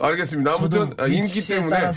알겠습니다. 0.00 0.54
아무튼 0.54 0.94
아, 0.98 1.06
인기 1.06 1.46
때문에 1.46 1.76
아, 1.76 1.92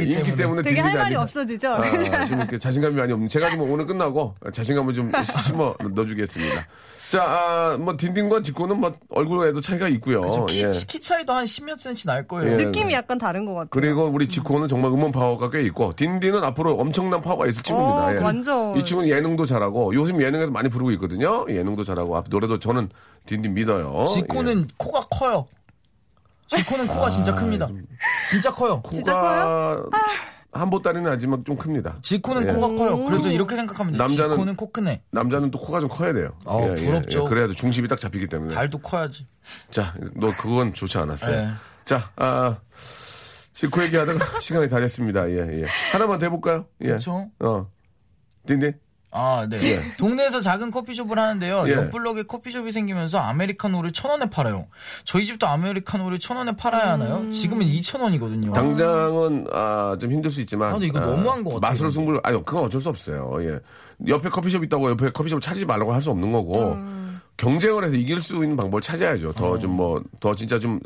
인기 0.00 0.16
때문에. 0.24 0.36
때문에 0.36 0.62
되게 0.62 0.80
할 0.80 0.92
말이 0.94 1.16
아직- 1.16 1.22
없어지죠. 1.22 1.68
아, 1.74 2.26
좀 2.26 2.38
이렇게 2.38 2.58
자신감이 2.58 2.96
많이 2.96 3.12
없는. 3.12 3.28
제가 3.28 3.50
좀 3.50 3.60
오늘 3.70 3.86
끝나고 3.86 4.34
자신감을 4.52 4.92
좀 4.94 5.12
심어 5.44 5.74
넣어주겠습니다. 5.80 6.66
자, 7.10 7.24
아, 7.24 7.76
뭐 7.76 7.96
딘딘과 7.96 8.40
지코는 8.40 8.78
뭐 8.78 8.94
얼굴에도 9.08 9.60
차이가 9.60 9.88
있고요. 9.88 10.20
그쵸, 10.20 10.46
키, 10.46 10.62
예. 10.62 10.70
키 10.86 11.00
차이도 11.00 11.32
한 11.32 11.44
10몇 11.44 11.80
센치 11.80 12.06
날 12.06 12.28
거예요. 12.28 12.52
예. 12.52 12.64
느낌이 12.64 12.94
약간 12.94 13.18
다른 13.18 13.44
것 13.44 13.52
같아요. 13.52 13.68
그리고 13.70 14.04
우리 14.04 14.28
지코는 14.28 14.68
정말 14.68 14.92
음원 14.92 15.10
파워가 15.10 15.50
꽤 15.50 15.60
있고 15.62 15.92
딘딘은 15.96 16.44
앞으로 16.44 16.74
엄청난 16.74 17.20
파워가 17.20 17.48
있을 17.48 17.64
친구입니다. 17.64 18.06
어, 18.06 18.14
예. 18.14 18.18
완전. 18.18 18.76
이 18.76 18.84
친구는 18.84 19.10
예능도 19.10 19.44
잘하고 19.44 19.92
요즘 19.92 20.22
예능에서 20.22 20.52
많이 20.52 20.68
부르고 20.68 20.92
있거든요. 20.92 21.44
예능도 21.48 21.82
잘하고 21.82 22.16
앞 22.16 22.26
노래도 22.28 22.60
저는 22.60 22.88
딘딘 23.26 23.54
믿어요. 23.54 24.06
지코는 24.06 24.60
예. 24.60 24.66
코가 24.76 25.00
커요. 25.10 25.48
지코는 26.46 26.86
코가 26.86 27.10
진짜 27.10 27.34
큽니다. 27.34 27.68
진짜 28.30 28.54
커요. 28.54 28.80
진짜 28.88 29.12
코가 29.12 29.82
한 30.52 30.68
보따리는 30.68 31.08
아니지만 31.08 31.44
좀 31.44 31.56
큽니다. 31.56 31.98
지코는 32.02 32.48
예. 32.48 32.52
코가 32.52 32.68
커요. 32.68 33.04
그래서 33.04 33.28
이렇게 33.30 33.54
생각하면 33.54 33.92
돼요. 33.92 34.04
남자는- 34.04 34.30
지코는 34.32 34.56
코 34.56 34.70
크네. 34.72 35.02
남자는 35.12 35.50
또 35.52 35.58
코가 35.60 35.80
좀 35.80 35.88
커야 35.88 36.12
돼요. 36.12 36.30
어, 36.44 36.74
부럽죠. 36.74 37.24
그래야 37.26 37.46
중심이 37.48 37.86
딱 37.86 37.98
잡히기 38.00 38.26
때문에. 38.26 38.54
발도 38.54 38.78
커야지. 38.78 39.26
자, 39.70 39.94
너 40.16 40.34
그건 40.36 40.74
좋지 40.74 40.98
않았어요. 40.98 41.36
네. 41.36 41.50
자, 41.84 42.10
아, 42.16 42.58
지코 43.54 43.82
얘기하다가 43.84 44.18
시간이 44.40 44.68
다 44.68 44.80
됐습니다. 44.80 45.28
예, 45.30 45.62
예. 45.62 45.66
하나만 45.92 46.18
더 46.18 46.26
해볼까요? 46.26 46.66
예. 46.80 46.86
그렇죠. 46.88 47.30
어. 47.40 47.70
딘딘? 48.46 48.72
아, 49.12 49.46
네. 49.50 49.92
동네에서 49.96 50.40
작은 50.40 50.70
커피숍을 50.70 51.18
하는데요. 51.18 51.64
예. 51.68 51.72
옆 51.72 51.90
블록에 51.90 52.22
커피숍이 52.22 52.70
생기면서 52.70 53.18
아메리카노를 53.18 53.92
천 53.92 54.10
원에 54.10 54.30
팔아요. 54.30 54.66
저희 55.04 55.26
집도 55.26 55.48
아메리카노를 55.48 56.20
천 56.20 56.36
원에 56.36 56.52
팔아야 56.54 56.92
하나요? 56.92 57.28
지금은 57.32 57.66
이천 57.66 58.00
원이거든요. 58.02 58.52
당장은 58.52 59.46
아, 59.52 59.96
좀 60.00 60.12
힘들 60.12 60.30
수 60.30 60.40
있지만 60.42 60.68
아, 60.70 60.72
근데 60.74 60.86
이거 60.86 61.00
아, 61.00 61.06
너무한 61.06 61.42
것 61.42 61.54
같아요. 61.54 61.60
맛으로 61.60 61.90
승부를 61.90 62.20
아니 62.22 62.36
그건 62.44 62.64
어쩔 62.64 62.80
수 62.80 62.88
없어요. 62.88 63.36
예. 63.40 63.58
옆에 64.06 64.28
커피숍 64.28 64.62
있다고 64.64 64.90
옆에 64.90 65.10
커피숍을 65.10 65.40
찾지 65.40 65.66
말라고 65.66 65.92
할 65.92 66.00
수 66.00 66.10
없는 66.10 66.30
거고 66.32 66.72
음. 66.72 67.20
경쟁을 67.36 67.84
해서 67.84 67.96
이길 67.96 68.20
수 68.20 68.34
있는 68.42 68.56
방법을 68.56 68.80
찾아야죠. 68.80 69.32
더 69.32 69.58
좀 69.58 69.72
뭐더 69.72 70.34
진짜 70.36 70.58
좀 70.58 70.78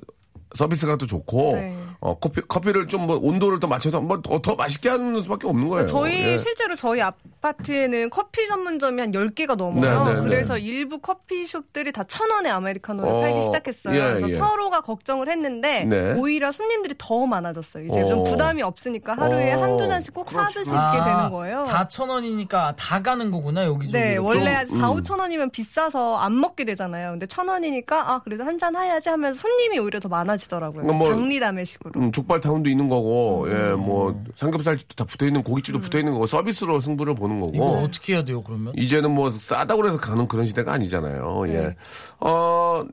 서비스가 0.54 0.96
또 0.96 1.06
좋고 1.06 1.52
네. 1.56 1.76
어 2.04 2.14
커피 2.18 2.40
커피를 2.42 2.86
좀 2.86 3.04
뭐 3.06 3.18
온도를 3.20 3.58
더 3.60 3.66
맞춰서 3.66 4.00
뭐 4.00 4.20
더 4.22 4.54
맛있게 4.54 4.88
하는 4.90 5.20
수밖에 5.22 5.46
없는 5.48 5.68
거예요. 5.68 5.86
저희 5.86 6.22
예. 6.32 6.36
실제로 6.38 6.76
저희 6.76 7.00
아파트에는 7.00 8.10
커피 8.10 8.46
전문점이 8.46 9.00
한 9.00 9.10
10개가 9.12 9.56
넘어요. 9.56 10.04
네, 10.04 10.12
네, 10.14 10.20
네. 10.20 10.26
그래서 10.28 10.56
일부 10.58 10.98
커피숍들이 10.98 11.92
다 11.92 12.04
천 12.06 12.30
원에 12.30 12.48
아메리카노를 12.50 13.10
어, 13.10 13.20
팔기 13.22 13.42
시작했어요. 13.46 13.94
예, 13.94 14.00
그래서 14.14 14.28
예. 14.30 14.32
서로가 14.34 14.82
걱정을 14.82 15.28
했는데 15.28 15.84
네. 15.84 16.12
오히려 16.12 16.52
손님들이 16.52 16.94
더 16.98 17.26
많아졌어요. 17.26 17.86
이제 17.86 18.02
어. 18.02 18.08
좀 18.08 18.24
부담이 18.24 18.62
없으니까 18.62 19.14
하루에 19.14 19.54
어. 19.54 19.62
한두 19.62 19.88
잔씩 19.88 20.12
꼭 20.14 20.30
사드실 20.30 20.64
수 20.66 20.70
있게 20.70 20.76
아, 20.78 21.04
되는 21.04 21.30
거예요. 21.30 21.64
다 21.64 21.88
천 21.88 22.08
원이니까 22.10 22.74
다 22.76 23.00
가는 23.02 23.30
거구나, 23.30 23.64
여기저기. 23.64 23.92
네, 23.92 24.16
원래 24.16 24.66
좀, 24.66 24.80
4, 24.80 24.90
음. 24.90 24.96
5천 25.02 25.18
원이면 25.20 25.50
비싸서 25.50 26.16
안 26.18 26.38
먹게 26.40 26.64
되잖아요. 26.64 27.10
근데 27.12 27.26
천 27.26 27.48
원이니까 27.48 28.12
아 28.12 28.20
그래도 28.22 28.44
한 28.44 28.58
잔 28.58 28.76
해야지 28.76 29.08
하면서 29.08 29.40
손님이 29.40 29.78
오히려 29.80 29.98
더 30.00 30.08
많아지더라고요. 30.08 30.84
뭐, 30.84 31.08
박리담회식으로. 31.10 31.93
음, 31.96 32.12
족발타운도 32.12 32.68
있는 32.68 32.88
거고, 32.88 33.46
예, 33.48 33.72
음. 33.72 33.80
뭐, 33.80 34.22
삼겹살집도 34.34 34.94
다 34.94 35.04
붙어 35.04 35.26
있는, 35.26 35.42
고깃집도 35.42 35.80
붙어 35.80 35.98
있는 35.98 36.12
거고, 36.12 36.26
서비스로 36.26 36.80
승부를 36.80 37.14
보는 37.14 37.36
이거 37.36 37.64
거고. 37.64 37.78
어떻게 37.84 38.14
해야 38.14 38.24
돼요, 38.24 38.42
그러면? 38.42 38.72
이제는 38.76 39.10
뭐 39.10 39.30
싸다고 39.30 39.86
해서 39.86 39.98
가는 39.98 40.26
그런 40.26 40.46
시대가 40.46 40.72
아니잖아요. 40.72 41.44
네. 41.46 41.54
예. 41.54 41.76
어, 42.20 42.84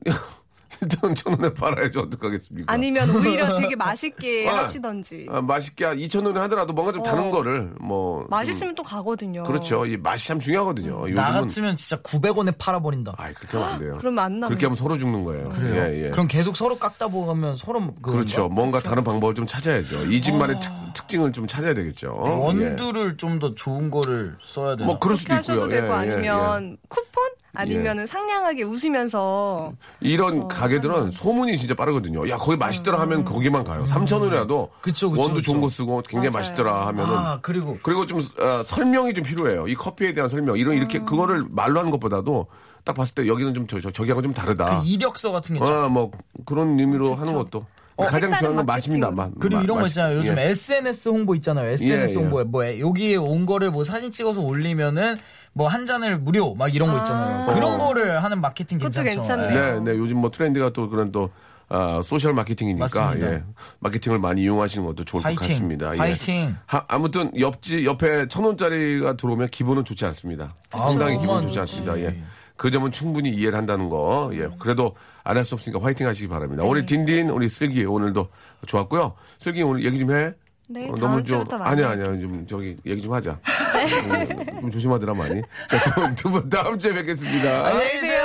일단 0.82 1.14
천 1.14 1.32
원에 1.34 1.54
팔아야지 1.54 1.98
어떡하겠습니까? 1.98 2.72
아니면 2.72 3.08
오히려 3.10 3.56
되게 3.60 3.76
맛있게 3.76 4.48
아, 4.48 4.64
하시던지. 4.64 5.26
아, 5.30 5.40
맛있게 5.40 5.84
한 5.84 5.96
2천 5.96 6.26
원에 6.26 6.40
하더라도 6.40 6.72
뭔가 6.72 6.92
좀 6.92 7.02
다른 7.02 7.28
어. 7.28 7.30
거를 7.30 7.72
뭐. 7.80 8.20
좀- 8.22 8.30
맛있으면 8.30 8.74
또 8.74 8.82
가거든요. 8.82 9.42
그렇죠. 9.44 9.86
이 9.86 9.96
맛이 9.96 10.28
참 10.28 10.38
중요하거든요. 10.38 11.06
나 11.14 11.30
요즘은. 11.30 11.32
같으면 11.32 11.76
진짜 11.76 11.96
900원에 12.02 12.54
팔아버린다. 12.58 13.14
아이, 13.16 13.32
그렇게 13.34 13.56
하면 13.56 13.72
안 13.72 13.78
돼요. 13.78 13.96
그러면 14.00 14.24
안 14.24 14.40
나와요. 14.40 14.48
그렇게 14.50 14.66
하면 14.66 14.76
서로 14.76 14.98
죽는 14.98 15.24
거예요. 15.24 15.48
그래요? 15.50 15.82
예, 15.84 16.04
예. 16.06 16.10
그럼 16.10 16.26
계속 16.28 16.56
서로 16.56 16.76
깎다 16.76 17.08
보면 17.08 17.56
서로 17.56 17.80
그 18.02 18.12
그렇죠. 18.12 18.48
뭔가 18.48 18.80
다른 18.80 19.04
방법을 19.04 19.34
좀 19.34 19.46
찾아야죠. 19.46 20.10
이 20.10 20.20
집만의 20.20 20.56
특, 20.94 21.08
증을좀 21.08 21.46
찾아야 21.46 21.74
되겠죠. 21.74 22.22
예. 22.24 22.30
원두를 22.30 23.16
좀더 23.18 23.54
좋은 23.54 23.90
거를 23.90 24.34
써야 24.42 24.76
되나? 24.76 24.86
뭐 24.86 24.98
그럴 24.98 25.16
수도 25.16 25.34
있고요. 25.34 25.68
되고 25.68 25.76
예, 25.76 25.86
예, 25.86 25.88
예. 25.88 25.92
아니면 26.30 26.78
쿠폰? 26.88 27.22
아니면은 27.54 28.06
상냥하게 28.06 28.62
웃으면서 28.62 29.72
이런 30.00 30.42
어, 30.42 30.48
가게들은 30.48 31.10
소문이 31.10 31.58
진짜 31.58 31.74
빠르거든요. 31.74 32.28
야, 32.28 32.36
거기 32.38 32.56
맛있더라 32.56 32.98
하면 33.00 33.24
거기만 33.24 33.64
가요. 33.64 33.84
3천 33.84 34.20
원이라도 34.22 34.70
음. 34.72 34.78
그쵸, 34.80 35.10
그쵸, 35.10 35.22
원두 35.22 35.42
좋은 35.42 35.56
그쵸. 35.56 35.66
거 35.66 35.68
쓰고 35.70 36.02
굉장히 36.08 36.28
맞아요. 36.30 36.38
맛있더라 36.40 36.86
하면은 36.88 37.14
아 37.14 37.38
그리고 37.42 37.78
그리고 37.82 38.06
좀 38.06 38.20
어, 38.38 38.62
설명이 38.64 39.12
좀 39.14 39.24
필요해요. 39.24 39.68
이 39.68 39.74
커피에 39.74 40.14
대한 40.14 40.28
설명. 40.30 40.56
이런 40.56 40.74
이렇게 40.76 40.98
음. 40.98 41.04
그거를 41.06 41.42
말로 41.50 41.78
하는 41.80 41.90
것보다도 41.90 42.46
딱 42.84 42.94
봤을 42.94 43.14
때 43.14 43.26
여기는 43.28 43.52
좀 43.54 43.66
저, 43.66 43.80
저, 43.80 43.90
저기하고 43.90 44.22
좀 44.22 44.32
다르다. 44.32 44.80
그 44.80 44.86
이력서 44.86 45.30
같은 45.30 45.54
게 45.54 45.60
있죠. 45.60 45.72
어, 45.84 45.88
뭐 45.88 46.10
그런 46.46 46.78
의미로 46.80 47.14
하는 47.14 47.34
것도 47.34 47.64
가장 47.98 48.12
색다른 48.22 48.38
중요한 48.38 48.56
건. 48.56 48.66
맛입니다. 48.66 49.10
맛. 49.10 49.30
그리고 49.38 49.56
맛, 49.58 49.64
이런 49.64 49.76
거 49.76 49.82
맛. 49.82 49.88
있잖아요. 49.88 50.16
요즘 50.18 50.38
예. 50.38 50.42
SNS 50.48 51.08
홍보 51.10 51.34
있잖아요. 51.36 51.70
SNS 51.70 52.14
예, 52.16 52.18
예. 52.18 52.24
홍보에 52.24 52.44
뭐 52.44 52.66
여기에 52.80 53.16
온 53.16 53.44
거를 53.46 53.70
뭐 53.70 53.84
사진 53.84 54.10
찍어서 54.10 54.40
올리면은 54.40 55.18
뭐 55.54 55.68
한 55.68 55.86
잔을 55.86 56.18
무료 56.18 56.54
막 56.54 56.74
이런 56.74 56.90
거 56.90 56.98
있잖아요. 56.98 57.46
그런 57.54 57.78
거를 57.78 58.22
하는 58.22 58.40
마케팅 58.40 58.78
그것도 58.78 59.02
괜찮죠. 59.04 59.20
괜찮네요. 59.36 59.80
네, 59.80 59.92
네. 59.92 59.98
요즘 59.98 60.18
뭐 60.18 60.30
트렌드가 60.30 60.70
또 60.70 60.88
그런 60.88 61.12
또 61.12 61.30
아, 61.68 62.02
소셜 62.04 62.34
마케팅이니까. 62.34 63.18
예. 63.20 63.42
마케팅을 63.80 64.18
많이 64.18 64.42
이용하시는 64.42 64.84
것도 64.86 65.04
좋을 65.04 65.22
것 65.22 65.28
화이팅. 65.28 65.48
같습니다. 65.48 65.94
예. 65.94 65.98
화이팅. 65.98 66.56
하- 66.66 66.84
아무튼 66.88 67.30
옆집 67.38 67.84
옆에 67.86 68.28
천 68.28 68.44
원짜리가 68.44 69.16
들어오면 69.16 69.48
기분은 69.48 69.84
좋지 69.84 70.04
않습니다. 70.06 70.52
아, 70.70 70.78
상당히 70.90 71.18
기분 71.18 71.40
좋지. 71.40 71.58
않습니다. 71.60 71.98
예. 72.00 72.22
그 72.58 72.70
점은 72.70 72.92
충분히 72.92 73.30
이해를 73.30 73.56
한다는 73.56 73.88
거. 73.88 74.30
예. 74.34 74.48
그래도 74.58 74.94
안 75.24 75.36
할 75.38 75.44
수 75.44 75.54
없으니까 75.54 75.82
화이팅 75.82 76.06
하시기 76.06 76.28
바랍니다. 76.28 76.62
우리 76.64 76.84
딘딘, 76.84 77.30
우리 77.30 77.48
슬기 77.48 77.84
오늘도 77.84 78.28
좋았고요. 78.66 79.14
슬기 79.38 79.62
오늘 79.62 79.84
얘기 79.84 79.98
좀 79.98 80.10
해. 80.14 80.32
네, 80.68 80.88
어, 80.88 80.94
다음 80.94 81.22
좀 81.24 81.44
아니야. 81.60 81.90
아니야 81.90 82.04
좀 82.18 82.46
저기 82.48 82.76
얘기 82.86 83.02
좀 83.02 83.12
하자. 83.12 83.38
음, 83.42 84.60
좀 84.62 84.70
조심하더라 84.70 85.12
많이. 85.14 85.42
자 85.68 86.14
두 86.14 86.30
분 86.30 86.48
다음 86.48 86.78
주에 86.78 86.92
뵙겠습니다. 86.94 87.66
안녕히 87.66 87.92
계세요. 87.92 88.24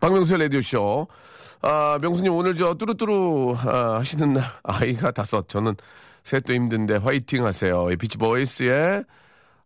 박명수의 0.00 0.40
라디오 0.40 0.60
쇼. 0.60 1.06
아, 1.62 1.98
명수님, 2.00 2.32
오늘 2.34 2.56
저 2.56 2.74
뚜루뚜루 2.74 3.56
아, 3.58 3.98
하시는 3.98 4.34
날, 4.34 4.44
아이가 4.62 5.10
다섯. 5.10 5.48
저는 5.48 5.74
셋도 6.22 6.52
힘든데 6.54 6.96
화이팅 6.96 7.46
하세요. 7.46 7.90
이 7.90 7.96
비치 7.96 8.18
보이스의 8.18 9.04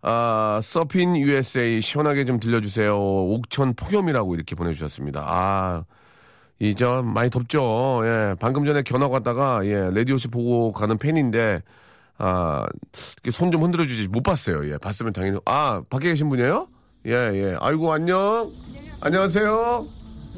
아, 0.02 0.60
서핀 0.62 1.16
USA 1.16 1.80
시원하게 1.80 2.24
좀 2.24 2.38
들려주세요. 2.38 2.96
옥천 2.96 3.74
폭염이라고 3.74 4.34
이렇게 4.36 4.54
보내주셨습니다. 4.54 5.24
아, 5.26 5.84
이, 6.60 6.74
저, 6.74 7.02
많이 7.02 7.30
덥죠. 7.30 8.00
예, 8.04 8.34
방금 8.40 8.64
전에 8.64 8.82
견학 8.82 9.12
왔다가, 9.12 9.60
예, 9.64 9.90
레디오 9.92 10.16
씨 10.18 10.26
보고 10.28 10.72
가는 10.72 10.98
팬인데, 10.98 11.62
아, 12.18 12.66
손 13.30 13.52
좀 13.52 13.62
흔들어 13.62 13.86
주지. 13.86 14.08
못 14.08 14.22
봤어요. 14.22 14.68
예, 14.68 14.76
봤으면 14.78 15.12
당연히. 15.12 15.38
아, 15.44 15.80
밖에 15.88 16.08
계신 16.08 16.28
분이에요? 16.28 16.66
예, 17.06 17.12
예. 17.12 17.56
아이고, 17.60 17.92
안녕. 17.92 18.50
안녕하세요. 19.00 19.86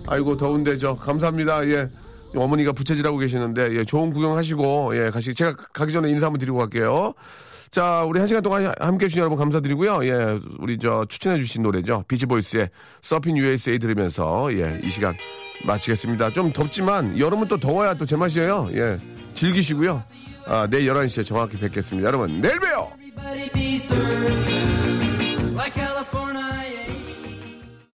아이고, 0.08 0.36
더운데, 0.36 0.76
저, 0.76 0.94
감사합니다. 0.94 1.66
예. 1.68 1.88
어머니가 2.36 2.72
부채질하고 2.72 3.16
계시는데, 3.16 3.72
예, 3.76 3.84
좋은 3.86 4.10
구경하시고, 4.12 4.96
예, 4.96 5.08
가시, 5.10 5.34
제가 5.34 5.54
가기 5.72 5.92
전에 5.92 6.10
인사 6.10 6.26
한번 6.26 6.38
드리고 6.38 6.58
갈게요. 6.58 7.14
자, 7.70 8.04
우리 8.06 8.18
한 8.18 8.28
시간 8.28 8.42
동안 8.42 8.74
함께 8.78 9.06
해주신 9.06 9.20
여러분 9.20 9.38
감사드리고요. 9.38 10.04
예, 10.04 10.38
우리 10.58 10.76
저 10.76 11.06
추천해주신 11.08 11.62
노래죠. 11.62 12.04
비치보이스의 12.08 12.68
서핑 13.00 13.38
USA 13.38 13.78
들으면서, 13.78 14.52
예, 14.52 14.80
이 14.84 14.90
시간 14.90 15.14
마치겠습니다. 15.64 16.30
좀 16.30 16.52
덥지만, 16.52 17.18
여름은 17.18 17.48
또 17.48 17.56
더워야 17.56 17.94
또 17.94 18.04
제맛이에요. 18.04 18.70
예, 18.74 18.98
즐기시고요. 19.34 20.02
아, 20.46 20.66
내일 20.70 20.90
11시에 20.90 21.24
정확히 21.24 21.58
뵙겠습니다. 21.58 22.06
여러분, 22.08 22.40
내일 22.40 22.58
봬요! 22.58 22.92